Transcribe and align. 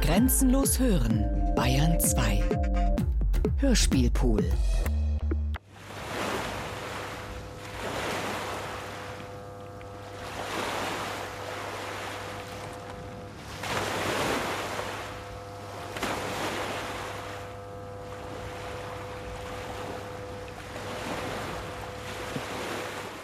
Grenzenlos 0.00 0.78
hören, 0.78 1.24
Bayern 1.54 1.98
2. 1.98 2.42
Hörspielpool. 3.58 4.44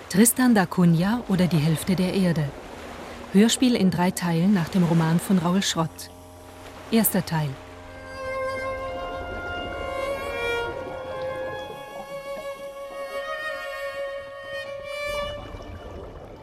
Tristan 0.08 0.54
da 0.54 0.66
Cunha 0.66 1.22
oder 1.28 1.46
die 1.46 1.56
Hälfte 1.56 1.96
der 1.96 2.12
Erde. 2.12 2.44
Hörspiel 3.32 3.76
in 3.76 3.90
drei 3.90 4.10
Teilen 4.10 4.52
nach 4.52 4.68
dem 4.68 4.84
Roman 4.84 5.18
von 5.18 5.38
Raul 5.38 5.62
Schrott. 5.62 6.10
Erster 6.90 7.24
Teil. 7.24 7.48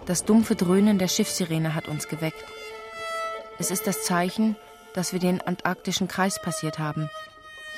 Das 0.07 0.25
dumpfe 0.25 0.55
Dröhnen 0.55 0.97
der 0.97 1.07
Schiffssirene 1.07 1.75
hat 1.75 1.87
uns 1.87 2.07
geweckt. 2.07 2.43
Es 3.59 3.69
ist 3.69 3.85
das 3.85 4.01
Zeichen, 4.01 4.55
dass 4.95 5.13
wir 5.13 5.19
den 5.19 5.41
antarktischen 5.41 6.07
Kreis 6.07 6.41
passiert 6.41 6.79
haben, 6.79 7.11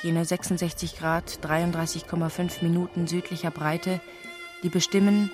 jene 0.02 0.24
66 0.24 0.96
Grad 0.96 1.38
33,5 1.42 2.62
Minuten 2.62 3.06
südlicher 3.06 3.50
Breite, 3.50 4.00
die 4.62 4.70
bestimmen, 4.70 5.30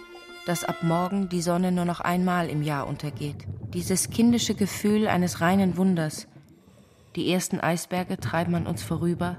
dass 0.46 0.64
ab 0.64 0.82
morgen 0.82 1.28
die 1.28 1.42
Sonne 1.42 1.70
nur 1.70 1.84
noch 1.84 2.00
einmal 2.00 2.48
im 2.48 2.62
Jahr 2.62 2.88
untergeht. 2.88 3.46
Dieses 3.74 4.08
kindische 4.08 4.54
Gefühl 4.54 5.08
eines 5.08 5.42
reinen 5.42 5.76
Wunders. 5.76 6.26
Die 7.16 7.30
ersten 7.30 7.60
Eisberge 7.60 8.16
treiben 8.16 8.54
an 8.54 8.66
uns 8.66 8.82
vorüber, 8.82 9.36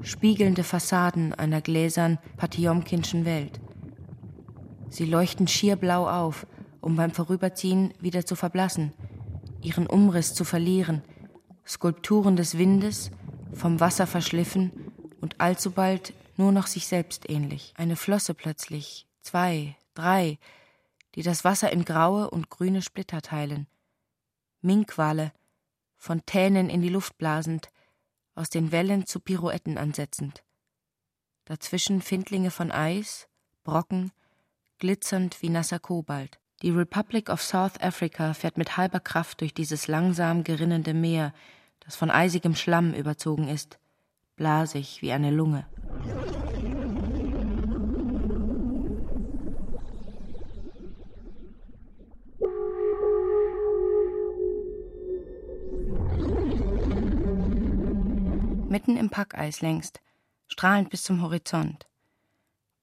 spiegelnde 0.00 0.62
Fassaden 0.62 1.34
einer 1.34 1.60
gläsern 1.60 2.18
Patiomkinschen 2.36 3.24
Welt. 3.24 3.60
Sie 4.88 5.06
leuchten 5.06 5.48
schier 5.48 5.74
blau 5.74 6.08
auf, 6.08 6.46
um 6.80 6.94
beim 6.94 7.10
Vorüberziehen 7.10 7.94
wieder 8.00 8.24
zu 8.24 8.36
verblassen, 8.36 8.92
ihren 9.60 9.86
Umriss 9.88 10.34
zu 10.34 10.44
verlieren, 10.44 11.02
Skulpturen 11.66 12.36
des 12.36 12.58
Windes, 12.58 13.10
vom 13.52 13.80
Wasser 13.80 14.06
verschliffen 14.06 14.70
und 15.20 15.40
allzubald 15.40 16.14
nur 16.36 16.52
noch 16.52 16.68
sich 16.68 16.86
selbst 16.86 17.28
ähnlich. 17.28 17.74
Eine 17.76 17.96
Flosse 17.96 18.34
plötzlich, 18.34 19.06
zwei, 19.20 19.76
drei, 19.94 20.38
die 21.14 21.22
das 21.22 21.44
Wasser 21.44 21.72
in 21.72 21.84
graue 21.84 22.30
und 22.30 22.50
grüne 22.50 22.82
Splitter 22.82 23.22
teilen. 23.22 23.66
Minkwale, 24.60 25.32
Fontänen 25.96 26.70
in 26.70 26.82
die 26.82 26.88
Luft 26.88 27.18
blasend, 27.18 27.70
aus 28.34 28.50
den 28.50 28.72
Wellen 28.72 29.06
zu 29.06 29.20
Pirouetten 29.20 29.78
ansetzend. 29.78 30.42
Dazwischen 31.44 32.00
Findlinge 32.00 32.50
von 32.50 32.70
Eis, 32.70 33.28
Brocken, 33.64 34.12
glitzernd 34.78 35.42
wie 35.42 35.48
nasser 35.48 35.78
Kobalt. 35.78 36.40
Die 36.62 36.70
Republic 36.70 37.28
of 37.28 37.42
South 37.42 37.80
Africa 37.80 38.34
fährt 38.34 38.56
mit 38.56 38.76
halber 38.76 39.00
Kraft 39.00 39.40
durch 39.40 39.52
dieses 39.52 39.88
langsam 39.88 40.44
gerinnende 40.44 40.94
Meer, 40.94 41.34
das 41.80 41.96
von 41.96 42.10
eisigem 42.10 42.54
Schlamm 42.54 42.94
überzogen 42.94 43.48
ist, 43.48 43.78
blasig 44.36 45.02
wie 45.02 45.12
eine 45.12 45.32
Lunge. 45.32 45.66
Mitten 58.72 58.96
im 58.96 59.10
Packeis 59.10 59.60
längst, 59.60 60.00
strahlend 60.48 60.90
bis 60.90 61.04
zum 61.04 61.22
Horizont. 61.22 61.86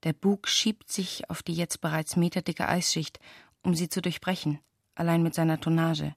Der 0.03 0.13
Bug 0.13 0.47
schiebt 0.47 0.89
sich 0.89 1.29
auf 1.29 1.43
die 1.43 1.53
jetzt 1.53 1.81
bereits 1.81 2.15
meterdicke 2.15 2.69
Eisschicht, 2.69 3.19
um 3.63 3.73
sie 3.73 3.89
zu 3.89 4.01
durchbrechen, 4.01 4.59
allein 4.95 5.23
mit 5.23 5.33
seiner 5.33 5.59
Tonnage. 5.59 6.15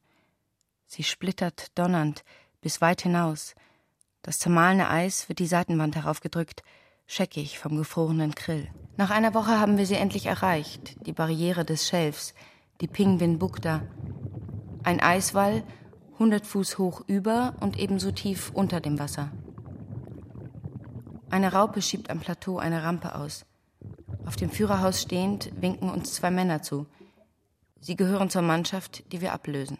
Sie 0.87 1.03
splittert 1.03 1.77
donnernd 1.77 2.23
bis 2.61 2.81
weit 2.81 3.01
hinaus. 3.01 3.55
Das 4.21 4.39
zermahlene 4.39 4.89
Eis 4.89 5.29
wird 5.29 5.39
die 5.41 5.47
Seitenwand 5.47 5.97
heraufgedrückt, 5.97 6.63
scheckig 7.07 7.59
vom 7.59 7.77
gefrorenen 7.77 8.35
Krill. 8.35 8.69
Nach 8.99 9.11
einer 9.11 9.33
Woche 9.33 9.59
haben 9.59 9.79
wir 9.79 9.87
sie 9.87 9.95
endlich 9.95 10.27
erreicht, 10.27 10.97
die 11.07 11.13
Barriere 11.13 11.65
des 11.65 11.89
Schelfs, 11.89 12.35
die 12.83 12.89
Pingwin 12.89 13.39
Bukta. 13.39 13.83
Ein 14.85 15.01
Eiswall, 15.01 15.65
hundert 16.19 16.47
Fuß 16.47 16.77
hoch 16.77 17.03
über 17.07 17.57
und 17.61 17.79
ebenso 17.79 18.13
tief 18.13 18.51
unter 18.55 18.81
dem 18.81 18.99
Wasser. 18.99 19.33
Eine 21.33 21.55
Raupe 21.55 21.81
schiebt 21.81 22.11
am 22.11 22.21
Plateau 22.21 22.59
eine 22.59 22.83
Rampe 22.83 23.15
aus. 23.15 23.47
Auf 24.27 24.37
dem 24.37 24.51
Führerhaus 24.51 25.01
stehend 25.01 25.51
winken 25.59 25.89
uns 25.89 26.13
zwei 26.13 26.31
Männer 26.31 26.61
zu. 26.61 26.85
Sie 27.81 27.97
gehören 27.97 28.29
zur 28.29 28.43
Mannschaft, 28.43 29.11
die 29.13 29.23
wir 29.23 29.33
ablösen. 29.33 29.79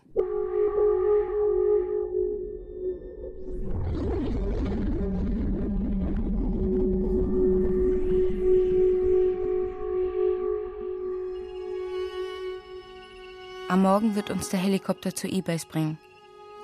Am 13.69 13.83
Morgen 13.83 14.15
wird 14.15 14.31
uns 14.31 14.49
der 14.49 14.59
Helikopter 14.59 15.15
zur 15.15 15.31
E-Base 15.31 15.67
bringen. 15.67 15.99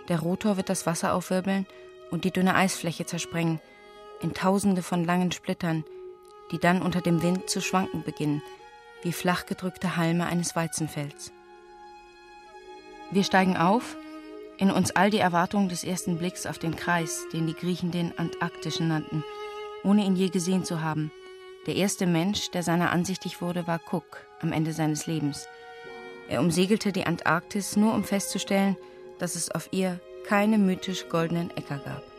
Der 0.09 0.20
Rotor 0.20 0.56
wird 0.56 0.70
das 0.70 0.87
Wasser 0.87 1.12
aufwirbeln 1.12 1.66
und 2.10 2.25
die 2.25 2.31
dünne 2.31 2.55
Eisfläche 2.55 3.05
zersprengen, 3.05 3.60
in 4.21 4.34
Tausende 4.34 4.83
von 4.83 5.05
langen 5.05 5.33
Splittern, 5.33 5.84
die 6.51 6.59
dann 6.59 6.83
unter 6.83 7.01
dem 7.01 7.23
Wind 7.23 7.51
zu 7.51 7.61
schwanken 7.61 8.03
beginnen, 8.03 8.43
wie 9.03 9.12
flachgedrückte 9.12 9.97
Halme 9.97 10.27
eines 10.27 10.56
Weizenfelds. 10.56 11.33
Wir 13.11 13.25
steigen 13.25 13.56
auf, 13.56 13.97
in 14.59 14.71
uns 14.71 14.91
all 14.91 15.11
die 15.11 15.19
Erwartungen 15.19 15.69
des 15.69 15.84
ersten 15.84 16.19
Blicks 16.19 16.47
auf 16.47 16.59
den 16.59 16.77
Kreis, 16.77 17.27
den 17.33 17.47
die 17.47 17.55
Griechen 17.55 17.91
den 17.91 18.19
Antarktischen 18.19 18.89
nannten, 18.89 19.25
ohne 19.84 20.05
ihn 20.05 20.17
je 20.17 20.29
gesehen 20.29 20.65
zu 20.65 20.83
haben. 20.83 21.12
Der 21.67 21.77
erste 21.77 22.06
Mensch, 22.06 22.50
der 22.50 22.62
seiner 22.62 22.91
ansichtig 22.91 23.41
wurde, 23.41 23.67
war 23.67 23.81
Cook 23.91 24.27
am 24.41 24.53
Ende 24.53 24.73
seines 24.73 25.06
Lebens. 25.06 25.47
Er 26.29 26.41
umsegelte 26.41 26.93
die 26.93 27.06
Antarktis 27.06 27.77
nur, 27.77 27.95
um 27.95 28.05
festzustellen, 28.05 28.77
dass 29.19 29.37
es 29.37 29.50
auf 29.50 29.69
ihr 29.71 30.00
keine 30.27 30.59
mythisch 30.59 31.09
goldenen 31.09 31.50
Äcker 31.56 31.79
gab. 31.79 32.18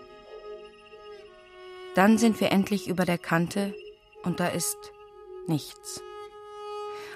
Dann 1.99 2.17
sind 2.17 2.39
wir 2.39 2.53
endlich 2.53 2.87
über 2.87 3.03
der 3.03 3.17
Kante 3.17 3.75
und 4.23 4.39
da 4.39 4.47
ist 4.47 4.77
nichts. 5.47 6.01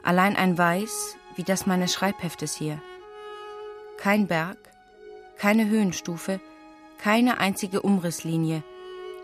Allein 0.03 0.35
ein 0.35 0.57
Weiß 0.57 1.15
wie 1.37 1.43
das 1.43 1.65
meines 1.65 1.93
Schreibheftes 1.93 2.53
hier. 2.57 2.81
Kein 3.95 4.27
Berg, 4.27 4.57
keine 5.37 5.69
Höhenstufe, 5.69 6.41
keine 6.97 7.37
einzige 7.37 7.81
Umrisslinie, 7.81 8.61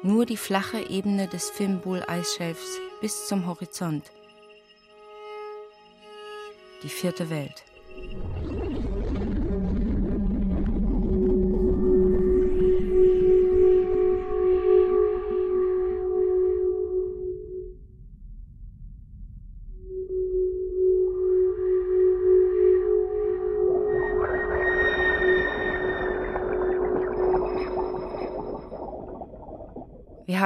nur 0.01 0.25
die 0.25 0.37
flache 0.37 0.79
Ebene 0.79 1.27
des 1.27 1.49
Fimbul-Eisschelfs 1.49 2.79
bis 3.01 3.27
zum 3.27 3.45
Horizont. 3.45 4.13
Die 6.83 6.89
vierte 6.89 7.29
Welt. 7.29 7.65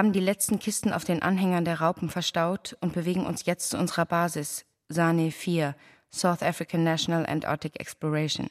Haben 0.03 0.11
die 0.11 0.19
letzten 0.19 0.59
Kisten 0.59 0.91
auf 0.91 1.05
den 1.05 1.21
Anhängern 1.21 1.63
der 1.63 1.79
Raupen 1.79 2.09
verstaut 2.09 2.75
und 2.81 2.91
bewegen 2.91 3.25
uns 3.25 3.45
jetzt 3.45 3.69
zu 3.69 3.77
unserer 3.77 4.05
Basis, 4.05 4.65
Sane 4.89 5.31
4, 5.31 5.77
South 6.11 6.43
African 6.43 6.83
National 6.83 7.25
Antarctic 7.25 7.79
Exploration. 7.79 8.49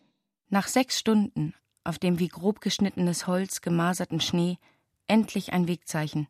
Nach 0.48 0.66
sechs 0.66 0.98
Stunden 0.98 1.52
auf 1.84 1.98
dem 1.98 2.18
wie 2.18 2.28
grob 2.28 2.62
geschnittenes 2.62 3.26
Holz 3.26 3.60
gemaserten 3.60 4.18
Schnee 4.18 4.56
endlich 5.08 5.52
ein 5.52 5.68
Wegzeichen. 5.68 6.26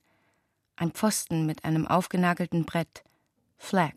Ein 0.74 0.90
Pfosten 0.90 1.46
mit 1.46 1.64
einem 1.64 1.86
aufgenagelten 1.86 2.64
Brett. 2.64 3.04
Flag. 3.58 3.94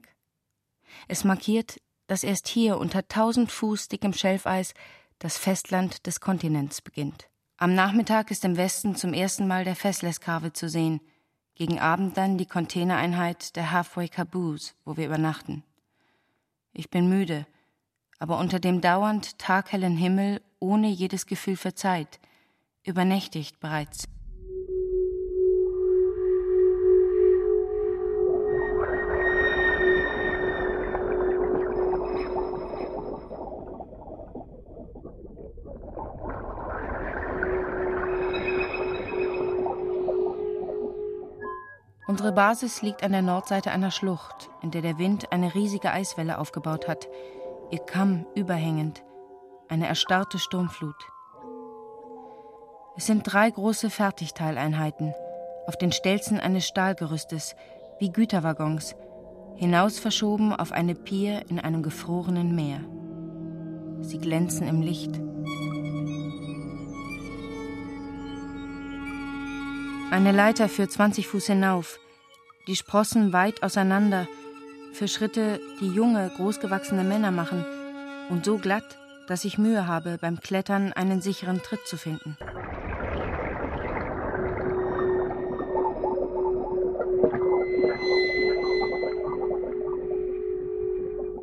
Es 1.07 1.24
markiert, 1.24 1.81
dass 2.06 2.24
erst 2.24 2.48
hier 2.48 2.77
unter 2.77 3.07
tausend 3.07 3.51
Fuß 3.51 3.88
dickem 3.88 4.13
Schelfeis 4.13 4.75
das 5.18 5.39
Festland 5.39 6.06
des 6.06 6.19
Kontinents 6.19 6.81
beginnt. 6.83 7.30
Am 7.57 7.74
Nachmittag 7.74 8.30
ist 8.30 8.45
im 8.45 8.57
Westen 8.57 8.95
zum 8.95 9.12
ersten 9.12 9.48
Mal 9.48 9.63
der 9.63 9.75
Fessleskarve 9.75 10.54
zu 10.54 10.69
sehen, 10.69 11.01
gegen 11.56 11.80
Abend 11.80 12.18
dann 12.18 12.38
die 12.38 12.46
Containereinheit 12.46 13.56
der 13.56 13.72
Halfway 13.72 14.10
Caboose, 14.10 14.74
wo 14.84 14.98
wir 14.98 15.06
übernachten. 15.06 15.63
Ich 16.74 16.90
bin 16.90 17.10
müde, 17.10 17.48
aber 18.19 18.38
unter 18.38 18.60
dem 18.60 18.81
dauernd 18.81 19.40
taghellen 19.40 19.98
Himmel 19.98 20.42
ohne 20.60 20.90
jedes 20.90 21.25
Gefühl 21.25 21.56
für 21.56 21.74
Zeit, 21.74 22.19
übernächtigt 22.84 23.60
bereits. 23.60 24.07
Unsere 42.16 42.32
Basis 42.32 42.82
liegt 42.82 43.04
an 43.04 43.12
der 43.12 43.22
Nordseite 43.22 43.72
einer 43.72 43.92
Schlucht, 43.92 44.50
in 44.62 44.72
der 44.72 44.82
der 44.82 44.98
Wind 44.98 45.34
eine 45.34 45.54
riesige 45.54 45.92
Eiswelle 45.92 46.38
aufgebaut 46.38 46.88
hat, 46.88 47.10
ihr 47.72 47.80
Kamm 47.80 48.26
überhängend, 48.36 49.04
eine 49.68 49.86
erstarrte 49.86 50.40
Sturmflut. 50.40 50.96
Es 52.96 53.06
sind 53.06 53.24
drei 53.24 53.50
große 53.52 53.90
Fertigteileinheiten, 53.90 55.14
auf 55.68 55.76
den 55.76 55.92
Stelzen 55.92 56.40
eines 56.40 56.66
Stahlgerüstes, 56.66 57.54
wie 58.00 58.14
Güterwaggons, 58.14 58.96
hinaus 59.56 60.00
verschoben 60.00 60.56
auf 60.56 60.72
eine 60.72 60.96
Pier 60.96 61.44
in 61.50 61.60
einem 61.60 61.84
gefrorenen 61.84 62.56
Meer. 62.56 62.80
Sie 64.00 64.20
glänzen 64.20 64.70
im 64.70 64.82
Licht. 64.82 65.20
Eine 70.12 70.32
Leiter 70.32 70.70
führt 70.70 70.94
20 70.94 71.28
Fuß 71.28 71.48
hinauf, 71.48 72.00
die 72.68 72.76
Sprossen 72.76 73.34
weit 73.34 73.64
auseinander, 73.64 74.28
für 74.94 75.08
Schritte, 75.08 75.60
die 75.82 75.90
junge, 75.90 76.32
großgewachsene 76.38 77.04
Männer 77.04 77.32
machen 77.32 77.66
und 78.30 78.46
so 78.46 78.58
glatt, 78.58 78.98
dass 79.28 79.44
ich 79.44 79.58
Mühe 79.58 79.88
habe, 79.88 80.18
beim 80.20 80.40
Klettern 80.40 80.94
einen 80.94 81.22
sicheren 81.22 81.62
Tritt 81.62 81.86
zu 81.86 81.98
finden. 81.98 82.38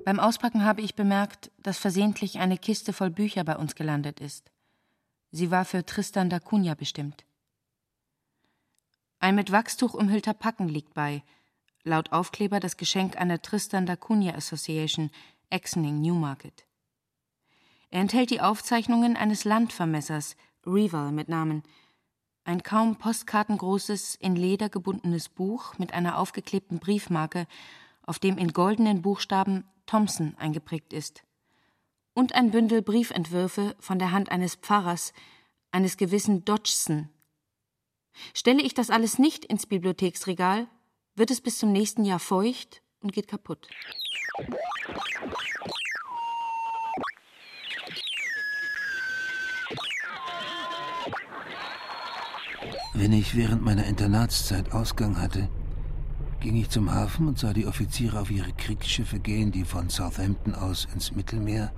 Beim 0.05 0.19
Auspacken 0.19 0.65
habe 0.65 0.81
ich 0.81 0.95
bemerkt, 0.95 1.51
dass 1.59 1.79
versehentlich 1.79 2.39
eine 2.39 2.59
Kiste 2.59 2.93
voll 2.93 3.11
Bücher 3.11 3.45
bei 3.45 3.57
uns 3.57 3.75
gelandet 3.75 4.21
ist. 4.21 4.51
Sie 5.31 5.51
war 5.51 5.65
für 5.65 5.87
Tristan 5.87 6.29
da 6.29 6.41
Cunha 6.41 6.75
bestimmt. 6.75 7.25
Ein 9.23 9.37
mit 9.37 9.53
Wachstuch 9.53 9.95
umhüllter 9.95 10.35
Packen 10.35 10.69
liegt 10.69 10.95
bei. 10.95 11.23
Laut 11.85 12.11
Aufkleber 12.11 12.59
das 12.59 12.77
Geschenk 12.77 13.17
einer 13.17 13.41
Tristan 13.41 13.87
da 13.87 13.95
Cunha 13.95 14.35
Association, 14.35 15.13
Exening, 15.49 16.01
Newmarket. 16.01 16.67
Er 17.91 18.01
enthält 18.01 18.31
die 18.31 18.41
Aufzeichnungen 18.41 19.17
eines 19.17 19.45
Landvermessers, 19.45 20.35
Rival 20.67 21.13
mit 21.13 21.29
Namen, 21.29 21.63
ein 22.43 22.65
kaum 22.65 22.97
postkartengroßes, 22.97 24.17
in 24.17 24.35
Leder 24.35 24.69
gebundenes 24.69 25.29
Buch 25.29 25.79
mit 25.79 25.95
einer 25.95 26.19
aufgeklebten 26.19 26.81
Briefmarke, 26.81 27.47
auf 28.03 28.19
dem 28.19 28.39
in 28.39 28.53
goldenen 28.53 29.03
Buchstaben 29.03 29.63
Thompson 29.87 30.35
eingeprägt 30.37 30.93
ist, 30.93 31.23
und 32.13 32.35
ein 32.35 32.51
Bündel 32.51 32.83
Briefentwürfe 32.83 33.77
von 33.79 34.01
der 34.01 34.11
Hand 34.11 34.33
eines 34.33 34.57
Pfarrers, 34.57 35.13
eines 35.71 35.97
gewissen 35.97 36.45
Dodgson, 36.45 37.09
Stelle 38.35 38.63
ich 38.63 38.75
das 38.75 38.91
alles 38.91 39.19
nicht 39.19 39.45
ins 39.45 39.67
Bibliotheksregal, 39.67 40.69
wird 41.15 41.31
es 41.31 41.41
bis 41.41 41.59
zum 41.59 41.73
nächsten 41.73 42.05
Jahr 42.05 42.19
feucht 42.19 42.83
und 43.01 43.13
geht 43.13 43.29
kaputt. 43.29 43.69
Wenn 52.95 53.13
ich 53.13 53.35
während 53.35 53.63
meiner 53.63 53.85
Internatszeit 53.87 54.73
Ausgang 54.73 55.21
hatte, 55.21 55.49
ging 56.41 56.57
ich 56.57 56.71
zum 56.71 56.93
Hafen 56.93 57.29
und 57.29 57.39
sah 57.39 57.53
die 57.53 57.67
Offiziere 57.67 58.21
auf 58.21 58.31
ihre 58.31 58.53
Kriegsschiffe 58.53 59.19
gehen, 59.19 59.51
die 59.51 59.65
von 59.65 59.89
Southampton 59.89 60.55
aus 60.55 60.87
ins 60.93 61.13
Mittelmeer, 61.13 61.73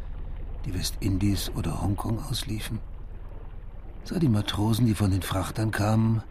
die 0.64 0.74
Westindies 0.74 1.50
oder 1.50 1.82
Hongkong 1.82 2.22
ausliefen 2.24 2.80
sah 4.04 4.18
die 4.18 4.28
Matrosen, 4.28 4.86
die 4.86 4.94
von 4.94 5.10
den 5.10 5.22
Frachtern 5.22 5.70
kamen, 5.70 6.22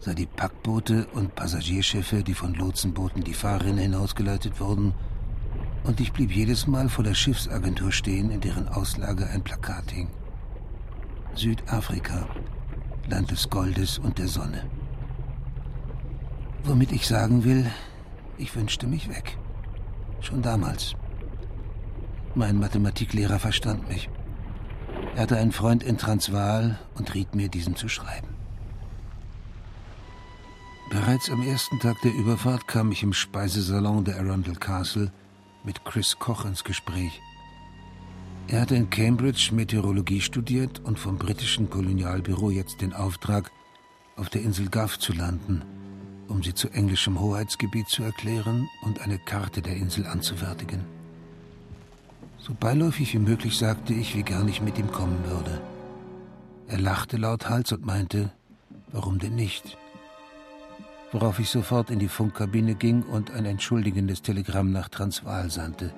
sah 0.00 0.12
die 0.12 0.26
Packboote 0.26 1.06
und 1.14 1.34
Passagierschiffe, 1.34 2.22
die 2.22 2.34
von 2.34 2.54
Lotsenbooten 2.54 3.24
die 3.24 3.34
Fahrrinne 3.34 3.82
hinausgeleitet 3.82 4.60
wurden, 4.60 4.92
und 5.84 6.00
ich 6.00 6.12
blieb 6.12 6.30
jedes 6.30 6.66
Mal 6.66 6.88
vor 6.88 7.02
der 7.02 7.14
Schiffsagentur 7.14 7.90
stehen, 7.90 8.30
in 8.30 8.40
deren 8.40 8.68
Auslage 8.68 9.26
ein 9.26 9.42
Plakat 9.42 9.90
hing. 9.90 10.08
Südafrika, 11.34 12.28
Land 13.08 13.30
des 13.30 13.48
Goldes 13.48 13.98
und 13.98 14.18
der 14.18 14.28
Sonne. 14.28 14.64
Womit 16.64 16.92
ich 16.92 17.06
sagen 17.08 17.42
will, 17.42 17.68
ich 18.38 18.54
wünschte 18.54 18.86
mich 18.86 19.08
weg. 19.08 19.36
Schon 20.20 20.42
damals. 20.42 20.94
Mein 22.34 22.60
Mathematiklehrer 22.60 23.40
verstand 23.40 23.88
mich. 23.88 24.08
Er 25.14 25.22
hatte 25.22 25.36
einen 25.36 25.52
Freund 25.52 25.82
in 25.82 25.98
Transvaal 25.98 26.78
und 26.94 27.14
riet 27.14 27.34
mir, 27.34 27.48
diesen 27.48 27.76
zu 27.76 27.88
schreiben. 27.88 28.28
Bereits 30.90 31.30
am 31.30 31.42
ersten 31.42 31.78
Tag 31.80 32.00
der 32.02 32.14
Überfahrt 32.14 32.66
kam 32.66 32.92
ich 32.92 33.02
im 33.02 33.12
Speisesalon 33.12 34.04
der 34.04 34.18
Arundel 34.18 34.56
Castle 34.56 35.10
mit 35.64 35.84
Chris 35.84 36.18
Koch 36.18 36.44
ins 36.44 36.64
Gespräch. 36.64 37.20
Er 38.48 38.62
hatte 38.62 38.74
in 38.74 38.90
Cambridge 38.90 39.50
Meteorologie 39.52 40.20
studiert 40.20 40.80
und 40.80 40.98
vom 40.98 41.16
britischen 41.16 41.70
Kolonialbüro 41.70 42.50
jetzt 42.50 42.80
den 42.80 42.92
Auftrag, 42.92 43.50
auf 44.16 44.28
der 44.28 44.42
Insel 44.42 44.68
Guff 44.68 44.98
zu 44.98 45.12
landen, 45.12 45.62
um 46.28 46.42
sie 46.42 46.52
zu 46.52 46.68
englischem 46.70 47.20
Hoheitsgebiet 47.20 47.88
zu 47.88 48.02
erklären 48.02 48.68
und 48.82 49.00
eine 49.00 49.18
Karte 49.18 49.62
der 49.62 49.76
Insel 49.76 50.06
anzufertigen. 50.06 51.01
So 52.44 52.54
beiläufig 52.58 53.14
wie 53.14 53.20
möglich 53.20 53.56
sagte 53.56 53.94
ich, 53.94 54.16
wie 54.16 54.24
gern 54.24 54.48
ich 54.48 54.60
mit 54.60 54.76
ihm 54.76 54.90
kommen 54.90 55.24
würde. 55.26 55.60
Er 56.66 56.80
lachte 56.80 57.16
lauthals 57.16 57.70
und 57.70 57.86
meinte, 57.86 58.32
warum 58.90 59.20
denn 59.20 59.36
nicht? 59.36 59.78
Worauf 61.12 61.38
ich 61.38 61.50
sofort 61.50 61.88
in 61.90 62.00
die 62.00 62.08
Funkkabine 62.08 62.74
ging 62.74 63.04
und 63.04 63.30
ein 63.30 63.44
entschuldigendes 63.44 64.22
Telegramm 64.22 64.72
nach 64.72 64.88
Transvaal 64.88 65.50
sandte. 65.50 65.94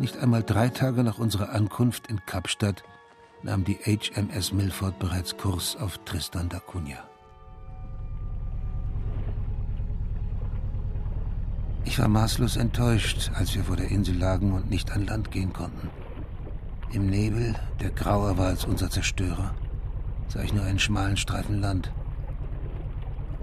Nicht 0.00 0.16
einmal 0.16 0.42
drei 0.42 0.70
Tage 0.70 1.04
nach 1.04 1.18
unserer 1.18 1.50
Ankunft 1.50 2.08
in 2.08 2.24
Kapstadt 2.26 2.82
nahm 3.44 3.62
die 3.64 3.78
HMS 3.84 4.52
Milford 4.52 4.98
bereits 4.98 5.36
Kurs 5.36 5.76
auf 5.76 5.98
Tristan 5.98 6.48
da 6.48 6.58
Cunha. 6.58 7.09
Ich 11.84 11.98
war 11.98 12.08
maßlos 12.08 12.56
enttäuscht, 12.56 13.30
als 13.34 13.54
wir 13.54 13.64
vor 13.64 13.76
der 13.76 13.90
Insel 13.90 14.16
lagen 14.16 14.52
und 14.52 14.70
nicht 14.70 14.92
an 14.92 15.06
Land 15.06 15.30
gehen 15.30 15.52
konnten. 15.52 15.88
Im 16.92 17.06
Nebel, 17.06 17.54
der 17.80 17.90
grauer 17.90 18.36
war 18.36 18.48
als 18.48 18.64
unser 18.64 18.90
Zerstörer, 18.90 19.54
sah 20.28 20.42
ich 20.42 20.52
nur 20.52 20.64
einen 20.64 20.78
schmalen 20.78 21.16
Streifen 21.16 21.60
Land. 21.60 21.92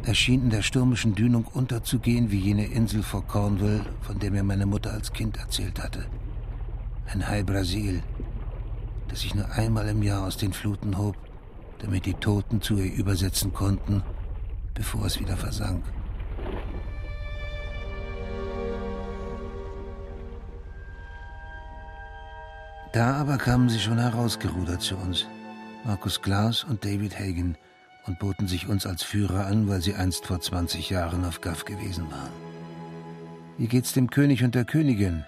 Er 0.03 0.13
schien 0.13 0.43
in 0.43 0.49
der 0.49 0.61
stürmischen 0.61 1.15
Dünung 1.15 1.45
unterzugehen 1.45 2.31
wie 2.31 2.39
jene 2.39 2.65
Insel 2.65 3.03
vor 3.03 3.25
Cornwall, 3.25 3.85
von 4.01 4.19
der 4.19 4.31
mir 4.31 4.43
meine 4.43 4.65
Mutter 4.65 4.91
als 4.91 5.11
Kind 5.11 5.37
erzählt 5.37 5.83
hatte. 5.83 6.05
Ein 7.07 7.27
Hai 7.27 7.43
Brasil, 7.43 8.03
das 9.09 9.21
sich 9.21 9.33
nur 9.35 9.49
einmal 9.51 9.87
im 9.89 10.03
Jahr 10.03 10.25
aus 10.25 10.37
den 10.37 10.53
Fluten 10.53 10.97
hob, 10.97 11.17
damit 11.79 12.05
die 12.05 12.13
Toten 12.13 12.61
zu 12.61 12.77
ihr 12.77 12.93
übersetzen 12.93 13.53
konnten, 13.53 14.03
bevor 14.73 15.05
es 15.05 15.19
wieder 15.19 15.37
versank. 15.37 15.83
Da 22.93 23.15
aber 23.15 23.37
kamen 23.37 23.69
sie 23.69 23.79
schon 23.79 23.99
herausgerudert 23.99 24.81
zu 24.81 24.95
uns, 24.95 25.25
Markus 25.83 26.21
Klaus 26.21 26.63
und 26.63 26.85
David 26.85 27.19
Hagen, 27.19 27.57
und 28.05 28.19
boten 28.19 28.47
sich 28.47 28.69
uns 28.69 28.85
als 28.85 29.03
Führer 29.03 29.47
an, 29.47 29.67
weil 29.67 29.81
sie 29.81 29.95
einst 29.95 30.25
vor 30.25 30.39
20 30.39 30.89
Jahren 30.89 31.25
auf 31.25 31.41
Gaff 31.41 31.65
gewesen 31.65 32.09
waren. 32.09 32.31
Wie 33.57 33.67
geht's 33.67 33.91
dem 33.91 34.09
König 34.09 34.43
und 34.43 34.55
der 34.55 34.63
Königin? 34.63 35.25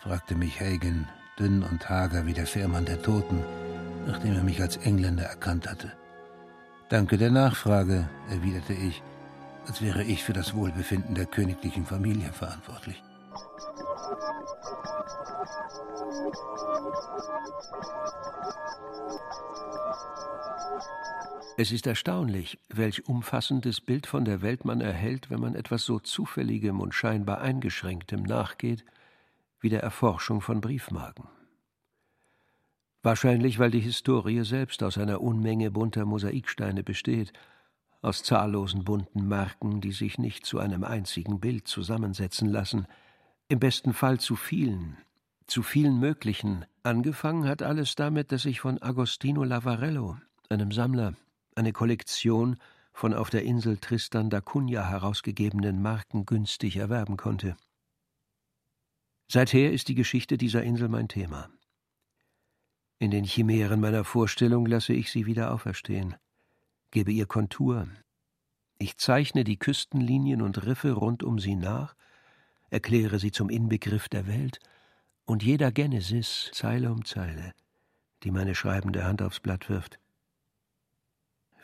fragte 0.00 0.36
mich 0.36 0.60
Hagen, 0.60 1.08
dünn 1.38 1.62
und 1.62 1.88
hager 1.88 2.26
wie 2.26 2.32
der 2.32 2.46
Fährmann 2.46 2.84
der 2.84 3.02
Toten, 3.02 3.42
nachdem 4.06 4.36
er 4.36 4.44
mich 4.44 4.60
als 4.60 4.76
Engländer 4.76 5.24
erkannt 5.24 5.68
hatte. 5.68 5.92
Danke 6.88 7.16
der 7.16 7.30
Nachfrage, 7.30 8.08
erwiderte 8.30 8.74
ich, 8.74 9.02
als 9.66 9.82
wäre 9.82 10.04
ich 10.04 10.22
für 10.22 10.34
das 10.34 10.54
Wohlbefinden 10.54 11.14
der 11.14 11.26
königlichen 11.26 11.86
Familie 11.86 12.30
verantwortlich. 12.32 13.02
Es 21.56 21.70
ist 21.70 21.86
erstaunlich, 21.86 22.58
welch 22.68 23.08
umfassendes 23.08 23.80
Bild 23.80 24.06
von 24.06 24.24
der 24.24 24.42
Welt 24.42 24.64
man 24.64 24.80
erhält, 24.80 25.30
wenn 25.30 25.40
man 25.40 25.54
etwas 25.54 25.84
so 25.84 26.00
Zufälligem 26.00 26.80
und 26.80 26.94
scheinbar 26.94 27.40
Eingeschränktem 27.40 28.22
nachgeht, 28.24 28.84
wie 29.60 29.68
der 29.68 29.82
Erforschung 29.82 30.40
von 30.40 30.60
Briefmarken. 30.60 31.28
Wahrscheinlich, 33.02 33.58
weil 33.58 33.70
die 33.70 33.80
Historie 33.80 34.44
selbst 34.44 34.82
aus 34.82 34.98
einer 34.98 35.20
Unmenge 35.20 35.70
bunter 35.70 36.04
Mosaiksteine 36.06 36.82
besteht, 36.82 37.32
aus 38.02 38.22
zahllosen 38.22 38.84
bunten 38.84 39.28
Marken, 39.28 39.80
die 39.80 39.92
sich 39.92 40.18
nicht 40.18 40.44
zu 40.44 40.58
einem 40.58 40.84
einzigen 40.84 41.38
Bild 41.38 41.68
zusammensetzen 41.68 42.48
lassen, 42.48 42.86
im 43.48 43.60
besten 43.60 43.92
Fall 43.92 44.18
zu 44.18 44.36
vielen, 44.36 44.96
zu 45.46 45.62
vielen 45.62 45.98
möglichen. 45.98 46.64
Angefangen 46.82 47.46
hat 47.46 47.62
alles 47.62 47.94
damit, 47.94 48.32
dass 48.32 48.44
ich 48.44 48.60
von 48.60 48.80
Agostino 48.80 49.44
Lavarello, 49.44 50.18
einem 50.48 50.72
Sammler, 50.72 51.14
eine 51.54 51.72
Kollektion 51.72 52.56
von 52.92 53.14
auf 53.14 53.30
der 53.30 53.42
Insel 53.42 53.78
Tristan 53.78 54.30
da 54.30 54.40
Cunha 54.40 54.88
herausgegebenen 54.88 55.82
Marken 55.82 56.26
günstig 56.26 56.76
erwerben 56.76 57.16
konnte. 57.16 57.56
Seither 59.28 59.72
ist 59.72 59.88
die 59.88 59.94
Geschichte 59.94 60.36
dieser 60.36 60.62
Insel 60.62 60.88
mein 60.88 61.08
Thema. 61.08 61.48
In 62.98 63.10
den 63.10 63.24
Chimären 63.24 63.80
meiner 63.80 64.04
Vorstellung 64.04 64.66
lasse 64.66 64.92
ich 64.92 65.10
sie 65.10 65.26
wieder 65.26 65.52
auferstehen, 65.52 66.14
gebe 66.90 67.10
ihr 67.10 67.26
Kontur. 67.26 67.88
Ich 68.78 68.96
zeichne 68.98 69.44
die 69.44 69.58
Küstenlinien 69.58 70.42
und 70.42 70.64
Riffe 70.64 70.92
rund 70.92 71.22
um 71.22 71.38
sie 71.38 71.56
nach, 71.56 71.94
erkläre 72.70 73.18
sie 73.18 73.32
zum 73.32 73.50
Inbegriff 73.50 74.08
der 74.08 74.26
Welt 74.26 74.60
und 75.24 75.42
jeder 75.42 75.72
Genesis 75.72 76.50
Zeile 76.52 76.92
um 76.92 77.04
Zeile, 77.04 77.52
die 78.22 78.30
meine 78.30 78.54
schreibende 78.54 79.04
Hand 79.04 79.22
aufs 79.22 79.40
Blatt 79.40 79.68
wirft 79.68 79.98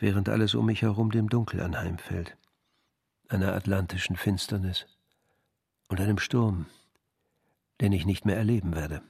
während 0.01 0.29
alles 0.29 0.55
um 0.55 0.65
mich 0.65 0.81
herum 0.81 1.11
dem 1.11 1.29
Dunkel 1.29 1.61
anheimfällt, 1.61 2.35
einer 3.29 3.53
atlantischen 3.53 4.15
Finsternis 4.15 4.87
und 5.87 6.01
einem 6.01 6.17
Sturm, 6.17 6.65
den 7.79 7.93
ich 7.93 8.05
nicht 8.05 8.25
mehr 8.25 8.35
erleben 8.35 8.75
werde. 8.75 9.01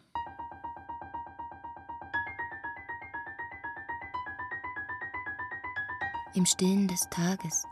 Im 6.33 6.45
Stillen 6.45 6.87
des 6.87 7.09
Tages, 7.09 7.65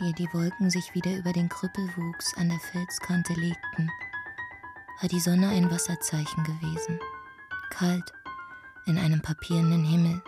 ehe 0.00 0.12
die 0.12 0.28
Wolken 0.32 0.70
sich 0.70 0.94
wieder 0.94 1.16
über 1.16 1.32
den 1.32 1.48
Krüppelwuchs 1.48 2.34
an 2.36 2.48
der 2.48 2.60
Felskante 2.60 3.34
legten, 3.34 3.90
war 5.00 5.08
die 5.08 5.20
Sonne 5.20 5.48
ein 5.48 5.70
Wasserzeichen 5.70 6.44
gewesen, 6.44 6.98
kalt 7.70 8.12
in 8.86 8.98
einem 8.98 9.20
papierenden 9.20 9.84
Himmel 9.84 10.22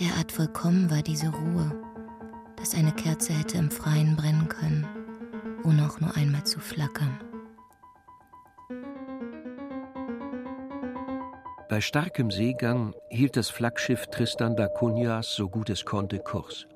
Derart 0.00 0.32
vollkommen 0.32 0.90
war 0.90 1.02
diese 1.02 1.28
Ruhe, 1.28 1.70
dass 2.56 2.74
eine 2.74 2.92
Kerze 2.92 3.34
hätte 3.34 3.58
im 3.58 3.70
Freien 3.70 4.16
brennen 4.16 4.48
können, 4.48 4.86
ohne 5.62 5.86
auch 5.86 6.00
nur 6.00 6.16
einmal 6.16 6.44
zu 6.44 6.58
flackern. 6.58 7.20
Bei 11.68 11.82
starkem 11.82 12.30
Seegang 12.30 12.94
hielt 13.10 13.36
das 13.36 13.50
Flaggschiff 13.50 14.06
Tristan 14.06 14.56
da 14.56 14.68
Cunhas 14.68 15.34
so 15.34 15.50
gut 15.50 15.68
es 15.68 15.84
konnte 15.84 16.18
Kurs. 16.18 16.66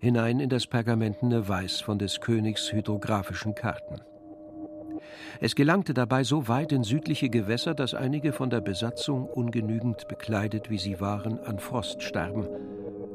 Hinein 0.00 0.40
in 0.40 0.48
das 0.48 0.66
pergamentene 0.66 1.46
Weiß 1.46 1.82
von 1.82 1.98
des 1.98 2.18
Königs 2.20 2.72
hydrographischen 2.72 3.54
Karten. 3.54 4.00
Es 5.40 5.54
gelangte 5.54 5.94
dabei 5.94 6.24
so 6.24 6.48
weit 6.48 6.72
in 6.72 6.84
südliche 6.84 7.28
Gewässer, 7.28 7.74
dass 7.74 7.94
einige 7.94 8.32
von 8.32 8.50
der 8.50 8.60
Besatzung, 8.60 9.26
ungenügend 9.26 10.08
bekleidet 10.08 10.70
wie 10.70 10.78
sie 10.78 11.00
waren, 11.00 11.38
an 11.40 11.58
Frost 11.58 12.02
starben 12.02 12.46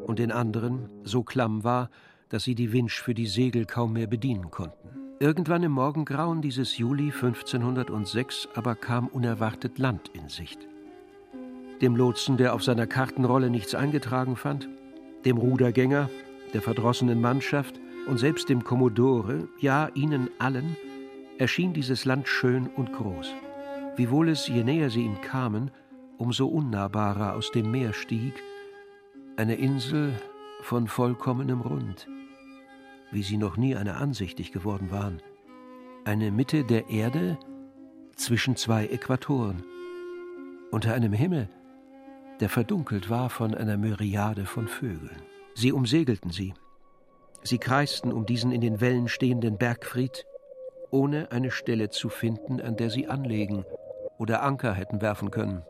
und 0.06 0.20
den 0.20 0.32
anderen 0.32 0.90
so 1.04 1.24
klamm 1.24 1.64
war, 1.64 1.90
dass 2.30 2.44
sie 2.44 2.56
die 2.56 2.74
Winsch 2.74 3.02
für 3.02 3.14
die 3.14 3.28
Segel 3.28 3.66
kaum 3.66 3.94
mehr 3.94 4.08
bedienen 4.08 4.52
konnten. 4.52 4.90
Irgendwann 5.20 5.64
im 5.64 5.72
Morgengrauen 5.72 6.42
dieses 6.42 6.78
Juli 6.78 7.12
1506 7.12 8.50
aber 8.56 8.76
kam 8.76 9.08
unerwartet 9.08 9.78
Land 9.78 10.10
in 10.14 10.28
Sicht. 10.28 10.60
Dem 11.82 11.96
Lotsen, 11.96 12.38
der 12.38 12.54
auf 12.54 12.64
seiner 12.64 12.88
Kartenrolle 12.88 13.50
nichts 13.50 13.76
eingetragen 13.76 14.36
fand, 14.36 14.68
dem 15.26 15.38
Rudergänger, 15.38 16.10
der 16.54 16.62
verdrossenen 16.62 17.22
Mannschaft 17.22 17.80
und 18.08 18.20
selbst 18.20 18.50
dem 18.50 18.64
Kommodore, 18.64 19.48
ja 19.60 19.90
ihnen 19.94 20.30
allen, 20.40 20.76
erschien 21.44 21.74
dieses 21.74 22.06
Land 22.06 22.30
schön 22.30 22.68
und 22.68 22.94
groß, 22.94 23.34
wiewohl 23.98 24.30
es, 24.30 24.48
je 24.48 24.64
näher 24.64 24.90
sie 24.90 25.04
ihm 25.04 25.20
kamen, 25.20 25.72
umso 26.18 26.48
unnahbarer 26.48 27.34
aus 27.36 27.52
dem 27.52 27.70
Meer 27.70 27.92
stieg, 27.92 28.42
eine 29.36 29.56
Insel 29.56 30.14
von 30.62 30.88
vollkommenem 30.88 31.60
Rund, 31.60 32.08
wie 33.12 33.24
sie 33.24 33.36
noch 33.36 33.58
nie 33.58 33.76
eine 33.76 33.98
ansichtig 33.98 34.54
geworden 34.54 34.90
waren, 34.90 35.22
eine 36.06 36.32
Mitte 36.32 36.64
der 36.64 36.90
Erde 36.90 37.38
zwischen 38.16 38.56
zwei 38.56 38.88
Äquatoren, 38.88 39.66
unter 40.72 40.94
einem 40.94 41.12
Himmel, 41.12 41.50
der 42.40 42.48
verdunkelt 42.48 43.10
war 43.10 43.30
von 43.30 43.54
einer 43.54 43.76
Myriade 43.76 44.46
von 44.46 44.70
Vögeln. 44.70 45.22
Sie 45.56 45.74
umsegelten 45.74 46.32
sie, 46.32 46.54
sie 47.44 47.58
kreisten 47.58 48.14
um 48.14 48.26
diesen 48.26 48.54
in 48.54 48.62
den 48.62 48.80
Wellen 48.80 49.10
stehenden 49.10 49.58
Bergfried 49.58 50.26
ohne 50.94 51.32
eine 51.32 51.52
Stelle 51.52 51.90
zu 51.90 52.08
finden, 52.08 52.62
an 52.62 52.78
der 52.78 52.90
sie 52.90 53.08
anlegen 53.08 53.66
oder 54.18 54.44
Anker 54.44 54.74
hätten 54.74 55.02
werfen 55.02 55.32
können. 55.32 55.64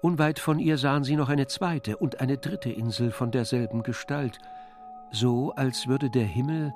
Unweit 0.00 0.38
von 0.38 0.60
ihr 0.60 0.78
sahen 0.78 1.02
sie 1.02 1.16
noch 1.16 1.28
eine 1.28 1.48
zweite 1.48 1.96
und 1.96 2.20
eine 2.20 2.38
dritte 2.38 2.70
Insel 2.70 3.10
von 3.10 3.32
derselben 3.32 3.82
Gestalt, 3.82 4.38
so 5.10 5.52
als 5.56 5.88
würde 5.88 6.08
der 6.08 6.24
Himmel 6.24 6.72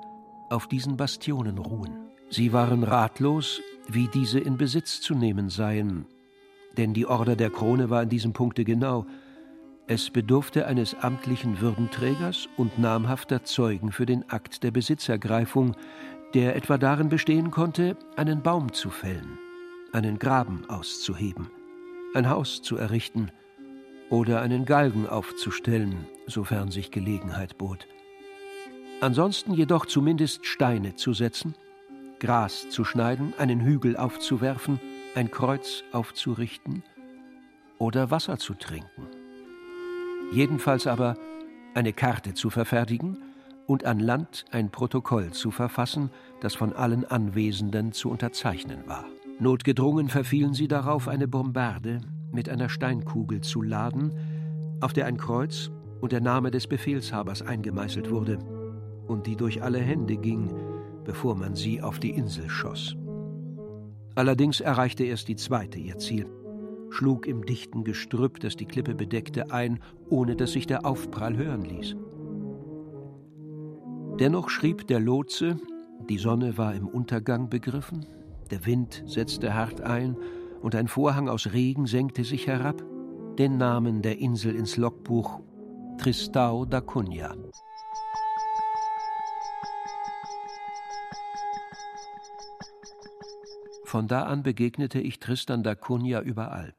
auf 0.49 0.67
diesen 0.67 0.97
Bastionen 0.97 1.57
ruhen. 1.57 2.11
Sie 2.29 2.51
waren 2.51 2.83
ratlos, 2.83 3.61
wie 3.87 4.09
diese 4.09 4.39
in 4.39 4.57
Besitz 4.57 4.99
zu 4.99 5.15
nehmen 5.15 5.49
seien, 5.49 6.05
denn 6.77 6.93
die 6.93 7.05
Order 7.05 7.37
der 7.37 7.49
Krone 7.49 7.89
war 7.89 8.03
in 8.03 8.09
diesem 8.09 8.33
Punkte 8.33 8.65
genau. 8.65 9.05
Es 9.87 10.09
bedurfte 10.09 10.65
eines 10.65 10.95
amtlichen 10.95 11.61
Würdenträgers 11.61 12.47
und 12.57 12.77
namhafter 12.79 13.43
Zeugen 13.43 13.91
für 13.91 14.05
den 14.05 14.29
Akt 14.29 14.63
der 14.63 14.71
Besitzergreifung, 14.71 15.75
der 16.33 16.55
etwa 16.55 16.77
darin 16.77 17.09
bestehen 17.09 17.51
konnte, 17.51 17.95
einen 18.15 18.41
Baum 18.41 18.73
zu 18.73 18.89
fällen, 18.89 19.37
einen 19.91 20.17
Graben 20.17 20.67
auszuheben, 20.69 21.49
ein 22.13 22.29
Haus 22.29 22.61
zu 22.61 22.77
errichten 22.77 23.31
oder 24.09 24.41
einen 24.41 24.65
Galgen 24.65 25.07
aufzustellen, 25.07 26.07
sofern 26.27 26.71
sich 26.71 26.91
Gelegenheit 26.91 27.57
bot. 27.57 27.87
Ansonsten 29.01 29.53
jedoch 29.53 29.85
zumindest 29.85 30.45
Steine 30.45 30.95
zu 30.95 31.13
setzen, 31.13 31.55
Gras 32.19 32.69
zu 32.69 32.85
schneiden, 32.85 33.33
einen 33.37 33.59
Hügel 33.59 33.97
aufzuwerfen, 33.97 34.79
ein 35.13 35.29
Kreuz 35.29 35.83
aufzurichten 35.91 36.83
oder 37.77 38.11
Wasser 38.11 38.37
zu 38.37 38.53
trinken. 38.53 39.07
Jedenfalls 40.31 40.87
aber 40.87 41.15
eine 41.75 41.91
Karte 41.91 42.33
zu 42.33 42.49
verfertigen 42.49 43.17
und 43.67 43.85
an 43.85 43.99
Land 43.99 44.45
ein 44.51 44.69
Protokoll 44.71 45.31
zu 45.31 45.51
verfassen, 45.51 46.09
das 46.41 46.55
von 46.55 46.73
allen 46.73 47.05
Anwesenden 47.05 47.91
zu 47.91 48.09
unterzeichnen 48.09 48.87
war. 48.87 49.05
Notgedrungen 49.39 50.09
verfielen 50.09 50.53
sie 50.53 50.67
darauf, 50.67 51.07
eine 51.07 51.27
Bombarde 51.27 52.01
mit 52.31 52.49
einer 52.49 52.69
Steinkugel 52.69 53.41
zu 53.41 53.61
laden, 53.61 54.13
auf 54.81 54.93
der 54.93 55.05
ein 55.05 55.17
Kreuz 55.17 55.71
und 56.01 56.11
der 56.11 56.21
Name 56.21 56.51
des 56.51 56.67
Befehlshabers 56.67 57.41
eingemeißelt 57.41 58.09
wurde 58.09 58.39
und 59.07 59.27
die 59.27 59.35
durch 59.35 59.63
alle 59.63 59.79
Hände 59.79 60.17
ging, 60.17 60.53
bevor 61.03 61.35
man 61.35 61.55
sie 61.55 61.81
auf 61.81 61.99
die 61.99 62.11
Insel 62.11 62.49
schoss. 62.49 62.95
Allerdings 64.15 64.59
erreichte 64.61 65.03
erst 65.03 65.27
die 65.27 65.35
zweite 65.35 65.79
ihr 65.79 65.97
Ziel, 65.97 66.27
schlug 66.89 67.25
im 67.25 67.45
dichten 67.45 67.83
Gestrüpp, 67.83 68.39
das 68.39 68.55
die 68.55 68.65
Klippe 68.65 68.93
bedeckte, 68.93 69.51
ein, 69.51 69.79
ohne 70.09 70.35
dass 70.35 70.51
sich 70.51 70.67
der 70.67 70.85
Aufprall 70.85 71.35
hören 71.35 71.63
ließ. 71.63 71.95
Dennoch 74.19 74.49
schrieb 74.49 74.87
der 74.87 74.99
Lotse, 74.99 75.59
die 76.07 76.19
Sonne 76.19 76.55
war 76.57 76.75
im 76.75 76.87
Untergang 76.87 77.49
begriffen, 77.49 78.05
der 78.51 78.65
Wind 78.67 79.03
setzte 79.07 79.55
hart 79.55 79.81
ein 79.81 80.15
und 80.61 80.75
ein 80.75 80.87
Vorhang 80.87 81.27
aus 81.27 81.51
Regen 81.51 81.87
senkte 81.87 82.23
sich 82.23 82.45
herab, 82.45 82.83
den 83.39 83.57
Namen 83.57 84.03
der 84.03 84.19
Insel 84.19 84.55
ins 84.55 84.77
Logbuch 84.77 85.41
Tristao 85.97 86.65
da 86.65 86.79
Cunha. 86.81 87.35
Von 93.83 94.07
da 94.07 94.23
an 94.23 94.43
begegnete 94.43 94.99
ich 94.99 95.19
Tristan 95.19 95.63
da 95.63 95.73
Cunha 95.73 96.21
überall, 96.21 96.75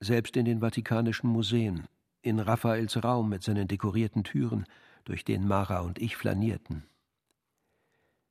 selbst 0.00 0.34
in 0.36 0.46
den 0.46 0.60
Vatikanischen 0.60 1.28
Museen, 1.28 1.84
in 2.22 2.38
Raphaels 2.38 3.04
Raum 3.04 3.28
mit 3.28 3.42
seinen 3.42 3.68
dekorierten 3.68 4.24
Türen, 4.24 4.64
durch 5.04 5.24
den 5.24 5.46
Mara 5.46 5.80
und 5.80 5.98
ich 5.98 6.16
flanierten. 6.16 6.84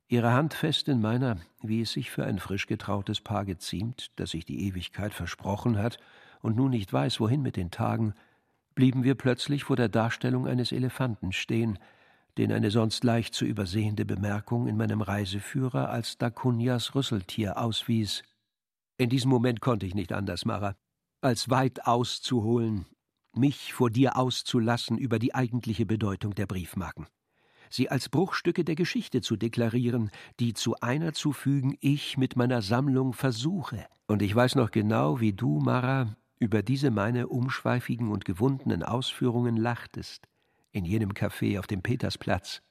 Ihre 0.07 0.33
Hand 0.33 0.55
fest 0.55 0.87
in 0.87 1.01
meiner, 1.01 1.37
wie 1.61 1.81
es 1.81 1.91
sich 1.91 2.09
für 2.09 2.25
ein 2.25 2.39
frisch 2.39 2.65
getrautes 2.65 3.21
Paar 3.21 3.45
geziemt, 3.45 4.11
das 4.15 4.31
sich 4.31 4.43
die 4.43 4.67
Ewigkeit 4.67 5.13
versprochen 5.13 5.77
hat 5.77 5.99
und 6.41 6.55
nun 6.55 6.71
nicht 6.71 6.91
weiß, 6.91 7.19
wohin 7.19 7.43
mit 7.43 7.55
den 7.55 7.69
Tagen, 7.69 8.15
blieben 8.73 9.03
wir 9.03 9.15
plötzlich 9.15 9.65
vor 9.65 9.75
der 9.75 9.89
Darstellung 9.89 10.47
eines 10.47 10.71
Elefanten 10.71 11.31
stehen, 11.31 11.77
den 12.37 12.51
eine 12.51 12.71
sonst 12.71 13.03
leicht 13.03 13.33
zu 13.33 13.45
übersehende 13.45 14.05
Bemerkung 14.05 14.67
in 14.67 14.77
meinem 14.77 15.01
Reiseführer 15.01 15.89
als 15.89 16.17
Dacunias 16.17 16.95
Rüsseltier 16.95 17.57
auswies. 17.57 18.23
In 18.97 19.09
diesem 19.09 19.29
Moment 19.29 19.61
konnte 19.61 19.85
ich 19.85 19.93
nicht 19.93 20.13
anders, 20.13 20.45
Mara. 20.45 20.75
als 21.21 21.49
weit 21.49 21.85
auszuholen, 21.85 22.85
mich 23.35 23.73
vor 23.73 23.89
dir 23.89 24.17
auszulassen 24.17 24.97
über 24.97 25.19
die 25.19 25.35
eigentliche 25.35 25.85
Bedeutung 25.85 26.35
der 26.35 26.45
Briefmarken, 26.45 27.07
sie 27.69 27.89
als 27.89 28.09
Bruchstücke 28.09 28.63
der 28.63 28.75
Geschichte 28.75 29.21
zu 29.21 29.35
deklarieren, 29.35 30.11
die 30.39 30.53
zu 30.53 30.75
einer 30.81 31.13
zu 31.13 31.33
fügen 31.33 31.77
ich 31.81 32.17
mit 32.17 32.35
meiner 32.35 32.61
Sammlung 32.61 33.13
versuche. 33.13 33.85
Und 34.07 34.21
ich 34.21 34.35
weiß 34.35 34.55
noch 34.55 34.71
genau, 34.71 35.19
wie 35.19 35.33
du, 35.33 35.59
Mara, 35.59 36.15
über 36.39 36.63
diese 36.63 36.89
meine 36.89 37.27
umschweifigen 37.27 38.09
und 38.09 38.25
gewundenen 38.25 38.83
Ausführungen 38.83 39.57
lachtest, 39.57 40.27
in 40.71 40.85
jenem 40.85 41.11
Café 41.11 41.59
auf 41.59 41.67
dem 41.67 41.81
Petersplatz. 41.81 42.61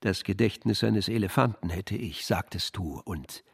Das 0.00 0.24
Gedächtnis 0.24 0.82
eines 0.82 1.08
Elefanten 1.08 1.68
hätte 1.68 1.96
ich, 1.96 2.24
sagtest 2.24 2.76
du, 2.76 3.00
und 3.04 3.44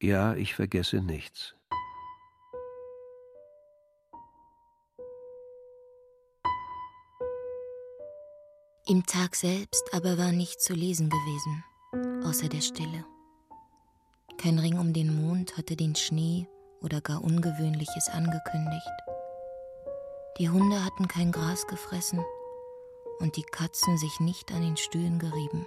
ja, 0.00 0.34
ich 0.34 0.54
vergesse 0.54 1.02
nichts. 1.02 1.54
Im 8.86 9.06
Tag 9.06 9.34
selbst 9.34 9.94
aber 9.94 10.18
war 10.18 10.30
nichts 10.30 10.64
zu 10.64 10.74
lesen 10.74 11.08
gewesen, 11.08 11.64
außer 12.26 12.50
der 12.50 12.60
Stille. 12.60 13.06
Kein 14.36 14.58
Ring 14.58 14.78
um 14.78 14.92
den 14.92 15.22
Mond 15.22 15.56
hatte 15.56 15.74
den 15.74 15.94
Schnee 15.94 16.46
oder 16.82 17.00
gar 17.00 17.24
Ungewöhnliches 17.24 18.10
angekündigt. 18.10 18.90
Die 20.36 20.50
Hunde 20.50 20.84
hatten 20.84 21.08
kein 21.08 21.32
Gras 21.32 21.66
gefressen 21.66 22.22
und 23.20 23.38
die 23.38 23.46
Katzen 23.52 23.96
sich 23.96 24.20
nicht 24.20 24.52
an 24.52 24.60
den 24.60 24.76
Stühlen 24.76 25.18
gerieben. 25.18 25.66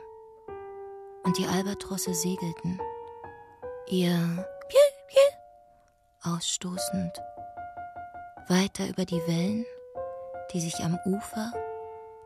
Und 1.24 1.40
die 1.40 1.48
Albatrosse 1.48 2.14
segelten, 2.14 2.80
ihr 3.88 4.12
Piu, 4.70 4.80
Piu 5.08 6.34
ausstoßend, 6.36 7.18
weiter 8.48 8.88
über 8.88 9.06
die 9.06 9.26
Wellen, 9.26 9.66
die 10.54 10.62
sich 10.62 10.84
am 10.84 11.00
Ufer 11.06 11.52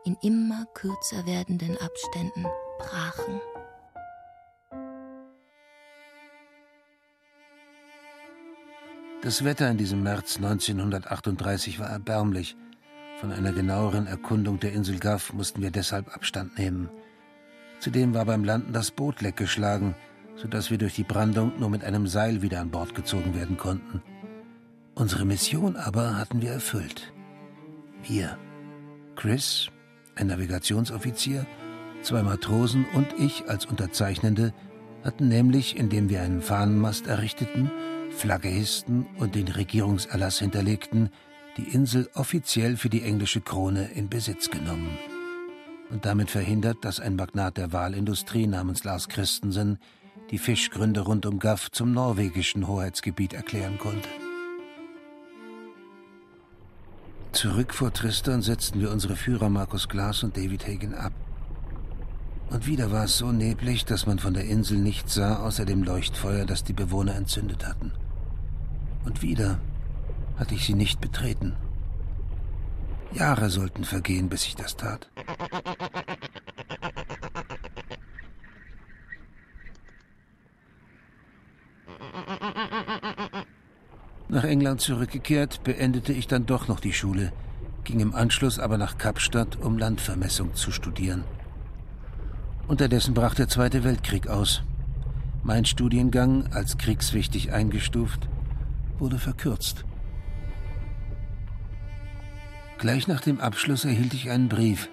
in 0.04 0.16
immer 0.22 0.64
kürzer 0.74 1.26
werdenden 1.26 1.76
Abständen 1.78 2.46
brachen. 2.78 3.40
Das 9.22 9.44
Wetter 9.44 9.70
in 9.70 9.78
diesem 9.78 10.02
März 10.02 10.36
1938 10.36 11.78
war 11.78 11.88
erbärmlich. 11.88 12.56
Von 13.20 13.30
einer 13.30 13.52
genaueren 13.52 14.08
Erkundung 14.08 14.58
der 14.58 14.72
Insel 14.72 14.98
Gaff 14.98 15.32
mussten 15.32 15.62
wir 15.62 15.70
deshalb 15.70 16.12
Abstand 16.12 16.58
nehmen. 16.58 16.90
Zudem 17.78 18.14
war 18.14 18.24
beim 18.24 18.42
Landen 18.42 18.72
das 18.72 18.90
Boot 18.90 19.20
leckgeschlagen, 19.20 19.94
sodass 20.34 20.70
wir 20.70 20.78
durch 20.78 20.94
die 20.94 21.04
Brandung 21.04 21.52
nur 21.60 21.70
mit 21.70 21.84
einem 21.84 22.08
Seil 22.08 22.42
wieder 22.42 22.60
an 22.60 22.72
Bord 22.72 22.96
gezogen 22.96 23.36
werden 23.36 23.56
konnten. 23.56 24.02
Unsere 24.96 25.24
Mission 25.24 25.76
aber 25.76 26.18
hatten 26.18 26.42
wir 26.42 26.50
erfüllt. 26.50 27.12
Wir, 28.02 28.36
Chris, 29.14 29.68
ein 30.14 30.26
Navigationsoffizier, 30.26 31.46
zwei 32.02 32.22
Matrosen 32.22 32.86
und 32.94 33.08
ich 33.18 33.48
als 33.48 33.66
Unterzeichnende 33.66 34.52
hatten 35.04 35.28
nämlich, 35.28 35.76
indem 35.76 36.08
wir 36.08 36.22
einen 36.22 36.42
Fahnenmast 36.42 37.06
errichteten, 37.06 37.70
Flagge 38.10 38.48
hissten 38.48 39.06
und 39.18 39.34
den 39.34 39.48
Regierungserlass 39.48 40.38
hinterlegten, 40.38 41.10
die 41.56 41.74
Insel 41.74 42.08
offiziell 42.14 42.76
für 42.76 42.88
die 42.88 43.02
englische 43.02 43.40
Krone 43.40 43.90
in 43.94 44.08
Besitz 44.08 44.50
genommen 44.50 44.98
und 45.92 46.06
damit 46.06 46.30
verhindert, 46.30 46.78
dass 46.84 46.98
ein 46.98 47.16
Magnat 47.16 47.58
der 47.58 47.72
Walindustrie 47.72 48.46
namens 48.46 48.82
Lars 48.82 49.08
Christensen 49.08 49.78
die 50.30 50.38
Fischgründe 50.38 51.02
rund 51.02 51.26
um 51.26 51.38
Gaff 51.38 51.70
zum 51.70 51.92
norwegischen 51.92 52.66
Hoheitsgebiet 52.66 53.34
erklären 53.34 53.78
konnte. 53.78 54.08
Zurück 57.32 57.72
vor 57.72 57.92
Tristan 57.92 58.42
setzten 58.42 58.80
wir 58.80 58.90
unsere 58.90 59.16
Führer 59.16 59.48
Markus 59.48 59.88
Glas 59.88 60.22
und 60.22 60.36
David 60.36 60.66
Hagen 60.66 60.94
ab. 60.94 61.14
Und 62.50 62.66
wieder 62.66 62.92
war 62.92 63.04
es 63.04 63.16
so 63.16 63.32
neblig, 63.32 63.86
dass 63.86 64.06
man 64.06 64.18
von 64.18 64.34
der 64.34 64.44
Insel 64.44 64.76
nichts 64.78 65.14
sah, 65.14 65.36
außer 65.36 65.64
dem 65.64 65.82
Leuchtfeuer, 65.82 66.44
das 66.44 66.62
die 66.62 66.74
Bewohner 66.74 67.14
entzündet 67.14 67.66
hatten. 67.66 67.92
Und 69.06 69.22
wieder 69.22 69.58
hatte 70.36 70.54
ich 70.54 70.66
sie 70.66 70.74
nicht 70.74 71.00
betreten. 71.00 71.56
Jahre 73.14 73.48
sollten 73.48 73.84
vergehen, 73.84 74.28
bis 74.28 74.46
ich 74.46 74.54
das 74.54 74.76
tat. 74.76 75.10
Nach 84.32 84.44
England 84.44 84.80
zurückgekehrt, 84.80 85.62
beendete 85.62 86.14
ich 86.14 86.26
dann 86.26 86.46
doch 86.46 86.66
noch 86.66 86.80
die 86.80 86.94
Schule, 86.94 87.32
ging 87.84 88.00
im 88.00 88.14
Anschluss 88.14 88.58
aber 88.58 88.78
nach 88.78 88.96
Kapstadt, 88.96 89.56
um 89.56 89.76
Landvermessung 89.76 90.54
zu 90.54 90.72
studieren. 90.72 91.22
Unterdessen 92.66 93.12
brach 93.12 93.34
der 93.34 93.48
Zweite 93.48 93.84
Weltkrieg 93.84 94.28
aus. 94.28 94.62
Mein 95.42 95.66
Studiengang, 95.66 96.50
als 96.50 96.78
kriegswichtig 96.78 97.52
eingestuft, 97.52 98.30
wurde 98.98 99.18
verkürzt. 99.18 99.84
Gleich 102.78 103.08
nach 103.08 103.20
dem 103.20 103.38
Abschluss 103.38 103.84
erhielt 103.84 104.14
ich 104.14 104.30
einen 104.30 104.48
Brief. 104.48 104.88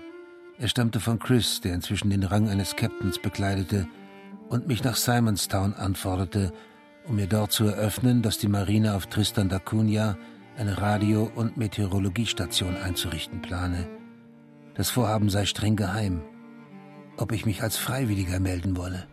Er 0.57 0.67
stammte 0.67 0.99
von 0.99 1.17
Chris, 1.17 1.61
der 1.61 1.75
inzwischen 1.75 2.09
den 2.09 2.23
Rang 2.23 2.49
eines 2.49 2.75
Captains 2.75 3.17
bekleidete 3.19 3.87
und 4.49 4.67
mich 4.67 4.83
nach 4.83 4.97
Simonstown 4.97 5.75
anforderte, 5.75 6.51
um 7.09 7.15
mir 7.15 7.27
dort 7.27 7.51
zu 7.51 7.65
eröffnen, 7.65 8.21
dass 8.21 8.37
die 8.37 8.47
Marine 8.47 8.93
auf 8.93 9.07
Tristan 9.07 9.49
da 9.49 9.57
Cunha 9.57 10.15
eine 10.57 10.79
Radio- 10.79 11.31
und 11.35 11.57
Meteorologiestation 11.57 12.77
einzurichten 12.77 13.41
plane. 13.41 13.87
Das 14.75 14.91
Vorhaben 14.91 15.29
sei 15.29 15.45
streng 15.45 15.75
geheim. 15.75 16.21
Ob 17.17 17.31
ich 17.31 17.45
mich 17.45 17.63
als 17.63 17.77
Freiwilliger 17.77 18.39
melden 18.39 18.77
wolle. 18.77 19.07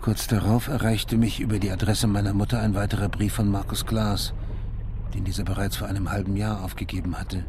Kurz 0.00 0.26
darauf 0.26 0.68
erreichte 0.68 1.16
mich 1.16 1.40
über 1.40 1.58
die 1.58 1.70
Adresse 1.70 2.06
meiner 2.06 2.32
Mutter 2.32 2.60
ein 2.60 2.74
weiterer 2.74 3.08
Brief 3.08 3.34
von 3.34 3.50
Markus 3.50 3.84
Glas, 3.86 4.32
den 5.14 5.24
dieser 5.24 5.44
bereits 5.44 5.76
vor 5.76 5.88
einem 5.88 6.10
halben 6.10 6.36
Jahr 6.36 6.64
aufgegeben 6.64 7.18
hatte. 7.18 7.44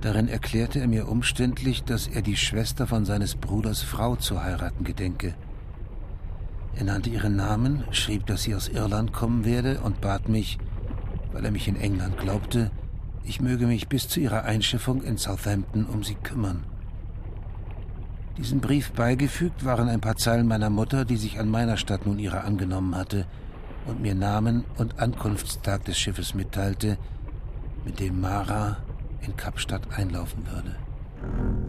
Darin 0.00 0.28
erklärte 0.28 0.80
er 0.80 0.88
mir 0.88 1.08
umständlich, 1.08 1.84
dass 1.84 2.08
er 2.08 2.20
die 2.20 2.36
Schwester 2.36 2.86
von 2.86 3.04
seines 3.04 3.36
Bruders 3.36 3.82
Frau 3.82 4.16
zu 4.16 4.42
heiraten 4.42 4.84
gedenke. 4.84 5.34
Er 6.76 6.84
nannte 6.84 7.10
ihren 7.10 7.36
Namen, 7.36 7.84
schrieb, 7.92 8.26
dass 8.26 8.42
sie 8.42 8.54
aus 8.54 8.68
Irland 8.68 9.12
kommen 9.12 9.44
werde 9.44 9.80
und 9.80 10.00
bat 10.00 10.28
mich, 10.28 10.58
weil 11.32 11.44
er 11.44 11.50
mich 11.50 11.68
in 11.68 11.76
England 11.76 12.18
glaubte, 12.18 12.70
ich 13.24 13.40
möge 13.40 13.66
mich 13.66 13.88
bis 13.88 14.08
zu 14.08 14.20
ihrer 14.20 14.44
Einschiffung 14.44 15.02
in 15.02 15.16
Southampton 15.16 15.86
um 15.86 16.02
sie 16.02 16.16
kümmern. 16.16 16.64
Diesem 18.36 18.60
Brief 18.60 18.92
beigefügt 18.92 19.64
waren 19.64 19.88
ein 19.88 20.00
paar 20.00 20.16
Zeilen 20.16 20.48
meiner 20.48 20.68
Mutter, 20.68 21.04
die 21.04 21.16
sich 21.16 21.38
an 21.38 21.48
meiner 21.48 21.76
Stadt 21.76 22.04
nun 22.04 22.18
ihrer 22.18 22.44
angenommen 22.44 22.96
hatte 22.96 23.26
und 23.86 24.02
mir 24.02 24.14
Namen 24.14 24.64
und 24.76 24.98
Ankunftstag 24.98 25.84
des 25.84 25.96
Schiffes 25.96 26.34
mitteilte, 26.34 26.98
mit 27.84 28.00
dem 28.00 28.20
Mara 28.20 28.78
in 29.20 29.36
Kapstadt 29.36 29.82
einlaufen 29.96 30.44
würde. 30.46 31.63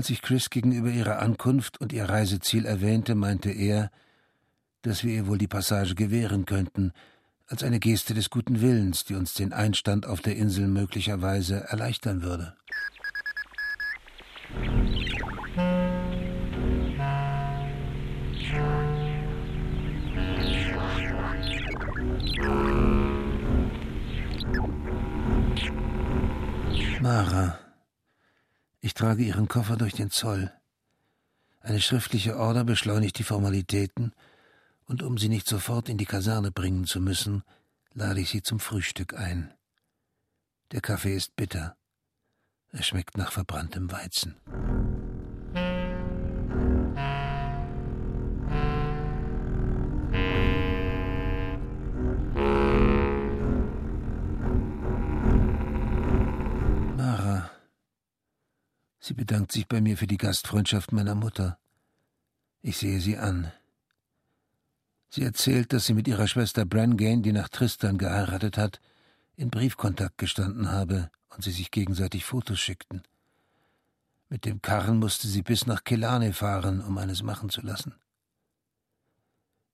Als 0.00 0.08
ich 0.08 0.22
Chris 0.22 0.48
gegenüber 0.48 0.88
ihrer 0.88 1.18
Ankunft 1.18 1.78
und 1.78 1.92
ihr 1.92 2.08
Reiseziel 2.08 2.64
erwähnte, 2.64 3.14
meinte 3.14 3.50
er, 3.50 3.90
dass 4.80 5.04
wir 5.04 5.12
ihr 5.12 5.26
wohl 5.26 5.36
die 5.36 5.46
Passage 5.46 5.94
gewähren 5.94 6.46
könnten, 6.46 6.94
als 7.48 7.62
eine 7.62 7.80
Geste 7.80 8.14
des 8.14 8.30
guten 8.30 8.62
Willens, 8.62 9.04
die 9.04 9.14
uns 9.14 9.34
den 9.34 9.52
Einstand 9.52 10.06
auf 10.06 10.22
der 10.22 10.36
Insel 10.36 10.68
möglicherweise 10.68 11.64
erleichtern 11.68 12.22
würde. 12.22 12.56
Mara. 27.02 27.69
Ich 28.80 28.94
trage 28.94 29.22
Ihren 29.22 29.48
Koffer 29.48 29.76
durch 29.76 29.92
den 29.92 30.10
Zoll. 30.10 30.52
Eine 31.60 31.80
schriftliche 31.80 32.38
Order 32.38 32.64
beschleunigt 32.64 33.18
die 33.18 33.24
Formalitäten, 33.24 34.12
und 34.86 35.02
um 35.02 35.18
Sie 35.18 35.28
nicht 35.28 35.46
sofort 35.46 35.88
in 35.88 35.98
die 35.98 36.06
Kaserne 36.06 36.50
bringen 36.50 36.84
zu 36.84 37.00
müssen, 37.00 37.44
lade 37.92 38.20
ich 38.20 38.30
Sie 38.30 38.42
zum 38.42 38.58
Frühstück 38.58 39.14
ein. 39.14 39.52
Der 40.72 40.80
Kaffee 40.80 41.14
ist 41.14 41.36
bitter. 41.36 41.76
Er 42.72 42.82
schmeckt 42.82 43.16
nach 43.16 43.32
verbranntem 43.32 43.92
Weizen. 43.92 44.36
Sie 59.00 59.14
bedankt 59.14 59.50
sich 59.50 59.66
bei 59.66 59.80
mir 59.80 59.96
für 59.96 60.06
die 60.06 60.18
Gastfreundschaft 60.18 60.92
meiner 60.92 61.14
Mutter. 61.14 61.58
Ich 62.60 62.76
sehe 62.76 63.00
sie 63.00 63.16
an. 63.16 63.50
Sie 65.08 65.24
erzählt, 65.24 65.72
dass 65.72 65.86
sie 65.86 65.94
mit 65.94 66.06
ihrer 66.06 66.28
Schwester 66.28 66.66
Brangane, 66.66 67.22
die 67.22 67.32
nach 67.32 67.48
Tristan 67.48 67.96
geheiratet 67.96 68.58
hat, 68.58 68.80
in 69.36 69.50
Briefkontakt 69.50 70.18
gestanden 70.18 70.70
habe 70.70 71.10
und 71.30 71.42
sie 71.42 71.50
sich 71.50 71.70
gegenseitig 71.70 72.26
Fotos 72.26 72.60
schickten. 72.60 73.02
Mit 74.28 74.44
dem 74.44 74.60
Karren 74.60 74.98
musste 74.98 75.26
sie 75.26 75.42
bis 75.42 75.66
nach 75.66 75.82
Kelane 75.82 76.34
fahren, 76.34 76.82
um 76.82 76.98
eines 76.98 77.22
machen 77.22 77.48
zu 77.48 77.62
lassen. 77.62 77.94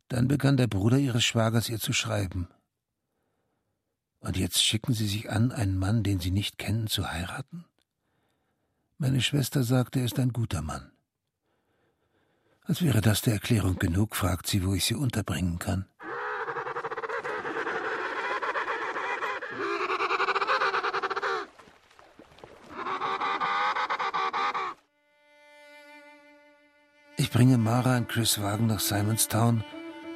Dann 0.08 0.28
begann 0.28 0.56
der 0.56 0.68
Bruder 0.68 0.98
ihres 0.98 1.24
Schwagers 1.24 1.68
ihr 1.68 1.80
zu 1.80 1.92
schreiben. 1.92 2.48
Und 4.20 4.36
jetzt 4.36 4.62
schicken 4.62 4.94
sie 4.94 5.08
sich 5.08 5.30
an, 5.30 5.50
einen 5.50 5.76
Mann, 5.76 6.04
den 6.04 6.20
sie 6.20 6.30
nicht 6.30 6.58
kennen, 6.58 6.86
zu 6.86 7.10
heiraten? 7.10 7.66
Meine 8.98 9.20
Schwester 9.20 9.62
sagt, 9.62 9.96
er 9.96 10.04
ist 10.04 10.18
ein 10.18 10.32
guter 10.32 10.62
Mann. 10.62 10.90
Als 12.62 12.82
wäre 12.82 13.02
das 13.02 13.20
der 13.20 13.35
Erklärung 13.35 13.76
genug, 13.76 14.16
fragt 14.16 14.46
sie, 14.46 14.64
wo 14.64 14.72
ich 14.72 14.87
sie 14.87 14.94
unterbringen 14.94 15.59
kann. 15.59 15.87
Ich 27.18 27.30
bringe 27.30 27.59
Mara 27.59 27.98
und 27.98 28.09
Chris 28.09 28.40
Wagen 28.40 28.66
nach 28.66 28.80
Simonstown, 28.80 29.62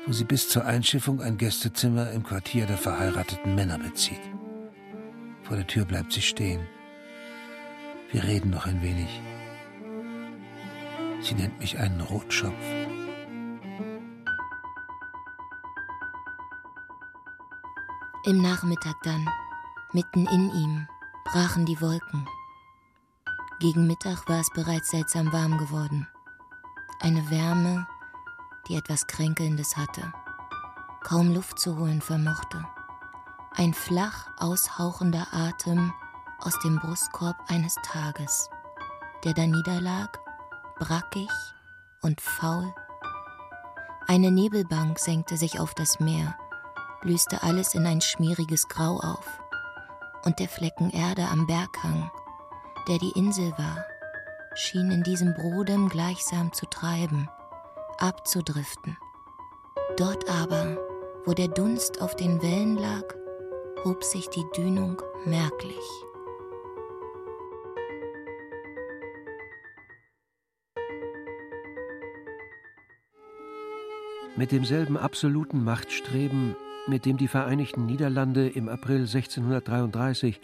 wo 0.07 0.13
sie 0.13 0.25
bis 0.25 0.49
zur 0.49 0.65
Einschiffung 0.65 1.21
ein 1.21 1.37
Gästezimmer 1.37 2.11
im 2.13 2.23
Quartier 2.23 2.65
der 2.67 2.79
verheirateten 2.79 3.55
Männer 3.55 3.79
bezieht. 3.79 4.21
Vor 5.43 5.57
der 5.57 5.67
Tür 5.67 5.85
bleibt 5.85 6.13
sie 6.13 6.23
stehen. 6.23 6.67
Wir 8.13 8.25
reden 8.25 8.51
noch 8.51 8.67
ein 8.67 8.83
wenig. 8.83 9.23
Sie 11.21 11.35
nennt 11.35 11.59
mich 11.61 11.79
einen 11.79 12.01
Rotschopf. 12.01 12.55
Im 18.27 18.43
Nachmittag 18.43 18.97
dann, 19.05 19.29
mitten 19.93 20.27
in 20.27 20.51
ihm, 20.51 20.89
brachen 21.25 21.67
die 21.67 21.81
Wolken. 21.81 22.27
Gegen 23.61 23.87
Mittag 23.87 24.29
war 24.29 24.41
es 24.41 24.51
bereits 24.51 24.91
seltsam 24.91 25.33
warm 25.33 25.59
geworden. 25.59 26.09
Eine 27.01 27.31
Wärme, 27.31 27.87
die 28.69 28.75
etwas 28.75 29.07
Kränkelndes 29.07 29.77
hatte, 29.77 30.13
kaum 31.03 31.33
Luft 31.33 31.61
zu 31.61 31.79
holen 31.79 32.01
vermochte. 32.01 32.67
Ein 33.53 33.73
flach 33.73 34.31
aushauchender 34.39 35.29
Atem 35.33 35.93
aus 36.41 36.59
dem 36.61 36.79
Brustkorb 36.79 37.37
eines 37.49 37.75
Tages, 37.83 38.49
der 39.25 39.35
da 39.35 39.47
niederlag 39.47 40.09
brackig 40.79 41.31
und 42.03 42.21
faul. 42.21 42.73
Eine 44.07 44.31
Nebelbank 44.31 44.99
senkte 44.99 45.37
sich 45.37 45.61
auf 45.61 45.75
das 45.75 46.01
Meer, 46.01 46.35
löste 47.03 47.43
alles 47.43 47.75
in 47.75 47.87
ein 47.87 48.01
schmieriges 48.01 48.69
Grau 48.69 48.99
auf. 48.99 49.41
Und 50.25 50.39
der 50.39 50.49
Flecken 50.49 50.91
Erde 50.91 51.29
am 51.31 51.47
Berghang, 51.47 52.11
der 52.89 52.99
die 52.99 53.13
Insel 53.13 53.53
war, 53.53 53.85
schien 54.55 54.91
in 54.91 55.03
diesem 55.03 55.35
Brodem 55.35 55.89
gleichsam 55.89 56.53
zu 56.53 56.67
treiben, 56.67 57.29
abzudriften. 57.99 58.97
Dort 59.97 60.29
aber, 60.29 60.77
wo 61.25 61.35
der 61.35 61.49
Dunst 61.49 62.01
auf 62.01 62.17
den 62.17 62.43
Wellen 62.43 62.77
lag, 62.77 63.05
hob 63.85 64.03
sich 64.03 64.29
die 64.31 64.47
Dünung 64.57 65.01
merklich. 65.25 65.85
Mit 74.41 74.53
demselben 74.53 74.97
absoluten 74.97 75.63
Machtstreben, 75.63 76.57
mit 76.87 77.05
dem 77.05 77.19
die 77.19 77.29
Vereinigten 77.29 77.85
Niederlande 77.85 78.49
im 78.49 78.71
April 78.71 79.01
1633 79.01 80.41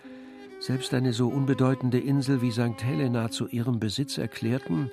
selbst 0.60 0.92
eine 0.92 1.14
so 1.14 1.28
unbedeutende 1.28 1.98
Insel 1.98 2.42
wie 2.42 2.50
St. 2.50 2.84
Helena 2.84 3.30
zu 3.30 3.48
ihrem 3.48 3.80
Besitz 3.80 4.18
erklärten, 4.18 4.90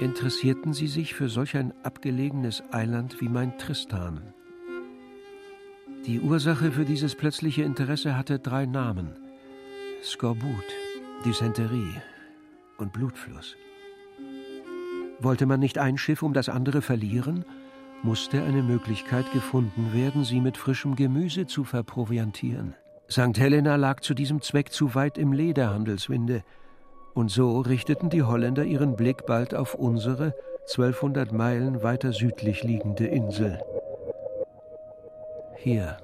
interessierten 0.00 0.72
sie 0.72 0.86
sich 0.86 1.12
für 1.12 1.28
solch 1.28 1.54
ein 1.54 1.74
abgelegenes 1.82 2.62
Eiland 2.72 3.20
wie 3.20 3.28
mein 3.28 3.58
Tristan. 3.58 4.22
Die 6.06 6.20
Ursache 6.20 6.72
für 6.72 6.86
dieses 6.86 7.14
plötzliche 7.16 7.62
Interesse 7.62 8.16
hatte 8.16 8.38
drei 8.38 8.64
Namen: 8.64 9.18
Skorbut, 10.02 10.64
Dysenterie 11.26 12.00
und 12.78 12.90
Blutfluss. 12.94 13.54
Wollte 15.20 15.44
man 15.44 15.60
nicht 15.60 15.76
ein 15.76 15.98
Schiff 15.98 16.22
um 16.22 16.32
das 16.32 16.48
andere 16.48 16.80
verlieren? 16.80 17.44
Musste 18.04 18.42
eine 18.42 18.62
Möglichkeit 18.62 19.32
gefunden 19.32 19.92
werden, 19.94 20.24
sie 20.24 20.40
mit 20.40 20.58
frischem 20.58 20.94
Gemüse 20.94 21.46
zu 21.46 21.64
verproviantieren. 21.64 22.74
St. 23.10 23.38
Helena 23.38 23.76
lag 23.76 24.00
zu 24.00 24.14
diesem 24.14 24.42
Zweck 24.42 24.70
zu 24.70 24.94
weit 24.94 25.18
im 25.18 25.32
Lederhandelswinde, 25.32 26.42
und 27.14 27.30
so 27.30 27.60
richteten 27.60 28.10
die 28.10 28.22
Holländer 28.22 28.64
ihren 28.64 28.96
Blick 28.96 29.24
bald 29.24 29.54
auf 29.54 29.74
unsere 29.74 30.34
1200 30.68 31.32
Meilen 31.32 31.82
weiter 31.82 32.12
südlich 32.12 32.62
liegende 32.62 33.06
Insel. 33.06 33.60
Hier 35.56 35.96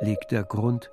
liegt 0.00 0.32
der 0.32 0.42
Grund, 0.42 0.90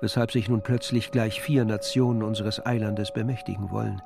weshalb 0.00 0.30
sich 0.30 0.48
nun 0.48 0.62
plötzlich 0.62 1.10
gleich 1.10 1.40
vier 1.40 1.64
Nationen 1.64 2.22
unseres 2.22 2.64
Eilandes 2.64 3.12
bemächtigen 3.12 3.70
wollen. 3.70 4.02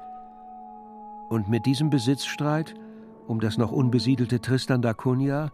Und 1.29 1.49
mit 1.49 1.67
diesem 1.67 1.91
Besitzstreit 1.91 2.75
um 3.27 3.41
das 3.41 3.59
noch 3.59 3.73
unbesiedelte 3.73 4.41
Tristan 4.41 4.83
da 4.83 4.95
Cunha 4.95 5.51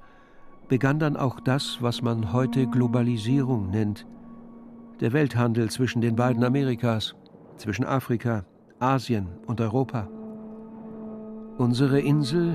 begann 0.68 0.98
dann 0.98 1.16
auch 1.16 1.40
das, 1.40 1.78
was 1.80 2.02
man 2.02 2.32
heute 2.32 2.66
Globalisierung 2.66 3.70
nennt. 3.70 4.06
Der 5.00 5.12
Welthandel 5.12 5.70
zwischen 5.70 6.00
den 6.00 6.16
beiden 6.16 6.44
Amerikas, 6.44 7.14
zwischen 7.56 7.84
Afrika, 7.84 8.44
Asien 8.78 9.28
und 9.46 9.60
Europa. 9.60 10.08
Unsere 11.56 12.00
Insel 12.00 12.54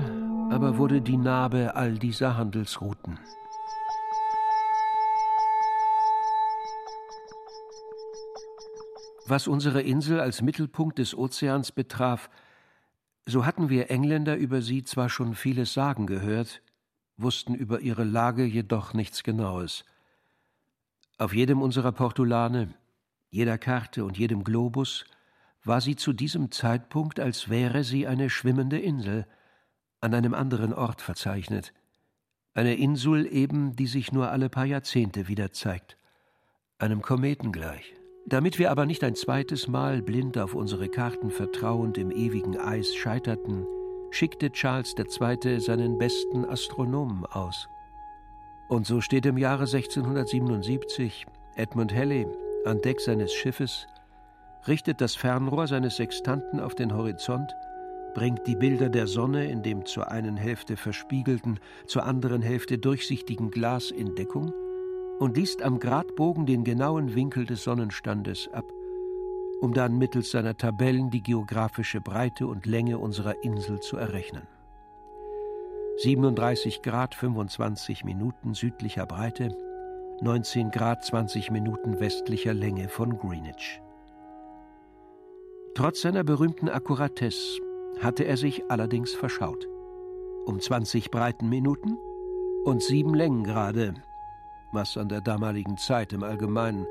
aber 0.50 0.78
wurde 0.78 1.00
die 1.00 1.16
Narbe 1.16 1.74
all 1.74 1.98
dieser 1.98 2.36
Handelsrouten. 2.36 3.18
Was 9.26 9.48
unsere 9.48 9.80
Insel 9.80 10.20
als 10.20 10.42
Mittelpunkt 10.42 10.98
des 10.98 11.16
Ozeans 11.16 11.72
betraf, 11.72 12.28
so 13.26 13.46
hatten 13.46 13.70
wir 13.70 13.90
Engländer 13.90 14.36
über 14.36 14.62
sie 14.62 14.84
zwar 14.84 15.08
schon 15.08 15.34
vieles 15.34 15.72
sagen 15.72 16.06
gehört, 16.06 16.62
wussten 17.16 17.54
über 17.54 17.80
ihre 17.80 18.04
Lage 18.04 18.44
jedoch 18.44 18.92
nichts 18.92 19.22
Genaues. 19.22 19.84
Auf 21.16 21.34
jedem 21.34 21.62
unserer 21.62 21.92
Portulane, 21.92 22.74
jeder 23.30 23.56
Karte 23.56 24.04
und 24.04 24.18
jedem 24.18 24.44
Globus 24.44 25.04
war 25.64 25.80
sie 25.80 25.96
zu 25.96 26.12
diesem 26.12 26.50
Zeitpunkt, 26.50 27.20
als 27.20 27.48
wäre 27.48 27.84
sie 27.84 28.06
eine 28.06 28.28
schwimmende 28.28 28.78
Insel, 28.78 29.26
an 30.00 30.12
einem 30.12 30.34
anderen 30.34 30.74
Ort 30.74 31.00
verzeichnet. 31.00 31.72
Eine 32.52 32.74
Insel 32.74 33.26
eben, 33.26 33.74
die 33.74 33.86
sich 33.86 34.12
nur 34.12 34.30
alle 34.30 34.50
paar 34.50 34.66
Jahrzehnte 34.66 35.28
wieder 35.28 35.52
zeigt, 35.52 35.96
einem 36.78 37.00
Kometen 37.00 37.52
gleich. 37.52 37.94
Damit 38.26 38.58
wir 38.58 38.70
aber 38.70 38.86
nicht 38.86 39.04
ein 39.04 39.14
zweites 39.14 39.68
Mal 39.68 40.00
blind 40.00 40.38
auf 40.38 40.54
unsere 40.54 40.88
Karten 40.88 41.30
vertrauend 41.30 41.98
im 41.98 42.10
ewigen 42.10 42.56
Eis 42.56 42.94
scheiterten, 42.94 43.66
schickte 44.10 44.50
Charles 44.50 44.94
II. 44.96 45.60
seinen 45.60 45.98
besten 45.98 46.46
Astronomen 46.46 47.26
aus. 47.26 47.68
Und 48.68 48.86
so 48.86 49.02
steht 49.02 49.26
im 49.26 49.36
Jahre 49.36 49.64
1677 49.64 51.26
Edmund 51.56 51.94
Halley 51.94 52.26
an 52.64 52.80
Deck 52.80 52.98
seines 53.00 53.34
Schiffes, 53.34 53.86
richtet 54.66 55.02
das 55.02 55.14
Fernrohr 55.14 55.66
seines 55.66 55.96
Sextanten 55.96 56.60
auf 56.60 56.74
den 56.74 56.96
Horizont, 56.96 57.54
bringt 58.14 58.46
die 58.46 58.56
Bilder 58.56 58.88
der 58.88 59.06
Sonne 59.06 59.50
in 59.50 59.62
dem 59.62 59.84
zur 59.84 60.10
einen 60.10 60.38
Hälfte 60.38 60.78
verspiegelten, 60.78 61.60
zur 61.86 62.04
anderen 62.04 62.40
Hälfte 62.40 62.78
durchsichtigen 62.78 63.50
Glas 63.50 63.90
in 63.90 64.14
Deckung 64.14 64.54
und 65.18 65.36
liest 65.36 65.62
am 65.62 65.78
Gradbogen 65.78 66.46
den 66.46 66.64
genauen 66.64 67.14
Winkel 67.14 67.46
des 67.46 67.64
Sonnenstandes 67.64 68.48
ab, 68.52 68.64
um 69.60 69.72
dann 69.72 69.96
mittels 69.96 70.30
seiner 70.30 70.56
Tabellen 70.56 71.10
die 71.10 71.22
geografische 71.22 72.00
Breite 72.00 72.46
und 72.46 72.66
Länge 72.66 72.98
unserer 72.98 73.42
Insel 73.42 73.80
zu 73.80 73.96
errechnen. 73.96 74.46
37 75.98 76.82
Grad 76.82 77.14
25 77.14 78.04
Minuten 78.04 78.54
südlicher 78.54 79.06
Breite, 79.06 79.56
19 80.20 80.70
Grad 80.70 81.04
20 81.04 81.50
Minuten 81.50 82.00
westlicher 82.00 82.52
Länge 82.52 82.88
von 82.88 83.16
Greenwich. 83.16 83.80
Trotz 85.74 86.02
seiner 86.02 86.24
berühmten 86.24 86.68
Akkuratesse 86.68 87.60
hatte 88.00 88.24
er 88.24 88.36
sich 88.36 88.70
allerdings 88.70 89.12
verschaut. 89.12 89.68
Um 90.46 90.60
20 90.60 91.10
Breitenminuten 91.10 91.96
und 92.64 92.82
sieben 92.82 93.14
Längengrade 93.14 93.94
was 94.74 94.96
an 94.96 95.08
der 95.08 95.20
damaligen 95.20 95.78
Zeit 95.78 96.12
im 96.12 96.22
Allgemeinen 96.22 96.86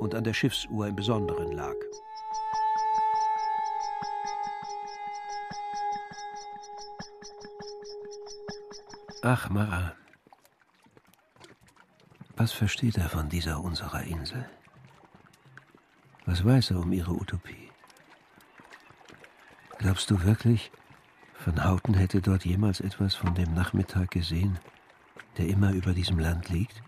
und 0.00 0.14
an 0.14 0.24
der 0.24 0.32
Schiffsuhr 0.32 0.88
im 0.88 0.96
Besonderen 0.96 1.52
lag. 1.52 1.74
Ach, 9.22 9.50
Mara, 9.50 9.92
was 12.36 12.52
versteht 12.52 12.96
er 12.96 13.10
von 13.10 13.28
dieser 13.28 13.62
unserer 13.62 14.02
Insel? 14.04 14.48
Was 16.24 16.42
weiß 16.42 16.70
er 16.70 16.78
um 16.78 16.90
ihre 16.90 17.12
Utopie? 17.12 17.70
Glaubst 19.76 20.10
du 20.10 20.22
wirklich, 20.22 20.72
Van 21.44 21.64
Houten 21.64 21.92
hätte 21.94 22.22
dort 22.22 22.46
jemals 22.46 22.80
etwas 22.80 23.14
von 23.14 23.34
dem 23.34 23.52
Nachmittag 23.52 24.10
gesehen, 24.10 24.58
der 25.36 25.48
immer 25.48 25.72
über 25.72 25.92
diesem 25.92 26.18
Land 26.18 26.48
liegt? 26.48 26.82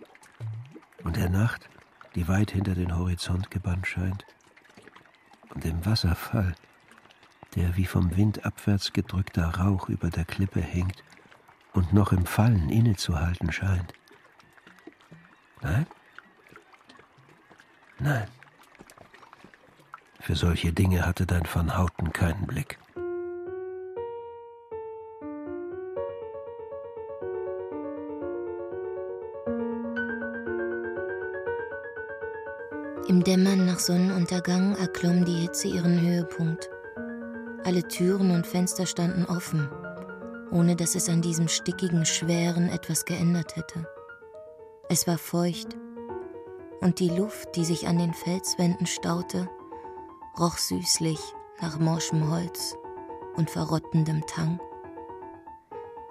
Und 1.04 1.16
der 1.16 1.28
Nacht, 1.28 1.68
die 2.14 2.28
weit 2.28 2.50
hinter 2.50 2.74
den 2.74 2.96
Horizont 2.96 3.50
gebannt 3.50 3.86
scheint? 3.86 4.24
Und 5.54 5.64
dem 5.64 5.84
Wasserfall, 5.84 6.54
der 7.54 7.76
wie 7.76 7.84
vom 7.84 8.16
Wind 8.16 8.46
abwärts 8.46 8.92
gedrückter 8.92 9.56
Rauch 9.56 9.88
über 9.88 10.10
der 10.10 10.24
Klippe 10.24 10.60
hängt 10.60 11.02
und 11.72 11.92
noch 11.92 12.12
im 12.12 12.26
Fallen 12.26 12.68
innezuhalten 12.68 13.52
scheint? 13.52 13.92
Nein? 15.60 15.86
Nein. 17.98 18.28
Für 20.20 20.36
solche 20.36 20.72
Dinge 20.72 21.04
hatte 21.04 21.26
dein 21.26 21.42
Van 21.52 21.76
Houten 21.76 22.12
keinen 22.12 22.46
Blick. 22.46 22.78
Im 33.12 33.22
Dämmern 33.22 33.66
nach 33.66 33.78
Sonnenuntergang 33.78 34.74
erklomm 34.76 35.26
die 35.26 35.34
Hitze 35.34 35.68
ihren 35.68 36.00
Höhepunkt. 36.00 36.70
Alle 37.62 37.86
Türen 37.86 38.30
und 38.30 38.46
Fenster 38.46 38.86
standen 38.86 39.26
offen, 39.26 39.68
ohne 40.50 40.76
dass 40.76 40.94
es 40.94 41.10
an 41.10 41.20
diesem 41.20 41.46
stickigen 41.46 42.06
Schweren 42.06 42.70
etwas 42.70 43.04
geändert 43.04 43.54
hätte. 43.54 43.86
Es 44.88 45.06
war 45.06 45.18
feucht, 45.18 45.76
und 46.80 47.00
die 47.00 47.10
Luft, 47.10 47.54
die 47.54 47.66
sich 47.66 47.86
an 47.86 47.98
den 47.98 48.14
Felswänden 48.14 48.86
staute, 48.86 49.46
roch 50.40 50.56
süßlich 50.56 51.20
nach 51.60 51.78
morschem 51.78 52.30
Holz 52.30 52.78
und 53.36 53.50
verrottendem 53.50 54.24
Tang. 54.26 54.58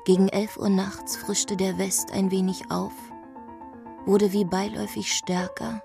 Gegen 0.06 0.28
elf 0.28 0.56
Uhr 0.56 0.70
nachts 0.70 1.18
frischte 1.18 1.58
der 1.58 1.80
West 1.80 2.12
ein 2.14 2.30
wenig 2.30 2.70
auf, 2.70 2.94
wurde 4.06 4.34
wie 4.34 4.46
beiläufig 4.46 5.12
stärker, 5.12 5.82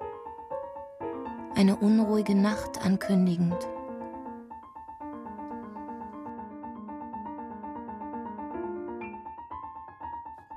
eine 1.57 1.77
unruhige 1.77 2.35
Nacht 2.35 2.85
ankündigend. 2.85 3.57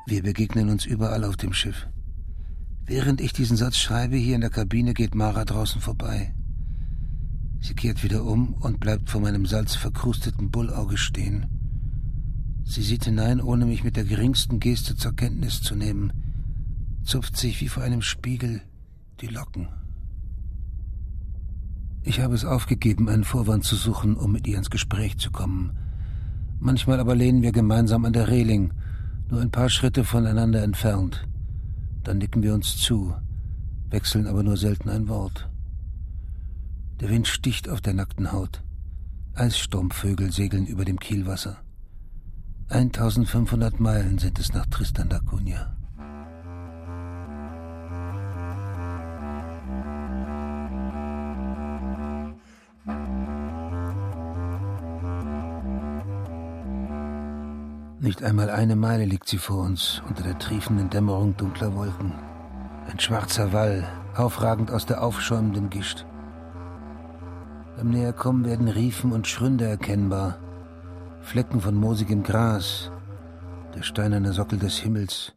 Wir 0.06 0.24
begegnen 0.24 0.70
uns 0.70 0.86
überall 0.86 1.24
auf 1.24 1.38
dem 1.38 1.54
Schiff. 1.54 1.88
Während 2.86 3.22
ich 3.22 3.32
diesen 3.32 3.56
Satz 3.56 3.78
schreibe, 3.78 4.18
hier 4.18 4.36
in 4.36 4.42
der 4.42 4.50
Kabine 4.50 4.94
geht 4.94 5.16
Mara 5.16 5.46
draußen 5.46 5.80
vorbei. 5.80 6.34
Sie 7.62 7.76
kehrt 7.76 8.04
wieder 8.04 8.26
um 8.26 8.54
und 8.56 8.82
bleibt 8.82 9.10
vor 9.10 9.22
meinem 9.22 9.46
salzverkrusteten 9.46 10.52
Bullauge 10.52 10.98
stehen. 10.98 11.46
Sie 12.66 12.84
sieht 12.84 13.06
hinein, 13.06 13.40
ohne 13.40 13.66
mich 13.66 13.86
mit 13.86 13.96
der 13.96 14.04
geringsten 14.04 14.60
Geste 14.60 14.98
zur 14.98 15.16
Kenntnis 15.16 15.62
zu 15.62 15.76
nehmen, 15.76 16.12
zupft 17.04 17.38
sich 17.38 17.62
wie 17.62 17.70
vor 17.70 17.84
einem 17.84 18.02
Spiegel 18.02 18.62
die 19.22 19.28
Locken. 19.28 19.79
Ich 22.10 22.22
habe 22.22 22.34
es 22.34 22.43
aufgegeben, 22.43 23.08
einen 23.08 23.24
Vorwand 23.24 23.63
zu 23.63 23.76
suchen, 23.76 24.17
um 24.17 24.32
mit 24.32 24.48
ihr 24.48 24.58
ins 24.58 24.72
Gespräch 24.72 25.19
zu 25.19 25.30
kommen. 25.30 25.78
Manchmal 26.60 27.00
aber 27.00 27.13
lehnen 27.13 27.43
wir 27.43 27.52
gemeinsam 27.52 28.04
an 28.04 28.13
der 28.13 28.30
Reling, 28.30 28.74
nur 29.30 29.41
ein 29.41 29.52
paar 29.52 29.69
Schritte 29.69 30.04
voneinander 30.04 30.63
entfernt. 30.63 31.28
Dann 32.02 32.17
nicken 32.17 32.41
wir 32.41 32.56
uns 32.56 32.78
zu, 32.78 33.13
wechseln 33.91 34.26
aber 34.26 34.41
nur 34.41 34.58
selten 34.58 34.89
ein 34.89 35.08
Wort. 35.08 35.52
Der 37.00 37.10
Wind 37.10 37.28
sticht 37.28 37.69
auf 37.69 37.80
der 37.80 37.93
nackten 37.93 38.32
Haut. 38.32 38.63
Eissturmvögel 39.36 40.32
segeln 40.32 40.65
über 40.65 40.86
dem 40.86 41.00
Kielwasser. 41.00 41.58
1500 42.69 43.80
Meilen 43.80 44.17
sind 44.17 44.39
es 44.39 44.52
nach 44.52 44.65
Tristan 44.65 45.10
da 45.10 45.19
Cunha. 45.19 45.79
Nicht 58.10 58.24
einmal 58.24 58.50
eine 58.50 58.76
Meile 58.76 59.06
liegt 59.06 59.30
sie 59.30 59.38
vor 59.38 59.62
uns 59.63 60.02
unter 60.10 60.24
der 60.24 60.39
triefenden 60.39 60.89
Dämmerung 60.89 61.38
dunkler 61.38 61.76
Wolken. 61.76 62.12
Ein 62.89 63.00
schwarzer 63.00 63.54
Wall, 63.54 63.88
aufragend 64.15 64.72
aus 64.72 64.88
der 64.88 65.04
aufschäumenden 65.04 65.69
Gischt. 65.69 66.08
Beim 67.78 67.91
Näherkommen 67.91 68.45
werden 68.45 68.67
Riefen 68.67 69.12
und 69.12 69.28
Schründe 69.28 69.67
erkennbar, 69.67 70.39
Flecken 71.22 71.62
von 71.62 71.76
moosigem 71.76 72.24
Gras, 72.24 72.91
der 73.76 73.84
steinerne 73.84 74.34
Sockel 74.34 74.58
des 74.58 74.80
Himmels 74.80 75.36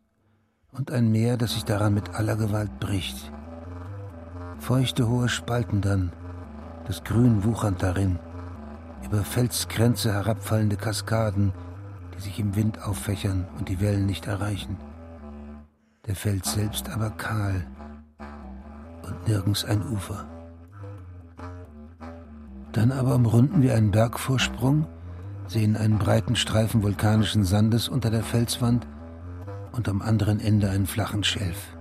und 0.71 0.91
ein 0.93 1.13
Meer, 1.13 1.37
das 1.37 1.53
sich 1.53 1.67
daran 1.67 1.93
mit 1.93 2.15
aller 2.15 2.37
Gewalt 2.37 2.81
bricht. 2.81 3.31
Feuchte 4.61 5.11
hohe 5.11 5.29
Spalten 5.29 5.83
dann, 5.83 6.11
das 6.87 7.05
Grün 7.05 7.45
wuchernd 7.45 7.83
darin, 7.83 8.19
über 9.05 9.25
Felskränze 9.25 10.15
herabfallende 10.15 10.77
Kaskaden, 10.77 11.53
sich 12.23 12.39
im 12.39 12.57
Wind 12.57 12.83
auffächern 12.83 13.47
und 13.59 13.69
die 13.69 13.81
Wellen 13.81 14.07
nicht 14.07 14.27
erreichen. 14.27 14.77
Der 16.07 16.17
Fels 16.17 16.53
selbst 16.53 16.89
aber 16.89 17.11
kahl 17.11 17.67
und 19.07 19.29
nirgends 19.29 19.65
ein 19.65 19.83
Ufer. 19.89 20.27
Dann 22.73 22.91
aber 22.91 23.15
umrunden 23.15 23.63
wir 23.63 23.75
einen 23.75 23.91
Bergvorsprung, 23.91 24.87
sehen 25.47 25.77
einen 25.77 25.99
breiten 25.99 26.37
Streifen 26.37 26.83
vulkanischen 26.83 27.45
Sandes 27.45 27.89
unter 27.89 28.11
der 28.11 28.23
Felswand 28.23 28.87
und 29.73 29.89
am 29.89 30.01
anderen 30.01 30.41
Ende 30.41 30.71
einen 30.71 30.87
flachen 30.87 31.25
Schelf. 31.25 31.77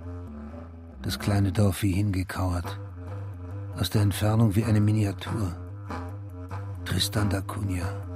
Das 1.01 1.19
kleine 1.19 1.51
Dorf 1.51 1.81
wie 1.81 1.93
hingekauert, 1.93 2.79
aus 3.79 3.89
der 3.89 4.01
Entfernung 4.01 4.55
wie 4.55 4.65
eine 4.65 4.81
Miniatur. 4.81 5.55
Tristan 6.85 7.29
da 7.29 7.41
Cunha. 7.41 8.10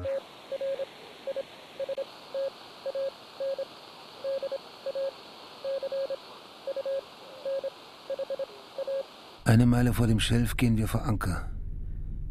Eine 9.48 9.68
Meile 9.68 9.94
vor 9.94 10.08
dem 10.08 10.20
Schelf 10.20 10.58
gehen 10.58 10.76
wir 10.76 10.88
vor 10.88 11.04
Anker. 11.04 11.52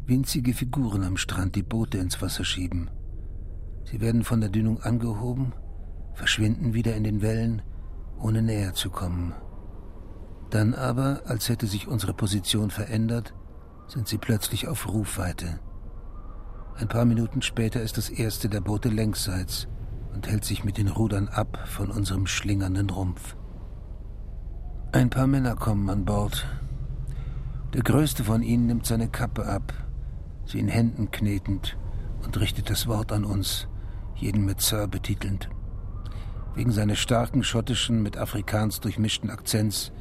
Winzige 0.05 0.53
Figuren 0.53 1.05
am 1.05 1.15
Strand, 1.15 1.55
die 1.55 1.63
Boote 1.63 1.97
ins 1.97 2.21
Wasser 2.21 2.43
schieben. 2.43 2.89
Sie 3.85 4.01
werden 4.01 4.25
von 4.25 4.41
der 4.41 4.49
Dünung 4.49 4.81
angehoben, 4.81 5.53
verschwinden 6.13 6.73
wieder 6.73 6.93
in 6.93 7.05
den 7.05 7.21
Wellen, 7.21 7.61
ohne 8.19 8.41
näher 8.41 8.73
zu 8.73 8.89
kommen. 8.89 9.33
Dann 10.49 10.73
aber, 10.73 11.21
als 11.25 11.47
hätte 11.47 11.67
sich 11.67 11.87
unsere 11.87 12.13
Position 12.13 12.69
verändert, 12.69 13.33
sind 13.87 14.09
sie 14.09 14.17
plötzlich 14.17 14.67
auf 14.67 14.89
Rufweite. 14.91 15.61
Ein 16.75 16.89
paar 16.89 17.05
Minuten 17.05 17.41
später 17.41 17.81
ist 17.81 17.97
das 17.97 18.09
erste 18.09 18.49
der 18.49 18.59
Boote 18.59 18.89
längsseits 18.89 19.69
und 20.13 20.27
hält 20.27 20.43
sich 20.43 20.65
mit 20.65 20.77
den 20.77 20.89
Rudern 20.89 21.29
ab 21.29 21.65
von 21.65 21.91
unserem 21.91 22.27
schlingernden 22.27 22.89
Rumpf. 22.89 23.37
Ein 24.91 25.09
paar 25.09 25.27
Männer 25.27 25.55
kommen 25.55 25.89
an 25.89 26.03
Bord. 26.03 26.45
Der 27.75 27.83
größte 27.83 28.23
von 28.23 28.41
ihnen 28.41 28.67
nimmt 28.67 28.85
seine 28.85 29.09
Kappe 29.09 29.45
ab, 29.45 29.73
sie 30.45 30.59
in 30.59 30.69
Händen 30.69 31.11
knetend 31.11 31.77
und 32.23 32.39
richtet 32.39 32.69
das 32.69 32.87
Wort 32.87 33.11
an 33.11 33.25
uns, 33.25 33.67
jeden 34.15 34.45
mit 34.45 34.61
Sir 34.61 34.87
betitelnd. 34.87 35.49
Wegen 36.53 36.71
seines 36.71 36.99
starken 36.99 37.43
schottischen, 37.43 38.01
mit 38.01 38.15
Afrikaans 38.15 38.79
durchmischten 38.79 39.29
Akzents 39.29 39.91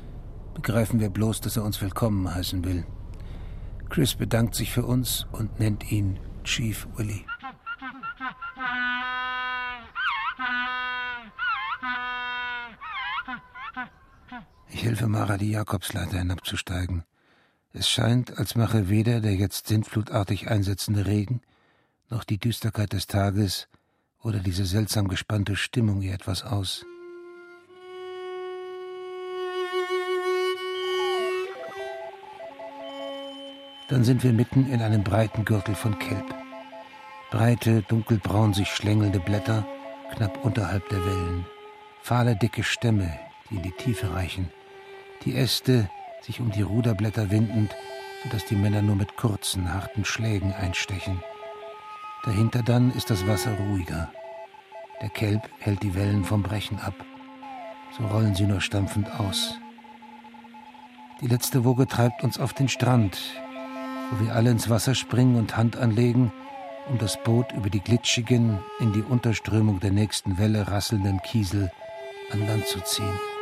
begreifen 0.54 1.00
wir 1.00 1.10
bloß, 1.10 1.40
dass 1.40 1.56
er 1.56 1.64
uns 1.64 1.82
willkommen 1.82 2.32
heißen 2.32 2.64
will. 2.64 2.86
Chris 3.88 4.14
bedankt 4.14 4.54
sich 4.54 4.70
für 4.70 4.86
uns 4.86 5.26
und 5.32 5.58
nennt 5.58 5.90
ihn 5.90 6.20
Chief 6.44 6.86
Willie. 6.94 7.24
Ich 14.68 14.84
helfe 14.84 15.08
Mara, 15.08 15.38
die 15.38 15.50
Jakobsleiter 15.50 16.18
hinabzusteigen. 16.18 17.02
Es 17.76 17.88
scheint, 17.88 18.38
als 18.38 18.54
mache 18.54 18.88
weder 18.88 19.20
der 19.20 19.34
jetzt 19.34 19.66
sintflutartig 19.66 20.48
einsetzende 20.48 21.06
Regen, 21.06 21.42
noch 22.08 22.22
die 22.22 22.38
Düsterkeit 22.38 22.92
des 22.92 23.08
Tages 23.08 23.66
oder 24.22 24.38
diese 24.38 24.64
seltsam 24.64 25.08
gespannte 25.08 25.56
Stimmung 25.56 26.00
ihr 26.00 26.14
etwas 26.14 26.44
aus. 26.44 26.86
Dann 33.88 34.04
sind 34.04 34.22
wir 34.22 34.32
mitten 34.32 34.70
in 34.70 34.80
einem 34.80 35.02
breiten 35.02 35.44
Gürtel 35.44 35.74
von 35.74 35.98
Kelp. 35.98 36.32
Breite, 37.32 37.82
dunkelbraun 37.82 38.54
sich 38.54 38.68
schlängelnde 38.68 39.18
Blätter, 39.18 39.66
knapp 40.14 40.44
unterhalb 40.44 40.88
der 40.90 41.04
Wellen. 41.04 41.44
Fahle, 42.02 42.36
dicke 42.36 42.62
Stämme, 42.62 43.18
die 43.50 43.56
in 43.56 43.62
die 43.62 43.72
Tiefe 43.72 44.14
reichen. 44.14 44.48
Die 45.24 45.34
Äste 45.34 45.90
sich 46.24 46.40
um 46.40 46.50
die 46.50 46.62
Ruderblätter 46.62 47.30
windend, 47.30 47.74
sodass 48.22 48.44
die 48.46 48.56
Männer 48.56 48.82
nur 48.82 48.96
mit 48.96 49.16
kurzen, 49.16 49.72
harten 49.72 50.04
Schlägen 50.04 50.52
einstechen. 50.54 51.22
Dahinter 52.24 52.62
dann 52.62 52.90
ist 52.92 53.10
das 53.10 53.26
Wasser 53.26 53.52
ruhiger. 53.58 54.10
Der 55.02 55.10
Kelb 55.10 55.42
hält 55.58 55.82
die 55.82 55.94
Wellen 55.94 56.24
vom 56.24 56.42
Brechen 56.42 56.78
ab. 56.78 56.94
So 57.96 58.06
rollen 58.06 58.34
sie 58.34 58.46
nur 58.46 58.60
stampfend 58.60 59.08
aus. 59.20 59.58
Die 61.20 61.28
letzte 61.28 61.64
Woge 61.64 61.86
treibt 61.86 62.24
uns 62.24 62.40
auf 62.40 62.54
den 62.54 62.68
Strand, 62.68 63.18
wo 64.10 64.24
wir 64.24 64.34
alle 64.34 64.50
ins 64.50 64.70
Wasser 64.70 64.94
springen 64.94 65.36
und 65.36 65.56
Hand 65.56 65.76
anlegen, 65.76 66.32
um 66.88 66.98
das 66.98 67.22
Boot 67.22 67.52
über 67.52 67.70
die 67.70 67.80
glitschigen, 67.80 68.58
in 68.80 68.92
die 68.92 69.02
Unterströmung 69.02 69.80
der 69.80 69.92
nächsten 69.92 70.38
Welle 70.38 70.68
rasselnden 70.68 71.20
Kiesel 71.22 71.70
an 72.32 72.46
Land 72.46 72.66
zu 72.66 72.80
ziehen. 72.80 73.33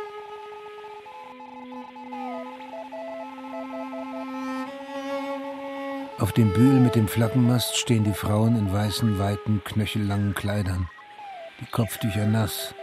Auf 6.23 6.31
dem 6.31 6.53
Bühl 6.53 6.79
mit 6.79 6.95
dem 6.95 7.09
Flaggenmast 7.09 7.75
stehen 7.75 8.05
die 8.05 8.13
Frauen 8.13 8.55
in 8.57 8.71
weißen, 8.71 9.19
weiten, 9.19 9.61
knöchellangen 9.65 10.33
Kleidern, 10.33 10.89
die 11.59 11.65
Kopftücher 11.65 12.25
nass, 12.25 12.73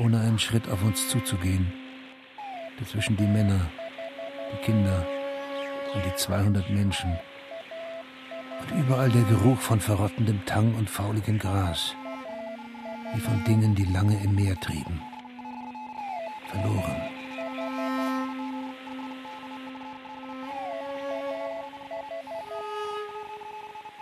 ohne 0.00 0.18
einen 0.18 0.40
Schritt 0.40 0.68
auf 0.68 0.82
uns 0.82 1.08
zuzugehen. 1.08 1.72
Dazwischen 2.80 3.16
die 3.16 3.28
Männer, 3.28 3.70
die 4.52 4.64
Kinder 4.64 5.06
und 5.94 6.04
die 6.04 6.16
200 6.16 6.68
Menschen. 6.70 7.16
Und 8.60 8.80
überall 8.80 9.10
der 9.10 9.22
Geruch 9.22 9.60
von 9.60 9.78
verrottendem 9.78 10.44
Tang 10.44 10.74
und 10.74 10.90
fauligem 10.90 11.38
Gras, 11.38 11.94
wie 13.14 13.20
von 13.20 13.44
Dingen, 13.44 13.76
die 13.76 13.84
lange 13.84 14.20
im 14.20 14.34
Meer 14.34 14.58
trieben. 14.58 15.00
Verloren. 16.48 17.19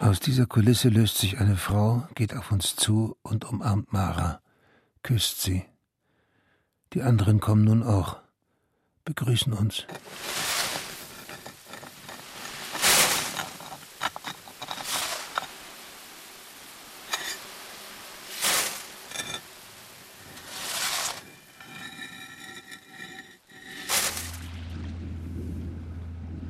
Aus 0.01 0.21
dieser 0.21 0.47
Kulisse 0.47 0.91
löst 0.91 1.19
sich 1.19 1.39
eine 1.39 1.57
Frau, 1.57 2.07
geht 2.15 2.33
auf 2.35 2.53
uns 2.53 2.77
zu 2.77 3.17
und 3.23 3.45
umarmt 3.45 3.93
Mara, 3.93 4.41
küsst 5.03 5.43
sie. 5.43 5.65
Die 6.95 7.03
anderen 7.03 7.41
kommen 7.41 7.65
nun 7.65 7.83
auch, 7.83 8.17
begrüßen 9.05 9.53
uns. 9.53 9.87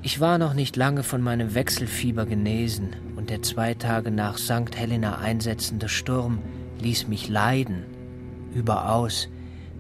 Ich 0.03 0.21
war 0.21 0.37
noch 0.37 0.53
nicht 0.53 0.77
lange 0.77 1.03
von 1.03 1.23
meinem 1.23 1.55
Wechselfieber 1.55 2.27
genesen 2.27 3.08
der 3.29 3.43
zwei 3.43 3.75
Tage 3.75 4.11
nach 4.11 4.39
St. 4.39 4.75
Helena 4.75 5.19
einsetzende 5.19 5.89
Sturm 5.89 6.39
ließ 6.81 7.09
mich 7.09 7.29
leiden, 7.29 7.85
überaus. 8.55 9.29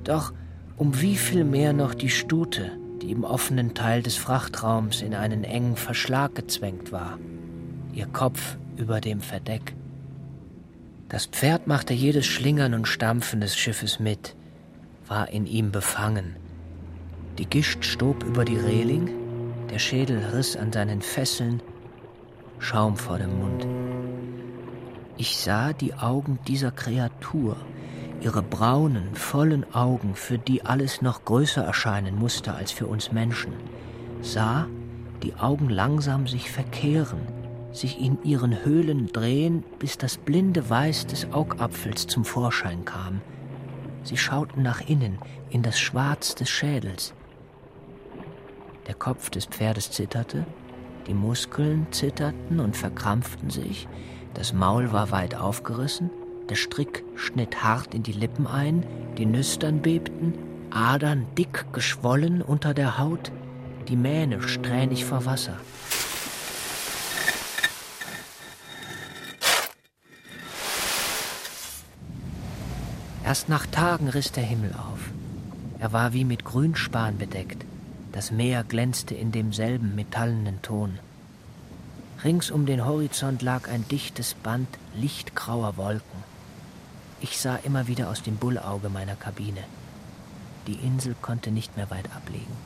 Doch 0.04 0.32
um 0.76 1.00
wie 1.00 1.16
viel 1.16 1.44
mehr 1.44 1.72
noch 1.72 1.94
die 1.94 2.10
Stute, 2.10 2.72
die 3.02 3.10
im 3.10 3.24
offenen 3.24 3.74
Teil 3.74 4.02
des 4.02 4.16
Frachtraums 4.16 5.02
in 5.02 5.14
einen 5.14 5.44
engen 5.44 5.76
Verschlag 5.76 6.34
gezwängt 6.34 6.92
war, 6.92 7.18
ihr 7.92 8.06
Kopf 8.06 8.56
über 8.76 9.00
dem 9.00 9.20
Verdeck. 9.20 9.74
Das 11.08 11.26
Pferd 11.26 11.66
machte 11.66 11.94
jedes 11.94 12.26
Schlingern 12.26 12.74
und 12.74 12.86
Stampfen 12.86 13.40
des 13.40 13.56
Schiffes 13.56 13.98
mit, 13.98 14.36
war 15.06 15.30
in 15.30 15.46
ihm 15.46 15.72
befangen. 15.72 16.36
Die 17.38 17.46
Gischt 17.46 17.84
stob 17.84 18.24
über 18.24 18.44
die 18.44 18.58
Reling, 18.58 19.10
der 19.70 19.78
Schädel 19.78 20.18
riss 20.34 20.56
an 20.56 20.72
seinen 20.72 21.00
Fesseln, 21.02 21.62
Schaum 22.58 22.96
vor 22.96 23.18
dem 23.18 23.38
Mund. 23.38 23.66
Ich 25.16 25.38
sah 25.38 25.72
die 25.72 25.94
Augen 25.94 26.38
dieser 26.46 26.70
Kreatur, 26.70 27.56
ihre 28.20 28.42
braunen, 28.42 29.14
vollen 29.14 29.74
Augen, 29.74 30.14
für 30.14 30.38
die 30.38 30.64
alles 30.64 31.02
noch 31.02 31.24
größer 31.24 31.62
erscheinen 31.62 32.16
musste 32.16 32.54
als 32.54 32.72
für 32.72 32.86
uns 32.86 33.12
Menschen, 33.12 33.52
sah 34.22 34.66
die 35.22 35.34
Augen 35.34 35.68
langsam 35.68 36.26
sich 36.26 36.50
verkehren, 36.50 37.20
sich 37.72 38.00
in 38.00 38.22
ihren 38.22 38.64
Höhlen 38.64 39.08
drehen, 39.08 39.64
bis 39.78 39.98
das 39.98 40.16
blinde 40.16 40.68
Weiß 40.68 41.06
des 41.06 41.32
Augapfels 41.32 42.06
zum 42.06 42.24
Vorschein 42.24 42.84
kam. 42.84 43.20
Sie 44.04 44.16
schauten 44.16 44.62
nach 44.62 44.80
innen, 44.80 45.18
in 45.50 45.62
das 45.62 45.78
Schwarz 45.78 46.34
des 46.34 46.48
Schädels. 46.48 47.14
Der 48.86 48.94
Kopf 48.94 49.30
des 49.30 49.46
Pferdes 49.46 49.90
zitterte, 49.90 50.46
die 51.08 51.14
Muskeln 51.14 51.86
zitterten 51.90 52.60
und 52.60 52.76
verkrampften 52.76 53.50
sich, 53.50 53.88
das 54.34 54.52
Maul 54.52 54.92
war 54.92 55.10
weit 55.10 55.34
aufgerissen, 55.34 56.10
der 56.48 56.54
Strick 56.54 57.02
schnitt 57.16 57.64
hart 57.64 57.94
in 57.94 58.02
die 58.02 58.12
Lippen 58.12 58.46
ein, 58.46 58.84
die 59.16 59.26
Nüstern 59.26 59.82
bebten, 59.82 60.34
Adern 60.70 61.26
dick 61.36 61.66
geschwollen 61.72 62.42
unter 62.42 62.74
der 62.74 62.98
Haut, 62.98 63.32
die 63.88 63.96
Mähne 63.96 64.42
strähnig 64.42 65.04
vor 65.04 65.24
Wasser. 65.24 65.56
Erst 73.24 73.48
nach 73.48 73.66
Tagen 73.66 74.08
riss 74.08 74.32
der 74.32 74.44
Himmel 74.44 74.72
auf. 74.72 75.00
Er 75.78 75.92
war 75.92 76.12
wie 76.12 76.24
mit 76.24 76.44
Grünspan 76.44 77.18
bedeckt. 77.18 77.67
Das 78.18 78.32
Meer 78.32 78.64
glänzte 78.64 79.14
in 79.14 79.30
demselben 79.30 79.94
metallenen 79.94 80.60
Ton. 80.60 80.98
Rings 82.24 82.50
um 82.50 82.66
den 82.66 82.84
Horizont 82.84 83.42
lag 83.42 83.68
ein 83.68 83.86
dichtes 83.86 84.34
Band 84.34 84.66
lichtgrauer 84.96 85.76
Wolken. 85.76 86.24
Ich 87.20 87.38
sah 87.38 87.54
immer 87.62 87.86
wieder 87.86 88.10
aus 88.10 88.24
dem 88.24 88.34
Bullauge 88.34 88.88
meiner 88.88 89.14
Kabine. 89.14 89.62
Die 90.66 90.84
Insel 90.84 91.14
konnte 91.22 91.52
nicht 91.52 91.76
mehr 91.76 91.90
weit 91.90 92.06
ablegen. 92.06 92.56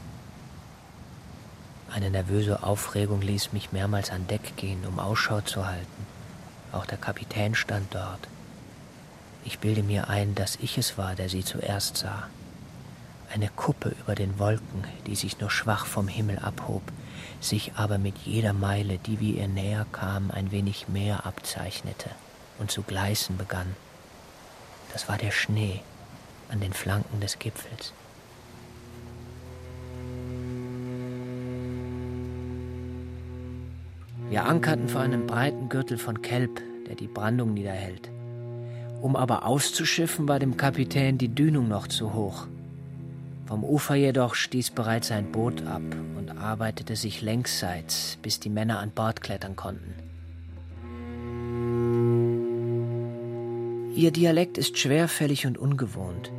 Eine 1.91 2.09
nervöse 2.09 2.63
Aufregung 2.63 3.21
ließ 3.21 3.53
mich 3.53 3.73
mehrmals 3.73 4.11
an 4.11 4.27
Deck 4.29 4.57
gehen, 4.57 4.87
um 4.87 4.99
Ausschau 4.99 5.43
zu 5.43 5.67
halten. 5.67 6.07
Auch 6.73 6.87
der 6.87 6.97
Kapitän 6.97 7.55
stand 7.55 7.95
dort. 7.95 8.27
Ich 9.45 9.59
bilde 9.59 9.83
mir 9.83 10.09
ein, 10.09 10.35
dass 10.35 10.57
ich 10.63 10.79
es 10.79 10.97
war, 10.97 11.15
der 11.15 11.29
sie 11.29 11.45
zuerst 11.45 11.99
sah 11.99 12.27
eine 13.33 13.49
Kuppe 13.49 13.95
über 14.01 14.15
den 14.15 14.39
Wolken, 14.39 14.85
die 15.07 15.15
sich 15.15 15.41
nur 15.41 15.51
schwach 15.51 15.87
vom 15.87 16.09
Himmel 16.09 16.39
abhob, 16.39 16.83
sich 17.41 17.73
aber 17.77 17.99
mit 17.99 18.19
jeder 18.19 18.53
Meile, 18.53 18.99
die 18.99 19.21
wir 19.21 19.37
ihr 19.37 19.49
näher 19.49 19.87
kamen, 19.91 20.31
ein 20.31 20.53
wenig 20.53 20.89
mehr 20.89 21.25
abzeichnete 21.25 22.11
und 22.59 22.71
zu 22.71 22.83
gleißen 22.83 23.37
begann. 23.37 23.75
Das 24.93 25.09
war 25.09 25.17
der 25.17 25.31
Schnee 25.31 25.81
an 26.51 26.61
den 26.61 26.75
Flanken 26.75 27.21
des 27.21 27.39
Gipfels. 27.39 27.95
Wir 34.29 34.45
ankerten 34.45 34.89
vor 34.89 35.01
einem 35.01 35.27
breiten 35.27 35.69
Gürtel 35.69 35.99
von 35.99 36.23
Kelp, 36.23 36.63
der 36.87 36.97
die 36.97 37.07
Brandung 37.07 37.55
niederhält. 37.55 38.11
Um 39.01 39.17
aber 39.17 39.47
auszuschiffen, 39.47 40.29
war 40.29 40.39
dem 40.39 40.57
Kapitän 40.57 41.19
die 41.19 41.35
Dünung 41.35 41.69
noch 41.69 41.87
zu 41.87 42.13
hoch. 42.13 42.47
Vom 43.53 43.65
Ufer 43.65 43.97
jedoch 43.97 44.35
stieß 44.35 44.71
bereits 44.71 45.11
ein 45.11 45.31
Boot 45.31 45.67
ab 45.67 45.83
und 46.17 46.39
arbeitete 46.39 46.97
sich 46.97 47.21
längsseits, 47.21 48.17
bis 48.23 48.41
die 48.41 48.49
Männer 48.49 48.79
an 48.79 48.93
Bord 48.93 49.21
klettern 49.21 49.57
konnten. 49.57 49.93
Ihr 53.95 54.11
Dialekt 54.11 54.57
ist 54.57 54.79
schwerfällig 54.79 55.47
und 55.47 55.59
ungewohnt. 55.59 56.33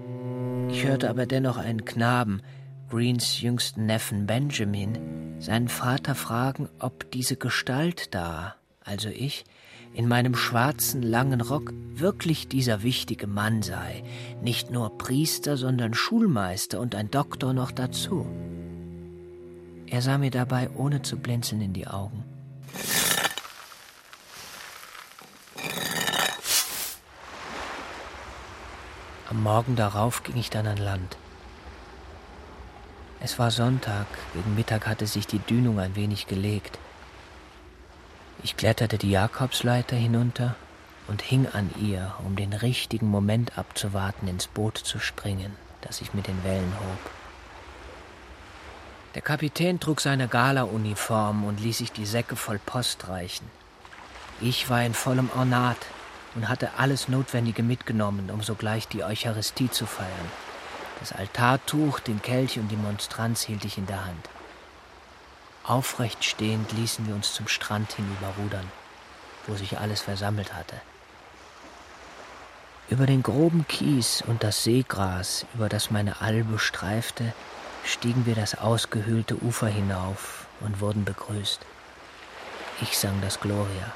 Ich 0.72 0.88
hörte 0.88 1.08
aber 1.08 1.28
dennoch 1.28 1.58
einen 1.58 1.86
Knaben, 1.86 2.42
Greens 2.90 3.40
jüngsten 3.42 3.86
Neffen 3.86 4.26
Benjamin, 4.26 5.36
seinen 5.38 5.68
Vater 5.68 6.16
fragen, 6.16 6.68
ob 6.80 7.12
diese 7.12 7.36
Gestalt 7.36 8.16
da, 8.16 8.56
also 8.84 9.10
ich, 9.10 9.46
in 9.94 10.08
meinem 10.08 10.36
schwarzen 10.36 11.02
langen 11.02 11.42
Rock 11.42 11.74
wirklich 11.96 12.48
dieser 12.48 12.84
wichtige 12.84 13.28
Mann 13.28 13.62
sei, 13.62 14.04
nicht 14.42 14.72
nur 14.72 14.98
Priester, 14.98 15.58
sondern 15.58 15.94
Schulmeister 15.94 16.80
und 16.80 16.96
ein 16.96 17.12
Doktor 17.12 17.54
noch 17.54 17.72
dazu. 17.72 18.26
Er 19.88 20.02
sah 20.02 20.18
mir 20.18 20.32
dabei 20.32 20.70
ohne 20.76 21.04
zu 21.04 21.18
blinzeln 21.18 21.62
in 21.62 21.74
die 21.74 21.88
Augen. 21.88 22.24
Am 29.30 29.42
Morgen 29.42 29.76
darauf 29.76 30.24
ging 30.24 30.38
ich 30.38 30.50
dann 30.50 30.68
an 30.68 30.78
Land. 30.78 31.18
Es 33.20 33.40
war 33.40 33.52
Sonntag, 33.52 34.06
gegen 34.34 34.54
Mittag 34.54 34.86
hatte 34.86 35.08
sich 35.08 35.28
die 35.28 35.40
Dünung 35.40 35.80
ein 35.80 35.96
wenig 35.96 36.28
gelegt. 36.28 36.78
Ich 38.44 38.58
kletterte 38.58 38.98
die 38.98 39.10
Jakobsleiter 39.10 39.96
hinunter 39.96 40.56
und 41.08 41.22
hing 41.22 41.48
an 41.48 41.70
ihr, 41.80 42.14
um 42.26 42.36
den 42.36 42.52
richtigen 42.52 43.08
Moment 43.08 43.58
abzuwarten, 43.58 44.28
ins 44.28 44.48
Boot 44.48 44.78
zu 44.78 45.00
springen. 45.00 45.56
das 45.82 45.98
sich 45.98 46.14
mit 46.14 46.28
den 46.28 46.44
Wellen 46.46 46.74
hob. 46.80 47.12
Der 49.16 49.22
Kapitän 49.22 49.80
trug 49.80 50.00
seine 50.00 50.28
Gala-Uniform 50.30 51.44
und 51.44 51.60
ließ 51.60 51.80
sich 51.80 51.92
die 51.92 52.06
Säcke 52.06 52.36
voll 52.38 52.58
Post 52.58 53.10
reichen. 53.10 53.50
Ich 54.40 54.70
war 54.70 54.84
in 54.84 54.94
vollem 54.94 55.30
Ornat 55.36 55.78
und 56.36 56.48
hatte 56.48 56.72
alles 56.78 57.10
Notwendige 57.10 57.64
mitgenommen, 57.64 58.32
um 58.32 58.42
sogleich 58.42 58.88
die 58.88 59.04
Eucharistie 59.04 59.70
zu 59.70 59.86
feiern. 59.86 60.32
Das 61.00 61.12
Altartuch, 61.12 62.00
den 62.00 62.22
Kelch 62.22 62.58
und 62.58 62.70
die 62.70 62.78
Monstranz 62.78 63.44
hielt 63.44 63.66
ich 63.66 63.78
in 63.78 63.88
der 63.88 64.06
Hand. 64.06 64.30
Aufrecht 65.64 66.26
stehend 66.26 66.72
ließen 66.74 67.08
wir 67.08 67.16
uns 67.16 67.34
zum 67.34 67.48
Strand 67.48 67.94
hinüberrudern, 67.94 68.70
wo 69.48 69.56
sich 69.56 69.80
alles 69.80 70.02
versammelt 70.02 70.54
hatte. 70.54 70.76
Über 72.90 73.06
den 73.06 73.24
groben 73.24 73.66
Kies 73.68 74.22
und 74.28 74.44
das 74.44 74.64
Seegras, 74.64 75.46
über 75.54 75.70
das 75.70 75.90
meine 75.90 76.20
Albe 76.20 76.60
streifte, 76.60 77.34
stiegen 77.86 78.26
wir 78.26 78.36
das 78.36 78.56
ausgehöhlte 78.56 79.42
Ufer 79.42 79.68
hinauf 79.68 80.48
und 80.60 80.82
wurden 80.82 81.06
begrüßt. 81.06 81.62
Ich 82.82 82.98
sang 82.98 83.22
das 83.22 83.40
Gloria. 83.40 83.96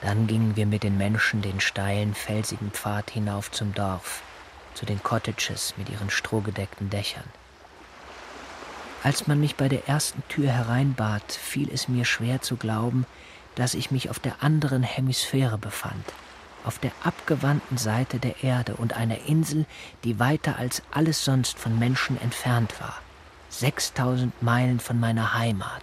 Dann 0.00 0.26
gingen 0.26 0.56
wir 0.56 0.66
mit 0.66 0.82
den 0.82 0.96
Menschen 0.96 1.42
den 1.42 1.60
steilen, 1.60 2.14
felsigen 2.14 2.72
Pfad 2.72 3.10
hinauf 3.10 3.52
zum 3.52 3.72
Dorf, 3.72 4.22
zu 4.74 4.84
den 4.84 5.02
Cottages 5.02 5.74
mit 5.76 5.90
ihren 5.90 6.10
strohgedeckten 6.10 6.90
Dächern. 6.90 7.24
Als 9.02 9.26
man 9.26 9.40
mich 9.40 9.56
bei 9.56 9.68
der 9.68 9.88
ersten 9.88 10.22
Tür 10.28 10.50
hereinbat, 10.50 11.32
fiel 11.32 11.70
es 11.72 11.88
mir 11.88 12.04
schwer 12.04 12.42
zu 12.42 12.56
glauben, 12.56 13.06
dass 13.54 13.74
ich 13.74 13.90
mich 13.90 14.10
auf 14.10 14.18
der 14.18 14.42
anderen 14.42 14.82
Hemisphäre 14.82 15.58
befand, 15.58 16.04
auf 16.64 16.78
der 16.78 16.92
abgewandten 17.02 17.78
Seite 17.78 18.18
der 18.18 18.44
Erde 18.44 18.74
und 18.74 18.92
einer 18.92 19.26
Insel, 19.26 19.64
die 20.04 20.18
weiter 20.18 20.56
als 20.56 20.82
alles 20.90 21.24
sonst 21.24 21.58
von 21.58 21.78
Menschen 21.78 22.20
entfernt 22.20 22.78
war, 22.80 22.98
6000 23.48 24.42
Meilen 24.42 24.80
von 24.80 25.00
meiner 25.00 25.34
Heimat. 25.34 25.82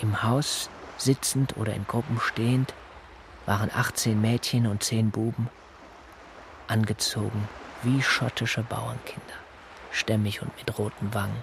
Im 0.00 0.22
Haus, 0.22 0.70
sitzend 0.96 1.56
oder 1.56 1.74
in 1.74 1.86
Gruppen 1.86 2.20
stehend, 2.20 2.72
waren 3.46 3.70
18 3.74 4.20
Mädchen 4.20 4.66
und 4.66 4.82
10 4.82 5.10
Buben, 5.10 5.48
angezogen 6.66 7.48
wie 7.82 8.02
schottische 8.02 8.62
Bauernkinder, 8.62 9.37
stämmig 9.90 10.42
und 10.42 10.54
mit 10.56 10.78
roten 10.78 11.12
Wangen. 11.14 11.42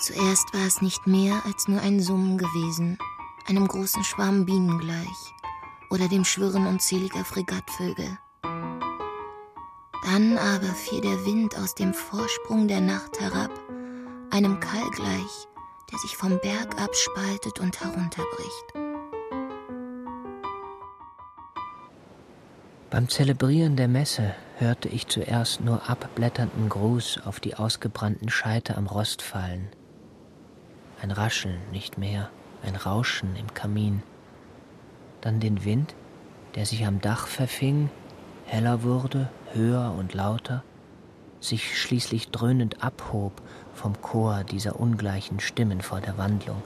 Zuerst 0.00 0.54
war 0.54 0.66
es 0.66 0.80
nicht 0.80 1.06
mehr 1.06 1.42
als 1.44 1.68
nur 1.68 1.80
ein 1.80 2.00
Summen 2.00 2.38
gewesen, 2.38 2.98
einem 3.46 3.66
großen 3.66 4.04
Schwarm 4.04 4.46
Bienen 4.46 4.78
gleich 4.78 5.34
oder 5.90 6.08
dem 6.08 6.24
Schwirren 6.24 6.66
unzähliger 6.66 7.24
Fregattvögel. 7.24 8.18
Dann 10.04 10.38
aber 10.38 10.72
fiel 10.74 11.00
der 11.00 11.26
Wind 11.26 11.58
aus 11.58 11.74
dem 11.74 11.92
Vorsprung 11.92 12.68
der 12.68 12.80
Nacht 12.80 13.20
herab, 13.20 13.50
einem 14.30 14.60
Kall 14.60 14.88
gleich, 14.92 15.48
der 15.90 15.98
sich 15.98 16.16
vom 16.16 16.38
Berg 16.40 16.80
abspaltet 16.80 17.60
und 17.60 17.80
herunterbricht. 17.80 18.87
Beim 22.90 23.06
Zelebrieren 23.10 23.76
der 23.76 23.86
Messe 23.86 24.34
hörte 24.56 24.88
ich 24.88 25.08
zuerst 25.08 25.60
nur 25.60 25.90
abblätternden 25.90 26.70
Gruß 26.70 27.20
auf 27.26 27.38
die 27.38 27.54
ausgebrannten 27.54 28.30
Scheite 28.30 28.78
am 28.78 28.86
Rost 28.86 29.20
fallen. 29.20 29.68
Ein 31.02 31.10
Rascheln, 31.10 31.58
nicht 31.70 31.98
mehr, 31.98 32.30
ein 32.62 32.76
Rauschen 32.76 33.36
im 33.36 33.52
Kamin. 33.52 34.02
Dann 35.20 35.38
den 35.38 35.66
Wind, 35.66 35.94
der 36.54 36.64
sich 36.64 36.86
am 36.86 37.02
Dach 37.02 37.26
verfing, 37.26 37.90
heller 38.46 38.82
wurde, 38.82 39.28
höher 39.52 39.94
und 39.98 40.14
lauter, 40.14 40.64
sich 41.40 41.78
schließlich 41.78 42.30
dröhnend 42.30 42.82
abhob 42.82 43.42
vom 43.74 44.00
Chor 44.00 44.44
dieser 44.44 44.80
ungleichen 44.80 45.40
Stimmen 45.40 45.82
vor 45.82 46.00
der 46.00 46.16
Wandlung. 46.16 46.62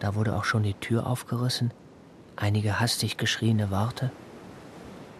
Da 0.00 0.14
wurde 0.14 0.36
auch 0.36 0.44
schon 0.44 0.64
die 0.64 0.74
Tür 0.74 1.06
aufgerissen, 1.06 1.72
einige 2.36 2.78
hastig 2.78 3.16
geschrieene 3.16 3.70
Worte, 3.70 4.10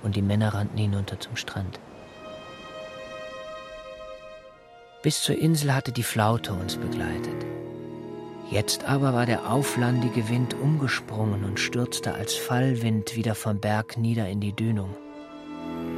und 0.02 0.16
die 0.16 0.22
Männer 0.22 0.54
rannten 0.54 0.78
hinunter 0.78 1.20
zum 1.20 1.36
Strand. 1.36 1.78
Bis 5.02 5.22
zur 5.22 5.38
Insel 5.38 5.74
hatte 5.74 5.92
die 5.92 6.02
Flaute 6.02 6.52
uns 6.52 6.76
begleitet. 6.76 7.46
Jetzt 8.50 8.84
aber 8.84 9.14
war 9.14 9.26
der 9.26 9.50
auflandige 9.50 10.28
Wind 10.28 10.54
umgesprungen 10.54 11.44
und 11.44 11.60
stürzte 11.60 12.14
als 12.14 12.34
Fallwind 12.34 13.16
wieder 13.16 13.34
vom 13.34 13.60
Berg 13.60 13.96
nieder 13.96 14.28
in 14.28 14.40
die 14.40 14.52
Dünung. 14.52 14.94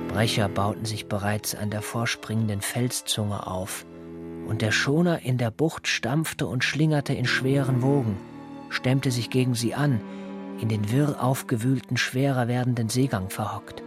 Brecher 0.08 0.48
bauten 0.48 0.84
sich 0.84 1.06
bereits 1.06 1.54
an 1.54 1.70
der 1.70 1.82
vorspringenden 1.82 2.60
Felszunge 2.60 3.46
auf, 3.46 3.86
und 4.46 4.60
der 4.60 4.70
Schoner 4.70 5.20
in 5.22 5.38
der 5.38 5.50
Bucht 5.50 5.88
stampfte 5.88 6.46
und 6.46 6.62
schlingerte 6.62 7.14
in 7.14 7.24
schweren 7.24 7.80
Wogen, 7.80 8.18
stemmte 8.68 9.10
sich 9.10 9.30
gegen 9.30 9.54
sie 9.54 9.74
an, 9.74 10.00
in 10.60 10.68
den 10.68 10.92
wirr 10.92 11.22
aufgewühlten, 11.22 11.96
schwerer 11.96 12.48
werdenden 12.48 12.88
Seegang 12.88 13.30
verhockt. 13.30 13.81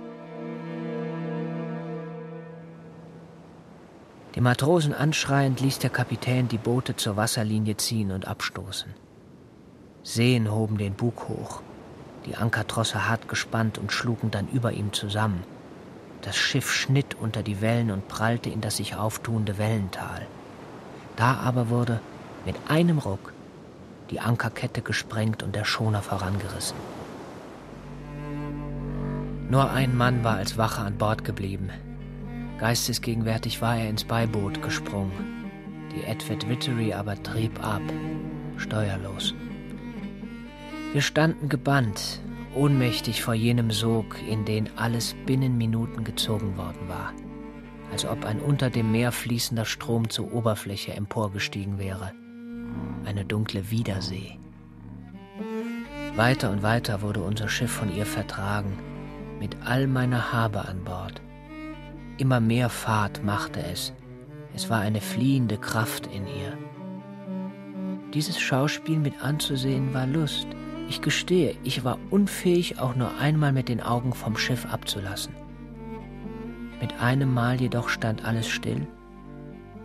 Die 4.36 4.42
Matrosen 4.42 4.94
anschreiend 4.94 5.62
ließ 5.62 5.80
der 5.80 5.90
Kapitän 5.90 6.50
die 6.50 6.58
Boote 6.58 6.98
zur 6.98 7.16
Wasserlinie 7.16 7.78
ziehen 7.78 8.12
und 8.12 8.28
abstoßen. 8.28 8.94
Seen 10.04 10.52
hoben 10.52 10.78
den 10.78 10.94
Bug 10.94 11.30
hoch, 11.30 11.62
die 12.26 12.36
Ankertrosse 12.36 13.08
hart 13.08 13.30
gespannt 13.30 13.78
und 13.78 13.94
schlugen 13.94 14.32
dann 14.32 14.50
über 14.50 14.74
ihm 14.74 14.92
zusammen. 14.92 15.42
Das 16.22 16.36
Schiff 16.36 16.70
schnitt 16.70 17.16
unter 17.16 17.44
die 17.44 17.62
Wellen 17.62 17.92
und 17.92 18.10
prallte 18.10 18.50
in 18.50 18.60
das 18.60 18.76
sich 18.76 18.96
auftuende 18.96 19.58
Wellental. 19.58 20.28
Da 21.16 21.36
aber 21.36 21.70
wurde 21.70 22.02
mit 22.46 22.56
einem 22.68 22.98
Ruck 22.98 23.32
die 24.10 24.20
Ankerkette 24.20 24.82
gesprengt 24.82 25.44
und 25.44 25.56
der 25.56 25.64
Schoner 25.64 26.02
vorangerissen. 26.02 26.78
Nur 29.50 29.72
ein 29.72 29.96
Mann 29.96 30.26
war 30.26 30.36
als 30.36 30.58
Wache 30.58 30.82
an 30.82 30.98
Bord 30.98 31.24
geblieben, 31.24 31.70
Geistesgegenwärtig 32.60 33.62
war 33.62 33.78
er 33.78 33.90
ins 33.90 34.06
Beiboot 34.06 34.62
gesprungen. 34.62 35.12
Die 35.94 36.04
Edward 36.04 36.48
Vittery 36.48 36.94
aber 36.94 37.22
trieb 37.22 37.62
ab, 37.64 37.82
steuerlos. 38.58 39.34
Wir 40.94 41.02
standen 41.02 41.50
gebannt, 41.50 42.22
ohnmächtig 42.56 43.22
vor 43.22 43.34
jenem 43.34 43.72
Sog, 43.72 44.16
in 44.30 44.46
den 44.46 44.70
alles 44.78 45.14
binnen 45.26 45.58
Minuten 45.58 46.06
gezogen 46.06 46.56
worden 46.58 46.88
war, 46.88 47.12
als 47.92 48.06
ob 48.06 48.24
ein 48.26 48.40
unter 48.40 48.70
dem 48.70 48.92
Meer 48.92 49.12
fließender 49.12 49.66
Strom 49.66 50.10
zur 50.10 50.34
Oberfläche 50.34 50.94
emporgestiegen 50.94 51.78
wäre. 51.78 52.14
Eine 53.06 53.26
dunkle 53.26 53.70
Wiedersee. 53.70 54.40
Weiter 56.16 56.50
und 56.50 56.64
weiter 56.64 57.02
wurde 57.02 57.22
unser 57.22 57.50
Schiff 57.50 57.72
von 57.72 57.94
ihr 57.94 58.06
vertragen, 58.06 58.80
mit 59.40 59.58
all 59.66 59.88
meiner 59.88 60.32
Habe 60.32 60.66
an 60.66 60.86
Bord. 60.86 61.22
Immer 62.18 62.40
mehr 62.40 62.70
Fahrt 62.70 63.24
machte 63.26 63.62
es. 63.62 63.94
Es 64.56 64.70
war 64.70 64.80
eine 64.80 65.02
fliehende 65.02 65.58
Kraft 65.58 66.08
in 66.08 66.26
ihr. 66.28 66.58
Dieses 68.14 68.40
Schauspiel 68.40 69.00
mit 69.00 69.22
anzusehen 69.22 69.94
war 69.94 70.08
Lust. 70.08 70.48
Ich 70.88 71.02
gestehe, 71.02 71.56
ich 71.64 71.84
war 71.84 72.00
unfähig, 72.12 72.80
auch 72.80 72.96
nur 72.96 73.18
einmal 73.18 73.52
mit 73.52 73.68
den 73.68 73.82
Augen 73.82 74.14
vom 74.14 74.38
Schiff 74.38 74.66
abzulassen. 74.72 75.36
Mit 76.80 77.02
einem 77.02 77.34
Mal 77.34 77.60
jedoch 77.60 77.90
stand 77.90 78.24
alles 78.24 78.48
still, 78.48 78.88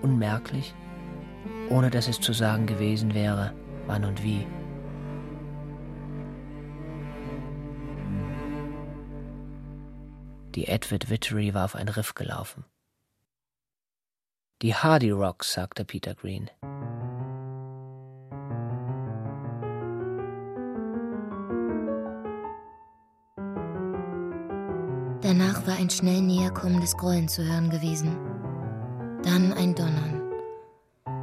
unmerklich, 0.00 0.74
ohne 1.68 1.90
dass 1.90 2.06
es 2.06 2.20
zu 2.20 2.32
sagen 2.32 2.66
gewesen 2.66 3.12
wäre, 3.12 3.52
wann 3.86 4.04
und 4.04 4.22
wie. 4.22 4.46
Die 10.56 10.66
Edward 10.66 11.08
Vittery 11.08 11.54
war 11.54 11.64
auf 11.64 11.76
ein 11.76 11.88
Riff 11.88 12.14
gelaufen. 12.14 12.64
Die 14.62 14.74
Hardy 14.74 15.10
Rocks, 15.10 15.52
sagte 15.52 15.84
Peter 15.84 16.14
Green. 16.14 16.50
Danach 25.22 25.66
war 25.66 25.76
ein 25.76 25.88
schnell 25.88 26.20
näherkommendes 26.20 26.96
Grollen 26.96 27.28
zu 27.28 27.44
hören 27.44 27.70
gewesen. 27.70 28.18
Dann 29.22 29.52
ein 29.52 29.74
Donnern, 29.76 30.20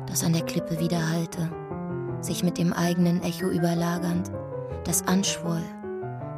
das 0.07 0.23
an 0.23 0.31
der 0.31 0.45
Klippe 0.45 0.79
widerhallte, 0.79 1.51
sich 2.21 2.43
mit 2.43 2.57
dem 2.57 2.71
eigenen 2.71 3.21
Echo 3.23 3.49
überlagernd, 3.49 4.31
das 4.85 5.05
anschwoll 5.05 5.63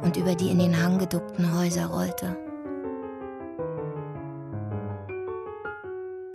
und 0.02 0.16
über 0.16 0.34
die 0.34 0.50
in 0.50 0.58
den 0.58 0.82
Hang 0.82 0.98
geduckten 0.98 1.56
Häuser 1.56 1.86
rollte. 1.86 2.49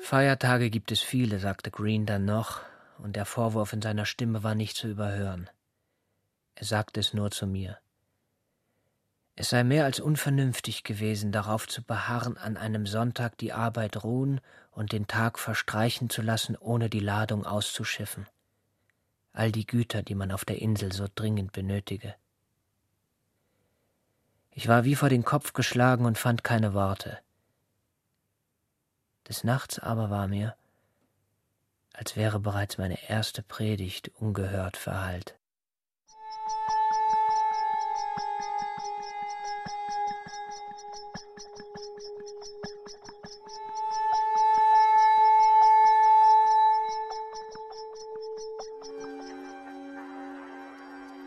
Feiertage 0.06 0.70
gibt 0.70 0.92
es 0.92 1.02
viele, 1.02 1.40
sagte 1.40 1.72
Green 1.72 2.06
dann 2.06 2.26
noch, 2.26 2.62
und 3.00 3.16
der 3.16 3.26
Vorwurf 3.26 3.74
in 3.74 3.82
seiner 3.82 4.06
Stimme 4.06 4.44
war 4.44 4.54
nicht 4.54 4.78
zu 4.78 4.88
überhören. 4.88 5.50
Er 6.54 6.66
sagte 6.66 7.00
es 7.00 7.16
nur 7.16 7.32
zu 7.32 7.48
mir. 7.48 7.80
Es 9.36 9.50
sei 9.50 9.64
mehr 9.64 9.84
als 9.84 10.00
unvernünftig 10.00 10.84
gewesen, 10.84 11.32
darauf 11.32 11.68
zu 11.68 11.82
beharren, 11.82 12.38
an 12.38 12.56
einem 12.56 12.86
Sonntag 12.86 13.40
die 13.40 13.52
Arbeit 13.52 14.04
ruhen 14.04 14.42
und 14.70 14.92
den 14.92 15.08
Tag 15.08 15.40
verstreichen 15.40 16.12
zu 16.12 16.22
lassen, 16.22 16.56
ohne 16.56 16.88
die 16.88 17.00
Ladung 17.00 17.44
auszuschiffen. 17.44 18.28
All 19.34 19.52
die 19.52 19.66
Güter, 19.66 20.04
die 20.04 20.14
man 20.14 20.32
auf 20.32 20.46
der 20.46 20.62
Insel 20.62 20.94
so 20.94 21.08
dringend 21.16 21.52
benötige. 21.52 22.14
Ich 24.52 24.68
war 24.68 24.86
wie 24.86 24.96
vor 24.96 25.10
den 25.10 25.26
Kopf 25.26 25.54
geschlagen 25.54 26.06
und 26.06 26.20
fand 26.20 26.44
keine 26.44 26.76
Worte. 26.76 27.25
Des 29.28 29.44
Nachts 29.44 29.80
aber 29.80 30.10
war 30.10 30.28
mir, 30.28 30.56
als 31.94 32.16
wäre 32.16 32.40
bereits 32.40 32.78
meine 32.78 33.10
erste 33.10 33.42
Predigt 33.42 34.12
ungehört 34.20 34.78
verhallt. 34.78 35.36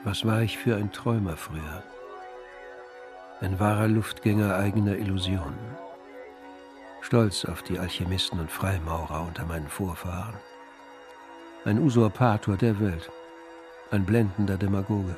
Was 0.05 0.25
war 0.25 0.43
ich 0.43 0.57
für 0.57 0.77
ein 0.77 0.93
Träumer 0.93 1.37
früher? 1.37 1.83
Ein 3.41 3.59
wahrer 3.59 3.89
Luftgänger 3.89 4.57
eigener 4.57 4.97
Illusionen. 4.97 5.78
Stolz 7.09 7.47
auf 7.47 7.63
die 7.63 7.79
Alchemisten 7.79 8.39
und 8.39 8.51
Freimaurer 8.51 9.23
unter 9.23 9.47
meinen 9.47 9.71
Vorfahren. 9.71 10.35
Ein 11.65 11.79
Usurpator 11.79 12.59
der 12.59 12.79
Welt. 12.81 13.11
Ein 13.91 14.05
blendender 14.05 14.59
Demagoge. 14.59 15.17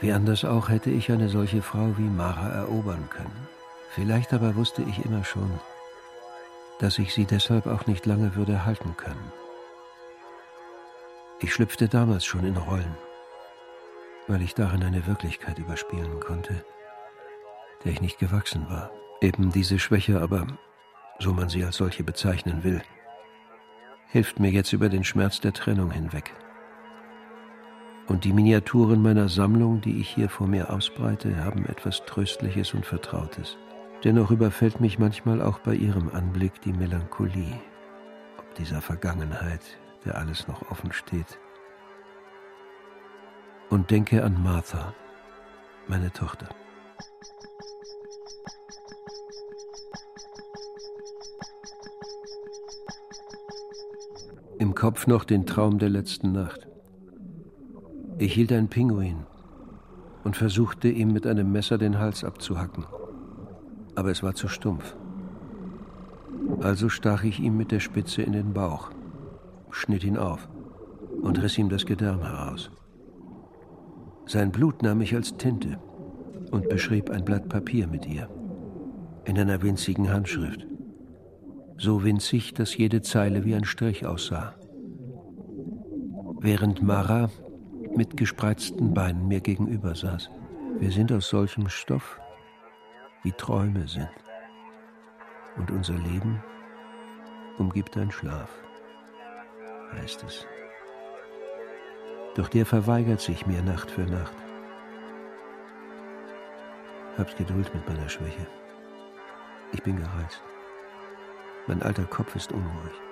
Wie 0.00 0.12
anders 0.12 0.44
auch 0.44 0.68
hätte 0.68 0.90
ich 0.90 1.10
eine 1.10 1.30
solche 1.30 1.62
Frau 1.62 1.96
wie 1.96 2.10
Mara 2.10 2.50
erobern 2.50 3.08
können. 3.08 3.48
Vielleicht 3.88 4.34
aber 4.34 4.54
wusste 4.54 4.82
ich 4.82 5.02
immer 5.02 5.24
schon, 5.24 5.50
dass 6.80 6.98
ich 6.98 7.14
sie 7.14 7.24
deshalb 7.24 7.66
auch 7.66 7.86
nicht 7.86 8.04
lange 8.04 8.36
würde 8.36 8.66
halten 8.66 8.94
können. 8.98 9.32
Ich 11.40 11.54
schlüpfte 11.54 11.88
damals 11.88 12.26
schon 12.26 12.44
in 12.44 12.58
Rollen, 12.58 12.98
weil 14.28 14.42
ich 14.42 14.54
darin 14.54 14.84
eine 14.84 15.06
Wirklichkeit 15.06 15.58
überspielen 15.58 16.20
konnte, 16.20 16.62
der 17.82 17.92
ich 17.92 18.02
nicht 18.02 18.18
gewachsen 18.18 18.68
war. 18.68 18.90
Eben 19.24 19.50
diese 19.50 19.78
Schwäche 19.78 20.20
aber, 20.20 20.46
so 21.18 21.32
man 21.32 21.48
sie 21.48 21.64
als 21.64 21.76
solche 21.76 22.04
bezeichnen 22.04 22.62
will, 22.62 22.82
hilft 24.08 24.38
mir 24.38 24.50
jetzt 24.50 24.74
über 24.74 24.90
den 24.90 25.02
Schmerz 25.02 25.40
der 25.40 25.54
Trennung 25.54 25.90
hinweg. 25.90 26.34
Und 28.06 28.24
die 28.24 28.34
Miniaturen 28.34 29.00
meiner 29.00 29.30
Sammlung, 29.30 29.80
die 29.80 29.98
ich 29.98 30.10
hier 30.10 30.28
vor 30.28 30.46
mir 30.46 30.68
ausbreite, 30.68 31.42
haben 31.42 31.64
etwas 31.64 32.04
Tröstliches 32.04 32.74
und 32.74 32.84
Vertrautes. 32.84 33.56
Dennoch 34.04 34.30
überfällt 34.30 34.82
mich 34.82 34.98
manchmal 34.98 35.40
auch 35.40 35.58
bei 35.60 35.74
ihrem 35.74 36.10
Anblick 36.10 36.60
die 36.60 36.74
Melancholie, 36.74 37.58
ob 38.36 38.54
dieser 38.56 38.82
Vergangenheit, 38.82 39.78
der 40.04 40.18
alles 40.18 40.48
noch 40.48 40.70
offen 40.70 40.92
steht. 40.92 41.38
Und 43.70 43.90
denke 43.90 44.22
an 44.22 44.42
Martha, 44.42 44.92
meine 45.88 46.12
Tochter. 46.12 46.50
Kopf 54.74 55.06
noch 55.06 55.24
den 55.24 55.46
Traum 55.46 55.78
der 55.78 55.88
letzten 55.88 56.32
Nacht. 56.32 56.66
Ich 58.18 58.34
hielt 58.34 58.52
einen 58.52 58.68
Pinguin 58.68 59.26
und 60.24 60.36
versuchte 60.36 60.88
ihm 60.88 61.12
mit 61.12 61.26
einem 61.26 61.50
Messer 61.52 61.78
den 61.78 61.98
Hals 61.98 62.24
abzuhacken. 62.24 62.84
Aber 63.94 64.10
es 64.10 64.22
war 64.22 64.34
zu 64.34 64.48
stumpf. 64.48 64.96
Also 66.60 66.88
stach 66.88 67.24
ich 67.24 67.40
ihm 67.40 67.56
mit 67.56 67.72
der 67.72 67.80
Spitze 67.80 68.22
in 68.22 68.32
den 68.32 68.52
Bauch 68.52 68.90
schnitt 69.74 70.04
ihn 70.04 70.16
auf 70.16 70.48
und 71.22 71.42
riss 71.42 71.58
ihm 71.58 71.68
das 71.68 71.84
Gedärm 71.84 72.22
heraus. 72.22 72.70
Sein 74.26 74.52
Blut 74.52 74.82
nahm 74.82 75.00
ich 75.00 75.14
als 75.14 75.36
Tinte 75.36 75.78
und 76.50 76.68
beschrieb 76.68 77.10
ein 77.10 77.24
Blatt 77.24 77.48
Papier 77.48 77.86
mit 77.86 78.06
ihr, 78.06 78.28
in 79.24 79.38
einer 79.38 79.62
winzigen 79.62 80.12
Handschrift, 80.12 80.66
so 81.76 82.04
winzig, 82.04 82.54
dass 82.54 82.76
jede 82.76 83.02
Zeile 83.02 83.44
wie 83.44 83.54
ein 83.54 83.64
Strich 83.64 84.06
aussah. 84.06 84.54
Während 86.44 86.82
Mara 86.82 87.30
mit 87.96 88.18
gespreizten 88.18 88.92
Beinen 88.92 89.28
mir 89.28 89.40
gegenüber 89.40 89.94
saß. 89.94 90.28
Wir 90.78 90.90
sind 90.90 91.10
aus 91.10 91.30
solchem 91.30 91.70
Stoff, 91.70 92.20
wie 93.22 93.32
Träume 93.32 93.88
sind. 93.88 94.10
Und 95.56 95.70
unser 95.70 95.94
Leben 95.94 96.44
umgibt 97.56 97.96
ein 97.96 98.10
Schlaf 98.10 98.50
heißt 99.94 100.22
es. 100.24 100.46
Doch 102.34 102.50
der 102.50 102.66
verweigert 102.66 103.22
sich 103.22 103.46
mir 103.46 103.62
Nacht 103.62 103.90
für 103.90 104.04
Nacht. 104.04 104.36
Hab's 107.16 107.34
Geduld 107.36 107.74
mit 107.74 107.88
meiner 107.88 108.10
Schwäche. 108.10 108.46
Ich 109.72 109.82
bin 109.82 109.96
gereizt. 109.96 110.42
Mein 111.68 111.80
alter 111.80 112.04
Kopf 112.04 112.36
ist 112.36 112.52
unruhig. 112.52 113.03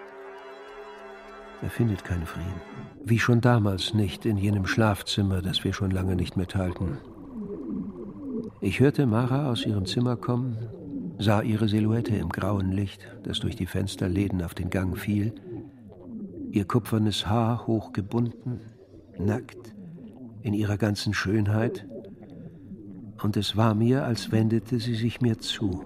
Er 1.62 1.70
findet 1.70 2.04
keinen 2.04 2.26
Frieden. 2.26 2.60
Wie 3.04 3.18
schon 3.18 3.40
damals 3.40 3.94
nicht 3.94 4.26
in 4.26 4.36
jenem 4.36 4.66
Schlafzimmer, 4.66 5.42
das 5.42 5.62
wir 5.64 5.72
schon 5.72 5.92
lange 5.92 6.16
nicht 6.16 6.36
mehr 6.36 6.48
teilten. 6.48 6.98
Ich 8.60 8.80
hörte 8.80 9.06
Mara 9.06 9.50
aus 9.50 9.64
ihrem 9.64 9.86
Zimmer 9.86 10.16
kommen, 10.16 10.58
sah 11.18 11.40
ihre 11.40 11.68
Silhouette 11.68 12.16
im 12.16 12.28
grauen 12.28 12.72
Licht, 12.72 13.06
das 13.22 13.40
durch 13.40 13.56
die 13.56 13.66
Fensterläden 13.66 14.42
auf 14.42 14.54
den 14.54 14.70
Gang 14.70 14.98
fiel, 14.98 15.34
ihr 16.50 16.64
kupfernes 16.64 17.28
Haar 17.28 17.66
hochgebunden, 17.66 18.60
nackt, 19.18 19.74
in 20.42 20.54
ihrer 20.54 20.76
ganzen 20.76 21.14
Schönheit, 21.14 21.86
und 23.22 23.36
es 23.36 23.56
war 23.56 23.74
mir, 23.74 24.04
als 24.04 24.32
wendete 24.32 24.80
sie 24.80 24.96
sich 24.96 25.20
mir 25.20 25.38
zu. 25.38 25.84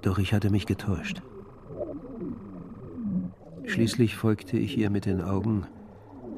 Doch 0.00 0.18
ich 0.18 0.32
hatte 0.32 0.48
mich 0.48 0.64
getäuscht. 0.64 1.20
Schließlich 3.66 4.16
folgte 4.16 4.56
ich 4.56 4.76
ihr 4.78 4.90
mit 4.90 5.06
den 5.06 5.20
Augen 5.20 5.66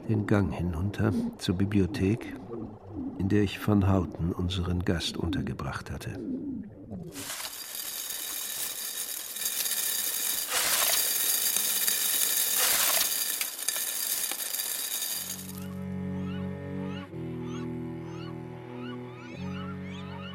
den 0.08 0.26
Gang 0.26 0.52
hinunter 0.52 1.12
zur 1.38 1.56
Bibliothek, 1.56 2.34
in 3.18 3.28
der 3.28 3.42
ich 3.42 3.58
von 3.58 3.88
Hauten 3.88 4.32
unseren 4.32 4.84
Gast 4.84 5.16
untergebracht 5.16 5.90
hatte. 5.90 6.18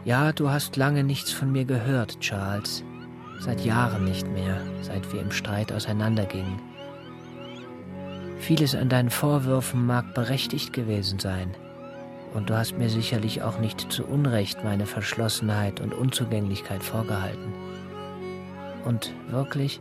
Ja, 0.03 0.31
du 0.31 0.49
hast 0.49 0.75
lange 0.75 1.03
nichts 1.03 1.31
von 1.31 1.51
mir 1.51 1.63
gehört, 1.63 2.19
Charles. 2.19 2.83
Seit 3.39 3.63
Jahren 3.63 4.03
nicht 4.03 4.27
mehr, 4.27 4.61
seit 4.81 5.13
wir 5.13 5.21
im 5.21 5.31
Streit 5.31 5.71
auseinandergingen. 5.71 6.70
Vieles 8.41 8.73
an 8.73 8.89
deinen 8.89 9.11
Vorwürfen 9.11 9.85
mag 9.85 10.15
berechtigt 10.15 10.73
gewesen 10.73 11.19
sein, 11.19 11.51
und 12.33 12.49
du 12.49 12.57
hast 12.57 12.75
mir 12.75 12.89
sicherlich 12.89 13.43
auch 13.43 13.59
nicht 13.59 13.91
zu 13.91 14.03
Unrecht 14.03 14.63
meine 14.63 14.87
Verschlossenheit 14.87 15.79
und 15.79 15.93
Unzugänglichkeit 15.93 16.81
vorgehalten. 16.81 17.53
Und 18.83 19.13
wirklich, 19.29 19.79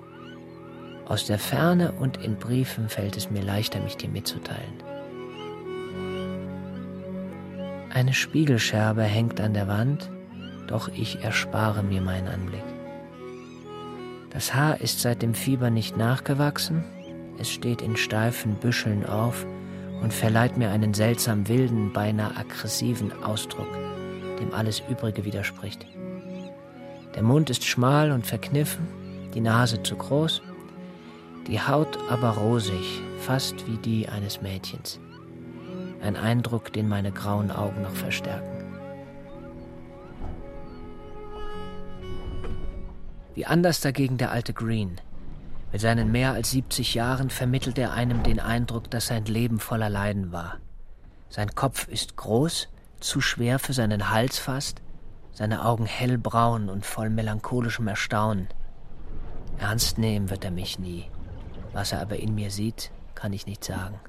aus 1.06 1.24
der 1.24 1.38
Ferne 1.38 1.92
und 1.92 2.18
in 2.22 2.36
Briefen 2.36 2.90
fällt 2.90 3.16
es 3.16 3.30
mir 3.30 3.42
leichter, 3.42 3.80
mich 3.80 3.96
dir 3.96 4.10
mitzuteilen. 4.10 4.82
Eine 7.88 8.12
Spiegelscherbe 8.12 9.02
hängt 9.02 9.40
an 9.40 9.54
der 9.54 9.68
Wand, 9.68 10.10
doch 10.66 10.88
ich 10.88 11.24
erspare 11.24 11.82
mir 11.82 12.02
meinen 12.02 12.28
Anblick. 12.28 12.62
Das 14.28 14.54
Haar 14.54 14.82
ist 14.82 15.00
seit 15.00 15.22
dem 15.22 15.32
Fieber 15.32 15.70
nicht 15.70 15.96
nachgewachsen, 15.96 16.84
es 17.40 17.50
steht 17.50 17.82
in 17.82 17.96
steifen 17.96 18.54
Büscheln 18.54 19.04
auf 19.04 19.46
und 20.02 20.12
verleiht 20.12 20.56
mir 20.56 20.70
einen 20.70 20.94
seltsam 20.94 21.48
wilden, 21.48 21.92
beinahe 21.92 22.36
aggressiven 22.36 23.12
Ausdruck, 23.22 23.68
dem 24.38 24.54
alles 24.54 24.82
Übrige 24.88 25.24
widerspricht. 25.24 25.86
Der 27.14 27.22
Mund 27.22 27.50
ist 27.50 27.64
schmal 27.64 28.12
und 28.12 28.26
verkniffen, 28.26 28.86
die 29.34 29.40
Nase 29.40 29.82
zu 29.82 29.96
groß, 29.96 30.42
die 31.48 31.60
Haut 31.60 31.98
aber 32.08 32.30
rosig, 32.30 33.02
fast 33.18 33.66
wie 33.66 33.78
die 33.78 34.08
eines 34.08 34.40
Mädchens 34.40 35.00
ein 36.02 36.16
Eindruck, 36.16 36.72
den 36.72 36.88
meine 36.88 37.12
grauen 37.12 37.50
Augen 37.50 37.82
noch 37.82 37.94
verstärken. 37.94 38.48
Wie 43.34 43.46
anders 43.46 43.80
dagegen 43.80 44.18
der 44.18 44.32
alte 44.32 44.52
Green. 44.52 45.00
Mit 45.72 45.80
seinen 45.80 46.10
mehr 46.10 46.32
als 46.32 46.50
70 46.50 46.94
Jahren 46.94 47.30
vermittelt 47.30 47.78
er 47.78 47.92
einem 47.92 48.22
den 48.22 48.40
Eindruck, 48.40 48.90
dass 48.90 49.06
sein 49.06 49.24
Leben 49.24 49.60
voller 49.60 49.88
Leiden 49.88 50.32
war. 50.32 50.56
Sein 51.28 51.54
Kopf 51.54 51.86
ist 51.86 52.16
groß, 52.16 52.68
zu 52.98 53.20
schwer 53.20 53.58
für 53.58 53.72
seinen 53.72 54.10
Hals 54.10 54.38
fast, 54.38 54.82
seine 55.32 55.64
Augen 55.64 55.86
hellbraun 55.86 56.68
und 56.68 56.84
voll 56.84 57.08
melancholischem 57.08 57.86
Erstaunen. 57.86 58.48
Ernst 59.58 59.96
nehmen 59.96 60.28
wird 60.28 60.44
er 60.44 60.50
mich 60.50 60.78
nie. 60.78 61.08
Was 61.72 61.92
er 61.92 62.00
aber 62.00 62.16
in 62.16 62.34
mir 62.34 62.50
sieht, 62.50 62.90
kann 63.14 63.32
ich 63.32 63.46
nicht 63.46 63.62
sagen. 63.64 64.00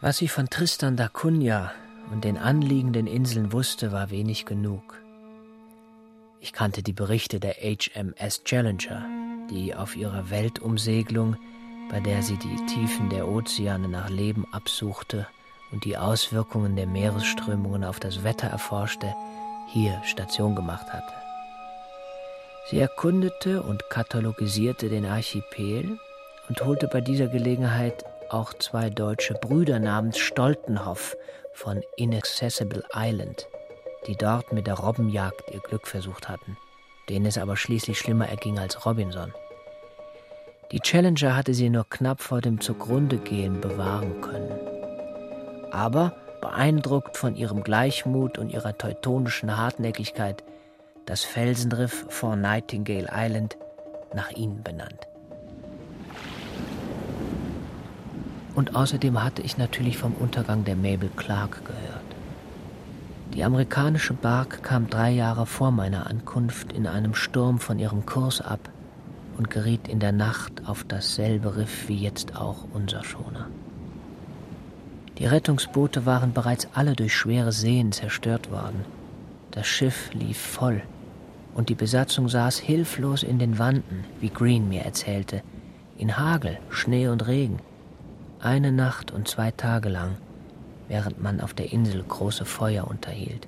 Was 0.00 0.22
ich 0.22 0.30
von 0.30 0.48
Tristan 0.48 0.96
da 0.96 1.08
Cunha 1.08 1.72
und 2.12 2.24
den 2.24 2.38
anliegenden 2.38 3.06
Inseln 3.06 3.52
wusste, 3.52 3.90
war 3.90 4.10
wenig 4.10 4.44
genug. 4.44 5.03
Ich 6.44 6.52
kannte 6.52 6.82
die 6.82 6.92
Berichte 6.92 7.40
der 7.40 7.54
HMS 7.54 8.44
Challenger, 8.44 9.06
die 9.48 9.74
auf 9.74 9.96
ihrer 9.96 10.28
Weltumsegelung, 10.28 11.36
bei 11.88 12.00
der 12.00 12.22
sie 12.22 12.36
die 12.36 12.66
Tiefen 12.66 13.08
der 13.08 13.26
Ozeane 13.26 13.88
nach 13.88 14.10
Leben 14.10 14.46
absuchte 14.52 15.26
und 15.72 15.86
die 15.86 15.96
Auswirkungen 15.96 16.76
der 16.76 16.86
Meeresströmungen 16.86 17.82
auf 17.82 17.98
das 17.98 18.24
Wetter 18.24 18.48
erforschte, 18.48 19.14
hier 19.72 19.98
Station 20.04 20.54
gemacht 20.54 20.86
hatte. 20.92 21.14
Sie 22.68 22.78
erkundete 22.78 23.62
und 23.62 23.88
katalogisierte 23.88 24.90
den 24.90 25.06
Archipel 25.06 25.98
und 26.50 26.62
holte 26.62 26.88
bei 26.88 27.00
dieser 27.00 27.28
Gelegenheit 27.28 28.04
auch 28.28 28.52
zwei 28.52 28.90
deutsche 28.90 29.32
Brüder 29.32 29.78
namens 29.78 30.18
Stoltenhoff 30.18 31.16
von 31.54 31.80
Inaccessible 31.96 32.84
Island 32.94 33.48
die 34.06 34.16
dort 34.16 34.52
mit 34.52 34.66
der 34.66 34.74
Robbenjagd 34.74 35.52
ihr 35.52 35.60
Glück 35.60 35.86
versucht 35.86 36.28
hatten, 36.28 36.56
denen 37.08 37.26
es 37.26 37.38
aber 37.38 37.56
schließlich 37.56 37.98
schlimmer 37.98 38.28
erging 38.28 38.58
als 38.58 38.84
Robinson. 38.84 39.32
Die 40.72 40.80
Challenger 40.80 41.36
hatte 41.36 41.54
sie 41.54 41.70
nur 41.70 41.88
knapp 41.88 42.20
vor 42.20 42.40
dem 42.40 42.60
Zugrundegehen 42.60 43.60
bewahren 43.60 44.20
können. 44.20 44.58
Aber, 45.70 46.16
beeindruckt 46.40 47.16
von 47.16 47.36
ihrem 47.36 47.62
Gleichmut 47.62 48.38
und 48.38 48.50
ihrer 48.50 48.76
teutonischen 48.76 49.56
Hartnäckigkeit, 49.56 50.42
das 51.06 51.22
Felsenriff 51.22 52.06
vor 52.08 52.36
Nightingale 52.36 53.08
Island 53.12 53.56
nach 54.14 54.30
ihnen 54.30 54.62
benannt. 54.62 55.06
Und 58.54 58.76
außerdem 58.76 59.22
hatte 59.22 59.42
ich 59.42 59.58
natürlich 59.58 59.98
vom 59.98 60.14
Untergang 60.14 60.64
der 60.64 60.76
Mabel 60.76 61.10
Clark 61.16 61.64
gehört. 61.64 61.93
Die 63.34 63.42
amerikanische 63.42 64.14
Bark 64.14 64.62
kam 64.62 64.88
drei 64.88 65.10
Jahre 65.10 65.44
vor 65.44 65.72
meiner 65.72 66.06
Ankunft 66.06 66.72
in 66.72 66.86
einem 66.86 67.16
Sturm 67.16 67.58
von 67.58 67.80
ihrem 67.80 68.06
Kurs 68.06 68.40
ab 68.40 68.70
und 69.36 69.50
geriet 69.50 69.88
in 69.88 69.98
der 69.98 70.12
Nacht 70.12 70.62
auf 70.66 70.84
dasselbe 70.84 71.56
Riff 71.56 71.88
wie 71.88 71.96
jetzt 71.96 72.36
auch 72.36 72.68
unser 72.72 73.02
Schoner. 73.02 73.48
Die 75.18 75.26
Rettungsboote 75.26 76.06
waren 76.06 76.32
bereits 76.32 76.68
alle 76.74 76.94
durch 76.94 77.16
schwere 77.16 77.50
Seen 77.50 77.90
zerstört 77.90 78.52
worden. 78.52 78.84
Das 79.50 79.66
Schiff 79.66 80.10
lief 80.12 80.38
voll 80.38 80.82
und 81.54 81.70
die 81.70 81.74
Besatzung 81.74 82.28
saß 82.28 82.58
hilflos 82.58 83.24
in 83.24 83.40
den 83.40 83.58
Wanden, 83.58 84.04
wie 84.20 84.30
Green 84.30 84.68
mir 84.68 84.82
erzählte, 84.82 85.42
in 85.98 86.16
Hagel, 86.18 86.58
Schnee 86.70 87.08
und 87.08 87.26
Regen. 87.26 87.58
Eine 88.38 88.70
Nacht 88.70 89.10
und 89.10 89.26
zwei 89.26 89.50
Tage 89.50 89.88
lang 89.88 90.18
während 90.88 91.22
man 91.22 91.40
auf 91.40 91.54
der 91.54 91.72
Insel 91.72 92.02
große 92.02 92.44
Feuer 92.44 92.86
unterhielt. 92.86 93.46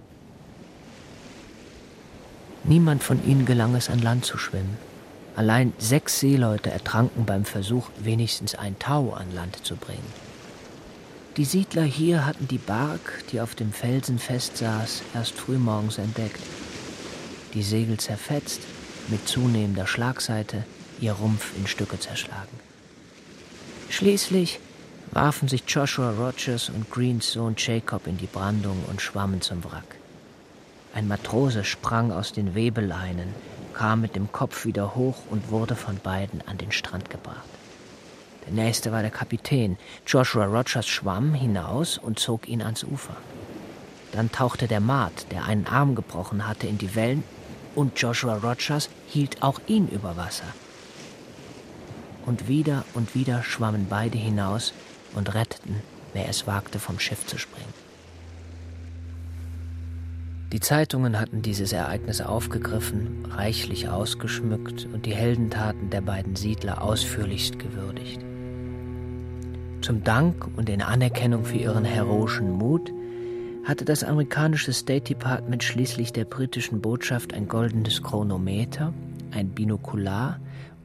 Niemand 2.64 3.05
von 3.05 3.24
ihnen 3.24 3.47
gelang 3.47 3.74
es, 3.74 3.89
an 3.89 4.01
Land 4.01 4.24
zu 4.24 4.39
schwimmen. 4.39 4.76
Allein 5.37 5.72
sechs 5.78 6.18
Seeleute 6.18 6.70
ertranken 6.70 7.24
beim 7.24 7.45
Versuch, 7.45 7.91
wenigstens 8.03 8.55
ein 8.55 8.78
Tau 8.78 9.12
an 9.12 9.32
Land 9.34 9.64
zu 9.64 9.76
bringen. 9.76 10.12
Die 11.37 11.45
Siedler 11.45 11.82
hier 11.82 12.24
hatten 12.24 12.49
die 12.49 12.59
Bark, 12.59 13.22
die 13.30 13.41
auf 13.41 13.55
dem 13.55 13.70
Felsen 13.70 14.18
festsaß, 14.18 15.03
erst 15.14 15.34
frühmorgens 15.34 15.99
entdeckt. 15.99 16.41
Die 17.53 17.62
Segel 17.62 17.99
zerfetzt, 17.99 18.62
mit 19.09 19.28
zunehmender 19.28 19.87
Schlagseite, 19.87 20.64
ihr 20.99 21.12
Rumpf 21.12 21.53
in 21.57 21.66
Stücke 21.66 22.01
zerschlagen. 22.01 22.59
Schließlich 23.91 24.59
warfen 25.12 25.48
sich 25.48 25.62
Joshua 25.66 26.11
Rogers 26.11 26.68
und 26.68 26.90
Greens 26.90 27.32
Sohn 27.32 27.54
Jacob 27.57 28.07
in 28.07 28.18
die 28.18 28.26
Brandung 28.26 28.84
und 28.88 29.00
schwammen 29.00 29.40
zum 29.40 29.64
Wrack. 29.64 29.96
Ein 30.94 31.09
Matrose 31.09 31.64
sprang 31.64 32.12
aus 32.12 32.32
den 32.32 32.54
Webeleinen, 32.54 33.34
kam 33.74 34.00
mit 34.00 34.16
dem 34.16 34.32
Kopf 34.32 34.64
wieder 34.64 34.94
hoch 34.94 35.18
und 35.30 35.50
wurde 35.50 35.76
von 35.76 35.98
beiden 35.98 36.40
an 36.46 36.59
den 36.59 36.72
Strand 36.72 37.11
gebracht. 37.11 37.48
Der 38.46 38.54
nächste 38.54 38.92
war 38.92 39.02
der 39.02 39.11
Kapitän. 39.11 39.76
Joshua 40.07 40.44
Rogers 40.44 40.86
schwamm 40.86 41.34
hinaus 41.34 41.98
und 41.98 42.18
zog 42.18 42.48
ihn 42.48 42.62
ans 42.62 42.84
Ufer. 42.84 43.16
Dann 44.12 44.30
tauchte 44.32 44.68
der 44.68 44.80
Maat, 44.80 45.26
der 45.32 45.44
einen 45.44 45.66
Arm 45.66 45.94
gebrochen 45.94 46.46
hatte, 46.46 46.66
in 46.66 46.78
die 46.78 46.94
Wellen 46.94 47.24
und 47.74 48.00
Joshua 48.00 48.36
Rogers 48.36 48.88
hielt 49.09 49.42
auch 49.42 49.61
ihn 49.66 49.88
über 49.88 50.16
Wasser. 50.16 50.46
Und 52.24 52.48
wieder 52.48 52.84
und 52.94 53.14
wieder 53.14 53.42
schwammen 53.42 53.86
beide 53.90 54.16
hinaus 54.16 54.72
und 55.14 55.34
retteten, 55.34 55.76
wer 56.12 56.28
es 56.28 56.46
wagte, 56.46 56.78
vom 56.78 56.98
Schiff 56.98 57.26
zu 57.26 57.38
springen. 57.38 57.74
Die 60.52 60.61
Zeitungen 60.61 61.18
hatten 61.18 61.42
dieses 61.42 61.72
Ereignis 61.72 62.20
aufgegriffen, 62.20 63.26
reichlich 63.28 63.88
ausgeschmückt 63.88 64.86
und 64.92 65.04
die 65.04 65.14
Heldentaten 65.14 65.90
der 65.90 66.00
beiden 66.00 66.36
Siedler 66.36 66.82
ausführlichst 66.82 67.59
gewürdigt. 67.59 68.20
Zum 69.82 70.04
Dank 70.04 70.46
und 70.57 70.68
in 70.68 70.82
Anerkennung 70.82 71.44
für 71.44 71.57
ihren 71.57 71.84
heroischen 71.84 72.50
Mut 72.52 72.92
hatte 73.64 73.84
das 73.84 74.04
amerikanische 74.04 74.72
State 74.72 75.14
Department 75.14 75.64
schließlich 75.64 76.12
der 76.12 76.24
britischen 76.24 76.80
Botschaft 76.80 77.34
ein 77.34 77.48
goldenes 77.48 78.02
Chronometer, 78.02 78.94
ein 79.32 79.48
Binokular 79.50 80.38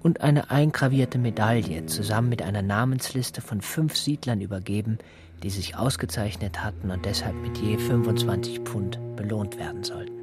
und 0.04 0.22
eine 0.22 0.50
eingravierte 0.50 1.18
Medaille 1.18 1.86
zusammen 1.86 2.30
mit 2.30 2.42
einer 2.42 2.62
Namensliste 2.62 3.42
von 3.42 3.62
fünf 3.62 3.96
Siedlern 3.96 4.42
übergeben, 4.42 4.98
die 5.44 5.50
sich 5.50 5.76
ausgezeichnet 5.76 6.64
hatten 6.64 6.92
und 6.92 7.06
deshalb 7.06 7.36
mit 7.36 7.58
je 7.58 7.78
25 7.78 8.60
Pfund 8.60 9.00
belohnt 9.16 9.58
werden 9.58 9.84
sollten. 9.84 10.22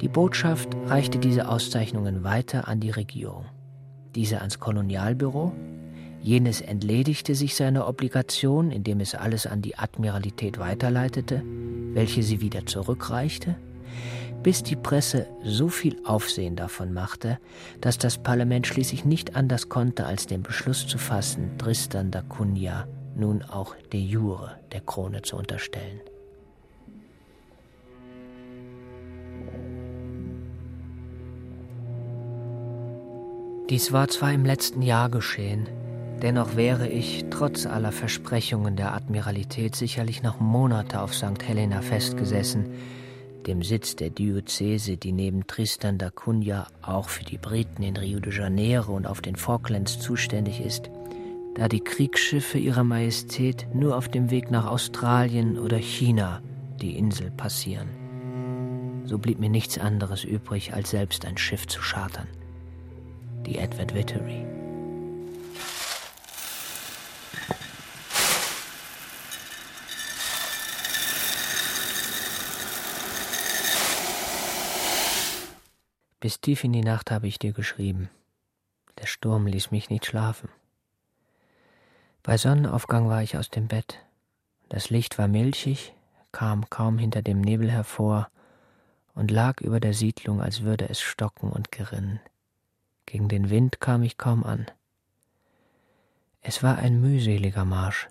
Die 0.00 0.08
Botschaft 0.08 0.68
reichte 0.86 1.18
diese 1.18 1.48
Auszeichnungen 1.48 2.22
weiter 2.22 2.68
an 2.68 2.78
die 2.78 2.90
Regierung, 2.90 3.46
diese 4.14 4.40
ans 4.40 4.60
Kolonialbüro, 4.60 5.52
jenes 6.20 6.60
entledigte 6.60 7.34
sich 7.34 7.56
seiner 7.56 7.88
Obligation, 7.88 8.70
indem 8.70 9.00
es 9.00 9.14
alles 9.14 9.46
an 9.46 9.62
die 9.62 9.76
Admiralität 9.76 10.58
weiterleitete, 10.58 11.42
welche 11.94 12.22
sie 12.22 12.40
wieder 12.40 12.66
zurückreichte, 12.66 13.56
bis 14.42 14.62
die 14.62 14.76
Presse 14.76 15.26
so 15.42 15.68
viel 15.68 15.96
Aufsehen 16.04 16.56
davon 16.56 16.92
machte, 16.92 17.38
dass 17.80 17.98
das 17.98 18.18
Parlament 18.18 18.66
schließlich 18.66 19.04
nicht 19.04 19.36
anders 19.36 19.68
konnte, 19.68 20.06
als 20.06 20.26
den 20.26 20.42
Beschluss 20.42 20.86
zu 20.86 20.98
fassen, 20.98 21.58
Tristan 21.58 22.10
da 22.10 22.22
Cunha 22.22 22.86
nun 23.16 23.42
auch 23.42 23.74
de 23.92 24.00
jure 24.00 24.56
der 24.72 24.80
Krone 24.80 25.22
zu 25.22 25.36
unterstellen. 25.36 26.00
Dies 33.68 33.92
war 33.92 34.08
zwar 34.08 34.32
im 34.32 34.46
letzten 34.46 34.80
Jahr 34.80 35.10
geschehen, 35.10 35.68
dennoch 36.22 36.56
wäre 36.56 36.88
ich, 36.88 37.26
trotz 37.28 37.66
aller 37.66 37.92
Versprechungen 37.92 38.76
der 38.76 38.94
Admiralität, 38.94 39.76
sicherlich 39.76 40.22
noch 40.22 40.40
Monate 40.40 41.02
auf 41.02 41.14
St. 41.14 41.42
Helena 41.46 41.82
festgesessen, 41.82 42.64
dem 43.48 43.62
Sitz 43.62 43.96
der 43.96 44.10
Diözese, 44.10 44.98
die 44.98 45.12
neben 45.12 45.46
Tristan 45.46 45.96
da 45.96 46.10
Cunha 46.10 46.66
auch 46.82 47.08
für 47.08 47.24
die 47.24 47.38
Briten 47.38 47.82
in 47.82 47.96
Rio 47.96 48.20
de 48.20 48.32
Janeiro 48.32 48.94
und 48.94 49.06
auf 49.06 49.22
den 49.22 49.36
Falklands 49.36 49.98
zuständig 49.98 50.60
ist, 50.60 50.90
da 51.54 51.66
die 51.66 51.80
Kriegsschiffe 51.80 52.58
ihrer 52.58 52.84
Majestät 52.84 53.66
nur 53.74 53.96
auf 53.96 54.08
dem 54.08 54.30
Weg 54.30 54.50
nach 54.50 54.66
Australien 54.66 55.58
oder 55.58 55.78
China 55.78 56.42
die 56.80 56.96
Insel 56.96 57.30
passieren. 57.30 57.88
So 59.06 59.16
blieb 59.16 59.40
mir 59.40 59.50
nichts 59.50 59.78
anderes 59.78 60.24
übrig, 60.24 60.74
als 60.74 60.90
selbst 60.90 61.24
ein 61.24 61.38
Schiff 61.38 61.66
zu 61.66 61.80
chartern. 61.80 62.28
Die 63.46 63.56
Edward 63.56 63.94
Vittery. 63.94 64.57
Bis 76.28 76.42
tief 76.42 76.62
in 76.62 76.74
die 76.74 76.82
Nacht 76.82 77.10
habe 77.10 77.26
ich 77.26 77.38
dir 77.38 77.54
geschrieben. 77.54 78.10
Der 78.98 79.06
Sturm 79.06 79.46
ließ 79.46 79.70
mich 79.70 79.88
nicht 79.88 80.04
schlafen. 80.04 80.50
Bei 82.22 82.36
Sonnenaufgang 82.36 83.08
war 83.08 83.22
ich 83.22 83.38
aus 83.38 83.48
dem 83.48 83.66
Bett. 83.66 84.04
Das 84.68 84.90
Licht 84.90 85.16
war 85.16 85.26
milchig, 85.26 85.94
kam 86.30 86.68
kaum 86.68 86.98
hinter 86.98 87.22
dem 87.22 87.40
Nebel 87.40 87.70
hervor, 87.70 88.28
und 89.14 89.30
lag 89.30 89.62
über 89.62 89.80
der 89.80 89.94
Siedlung, 89.94 90.42
als 90.42 90.60
würde 90.60 90.90
es 90.90 91.00
stocken 91.00 91.50
und 91.50 91.72
gerinnen. 91.72 92.20
Gegen 93.06 93.30
den 93.30 93.48
Wind 93.48 93.80
kam 93.80 94.02
ich 94.02 94.18
kaum 94.18 94.44
an. 94.44 94.66
Es 96.42 96.62
war 96.62 96.76
ein 96.76 97.00
mühseliger 97.00 97.64
Marsch, 97.64 98.06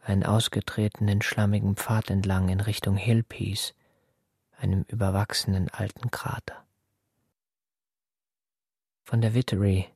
einen 0.00 0.22
ausgetretenen 0.22 1.22
schlammigen 1.22 1.74
Pfad 1.74 2.08
entlang 2.08 2.50
in 2.50 2.60
Richtung 2.60 2.94
Hillpiece, 2.94 3.74
einem 4.60 4.84
überwachsenen 4.86 5.70
alten 5.70 6.12
Krater. 6.12 6.61
Von 9.04 9.20
der 9.20 9.34
Wittery, 9.34 9.88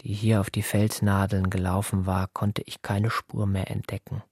die 0.00 0.12
hier 0.12 0.40
auf 0.40 0.50
die 0.50 0.62
Felsnadeln 0.62 1.50
gelaufen 1.50 2.06
war, 2.06 2.28
konnte 2.28 2.62
ich 2.62 2.82
keine 2.82 3.10
Spur 3.10 3.46
mehr 3.46 3.70
entdecken, 3.70 4.22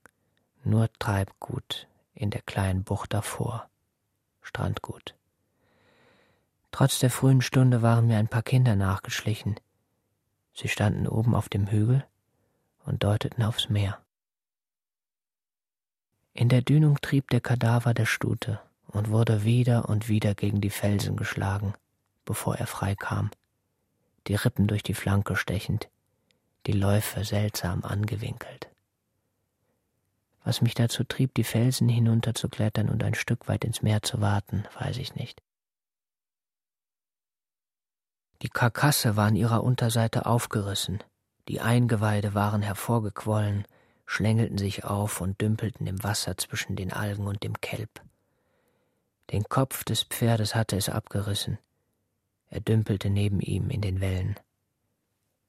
nur 0.65 0.89
Treibgut 0.99 1.87
in 2.15 2.31
der 2.31 2.43
kleinen 2.43 2.85
Bucht 2.85 3.13
davor, 3.13 3.69
Strandgut. 4.43 5.15
Trotz 6.71 6.99
der 6.99 7.11
frühen 7.11 7.43
Stunde 7.43 7.83
waren 7.83 8.07
mir 8.07 8.17
ein 8.17 8.29
paar 8.29 8.43
Kinder 8.43 8.77
nachgeschlichen. 8.77 9.61
Sie 10.55 10.69
standen 10.69 11.07
oben 11.07 11.35
auf 11.35 11.49
dem 11.49 11.71
Hügel 11.71 12.05
und 12.85 13.05
deuteten 13.05 13.45
aufs 13.45 13.69
Meer. 13.69 13.99
In 16.33 16.49
der 16.49 16.63
Dünung 16.63 16.99
trieb 17.03 17.29
der 17.31 17.43
Kadaver 17.43 17.93
der 17.93 18.07
Stute 18.07 18.61
und 18.87 19.11
wurde 19.11 19.45
wieder 19.45 19.89
und 19.89 20.09
wieder 20.09 20.35
gegen 20.35 20.63
die 20.63 20.71
Felsen 20.71 21.17
geschlagen, 21.17 21.75
bevor 22.25 22.57
er 22.57 22.67
freikam, 22.67 23.31
die 24.27 24.35
Rippen 24.35 24.67
durch 24.67 24.83
die 24.83 24.95
Flanke 24.95 25.37
stechend, 25.37 25.89
die 26.67 26.73
Läufe 26.73 27.25
seltsam 27.25 27.85
angewinkelt. 27.85 28.69
Was 30.45 30.61
mich 30.61 30.75
dazu 30.75 31.05
trieb, 31.05 31.35
die 31.35 31.45
Felsen 31.45 31.89
hinunterzuklettern 31.89 32.89
und 32.89 33.03
ein 33.05 33.15
Stück 33.15 33.49
weit 33.49 33.65
ins 33.65 33.83
Meer 33.83 34.03
zu 34.03 34.21
warten, 34.21 34.65
weiß 34.79 34.99
ich 34.99 35.15
nicht. 35.15 35.41
Die 38.43 38.49
Karkasse 38.49 39.17
war 39.17 39.29
an 39.29 39.37
ihrer 39.37 39.63
Unterseite 39.63 40.27
aufgerissen, 40.27 41.03
die 41.49 41.61
Eingeweide 41.61 42.35
waren 42.35 42.63
hervorgequollen, 42.63 43.67
schlängelten 44.05 44.59
sich 44.59 44.85
auf 44.85 45.21
und 45.21 45.41
dümpelten 45.41 45.87
im 45.87 46.03
Wasser 46.03 46.37
zwischen 46.37 46.77
den 46.77 46.93
Algen 46.93 47.27
und 47.27 47.43
dem 47.43 47.61
Kelb. 47.61 48.01
Den 49.31 49.45
Kopf 49.45 49.85
des 49.85 50.03
Pferdes 50.03 50.55
hatte 50.55 50.77
es 50.77 50.89
abgerissen. 50.89 51.59
Er 52.53 52.61
dümpelte 52.61 53.09
neben 53.09 53.41
ihm 53.41 53.71
in 53.71 53.81
den 53.81 54.03
Wellen. 54.03 54.39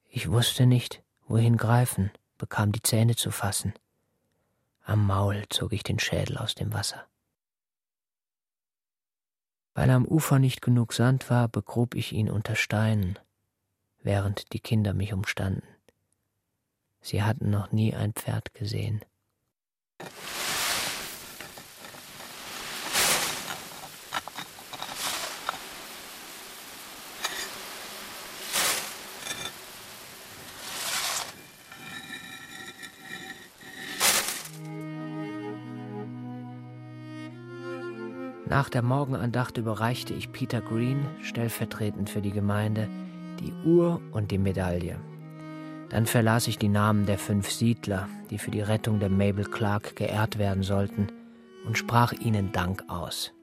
Ich 0.07 0.31
wusste 0.31 0.65
nicht, 0.65 1.03
wohin 1.27 1.57
greifen, 1.57 2.11
bekam 2.37 2.71
die 2.71 2.81
Zähne 2.81 3.17
zu 3.17 3.29
fassen. 3.29 3.73
Am 4.85 5.05
Maul 5.05 5.43
zog 5.49 5.73
ich 5.73 5.83
den 5.83 5.99
Schädel 5.99 6.37
aus 6.37 6.55
dem 6.55 6.71
Wasser. 6.71 7.05
Weil 9.73 9.89
am 9.89 10.05
Ufer 10.05 10.39
nicht 10.39 10.61
genug 10.61 10.93
Sand 10.93 11.29
war, 11.29 11.49
begrub 11.49 11.93
ich 11.93 12.13
ihn 12.13 12.29
unter 12.29 12.55
Steinen, 12.55 13.19
während 14.01 14.53
die 14.53 14.61
Kinder 14.61 14.93
mich 14.93 15.11
umstanden. 15.11 15.67
Sie 17.01 17.21
hatten 17.21 17.49
noch 17.49 17.73
nie 17.73 17.93
ein 17.93 18.13
Pferd 18.13 18.53
gesehen. 18.53 19.03
Nach 38.53 38.69
der 38.69 38.83
Morgenandacht 38.83 39.57
überreichte 39.57 40.13
ich 40.13 40.31
Peter 40.31 40.61
Green, 40.61 41.07
stellvertretend 41.23 42.07
für 42.07 42.21
die 42.21 42.29
Gemeinde, 42.29 42.87
die 43.39 43.51
Uhr 43.67 43.99
und 44.11 44.29
die 44.29 44.37
Medaille. 44.37 44.99
Dann 45.89 46.05
verlas 46.05 46.47
ich 46.47 46.59
die 46.59 46.69
Namen 46.69 47.07
der 47.07 47.17
fünf 47.17 47.49
Siedler, 47.49 48.07
die 48.29 48.37
für 48.37 48.51
die 48.51 48.61
Rettung 48.61 48.99
der 48.99 49.09
Mabel 49.09 49.45
Clark 49.45 49.95
geehrt 49.95 50.37
werden 50.37 50.61
sollten, 50.61 51.07
und 51.65 51.79
sprach 51.79 52.11
ihnen 52.11 52.51
Dank 52.51 52.83
aus. 52.89 53.33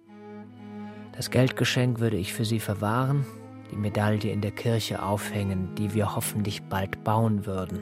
Das 1.17 1.33
Geldgeschenk 1.33 1.99
würde 1.99 2.17
ich 2.17 2.33
für 2.33 2.45
sie 2.45 2.61
verwahren, 2.61 3.27
die 3.73 3.77
Medaille 3.77 4.31
in 4.31 4.43
der 4.43 4.53
Kirche 4.53 5.03
aufhängen, 5.03 5.75
die 5.75 5.93
wir 5.93 6.15
hoffentlich 6.15 6.63
bald 6.63 7.03
bauen 7.03 7.47
würden. 7.47 7.81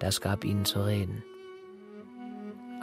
Das 0.00 0.20
gab 0.20 0.44
ihnen 0.44 0.64
zu 0.64 0.84
reden. 0.84 1.22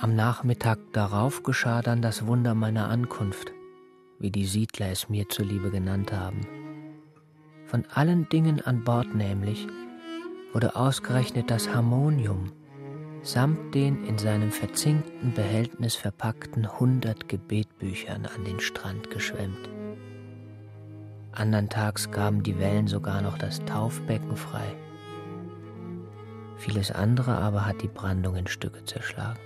Am 0.06 0.16
Nachmittag 0.16 0.78
darauf 0.94 1.42
geschah 1.42 1.82
dann 1.82 2.04
das 2.04 2.28
Wunder 2.28 2.54
meiner 2.54 2.90
Ankunft, 2.90 3.52
wie 4.20 4.30
die 4.30 4.46
Siedler 4.46 4.92
es 4.92 5.10
mir 5.10 5.28
zuliebe 5.30 5.72
genannt 5.72 6.14
haben. 6.14 6.42
Von 7.66 7.86
allen 7.92 8.30
Dingen 8.30 8.62
an 8.62 8.84
Bord 8.84 9.16
nämlich 9.16 9.66
wurde 10.54 10.76
ausgerechnet 10.76 11.50
das 11.50 11.74
Harmonium 11.74 12.52
samt 13.24 13.74
den 13.74 14.06
in 14.06 14.20
seinem 14.20 14.52
verzinkten 14.52 15.34
Behältnis 15.34 15.96
verpackten 15.96 16.80
hundert 16.80 17.28
Gebetbüchern 17.28 18.28
an 18.28 18.46
den 18.46 18.60
Strand 18.60 19.10
geschwemmt. 19.10 19.72
Andern 21.32 21.68
Tags 21.68 22.12
gaben 22.12 22.44
die 22.44 22.60
Wellen 22.60 22.86
sogar 22.86 23.24
noch 23.24 23.40
das 23.40 23.66
Taufbecken 23.66 24.36
frei. 24.36 24.76
Vieles 26.58 26.92
andere 26.92 27.40
aber 27.40 27.66
hat 27.66 27.82
die 27.82 27.88
Brandung 27.88 28.36
in 28.36 28.46
Stücke 28.46 28.84
zerschlagen. 28.86 29.40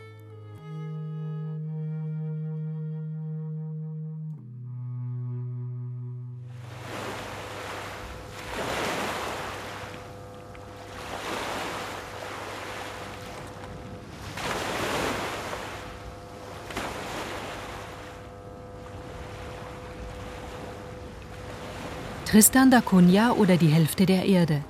Tristan 22.29 22.69
da 22.69 22.79
Cunha 22.79 23.31
oder 23.31 23.57
Die 23.57 23.69
Hälfte 23.69 24.05
der 24.05 24.23
Erde. 24.23 24.61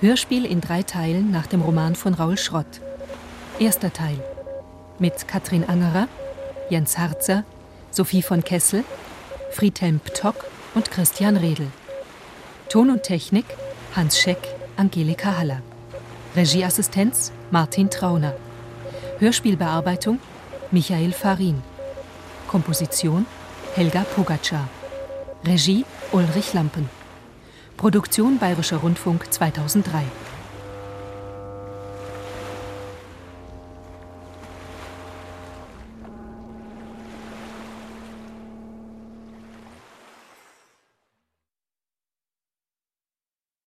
Hörspiel 0.00 0.44
in 0.44 0.60
drei 0.60 0.84
Teilen 0.84 1.32
nach 1.32 1.48
dem 1.48 1.60
Roman 1.60 1.96
von 1.96 2.14
Raul 2.14 2.38
Schrott. 2.38 2.80
Erster 3.58 3.92
Teil. 3.92 4.22
Mit 5.00 5.26
Katrin 5.26 5.64
Angerer, 5.64 6.06
Jens 6.70 6.96
Harzer, 6.96 7.42
Sophie 7.90 8.22
von 8.22 8.44
Kessel, 8.44 8.84
Friedhelm 9.50 9.98
Ptock 9.98 10.44
und 10.76 10.92
Christian 10.92 11.36
Redl. 11.36 11.66
Ton 12.68 12.90
und 12.90 13.02
Technik 13.02 13.46
Hans 13.96 14.16
Scheck, 14.20 14.54
Angelika 14.76 15.36
Haller. 15.36 15.62
Regieassistenz 16.36 17.32
Martin 17.50 17.90
Trauner. 17.90 18.36
Hörspielbearbeitung 19.18 20.20
Michael 20.70 21.10
Farin. 21.10 21.64
Komposition 22.46 23.26
Helga 23.74 24.04
Pogacar. 24.14 24.68
Regie 25.44 25.84
Ulrich 26.12 26.52
Lampen. 26.52 26.88
Produktion 27.76 28.38
Bayerischer 28.38 28.78
Rundfunk 28.78 29.32
2003. 29.32 30.02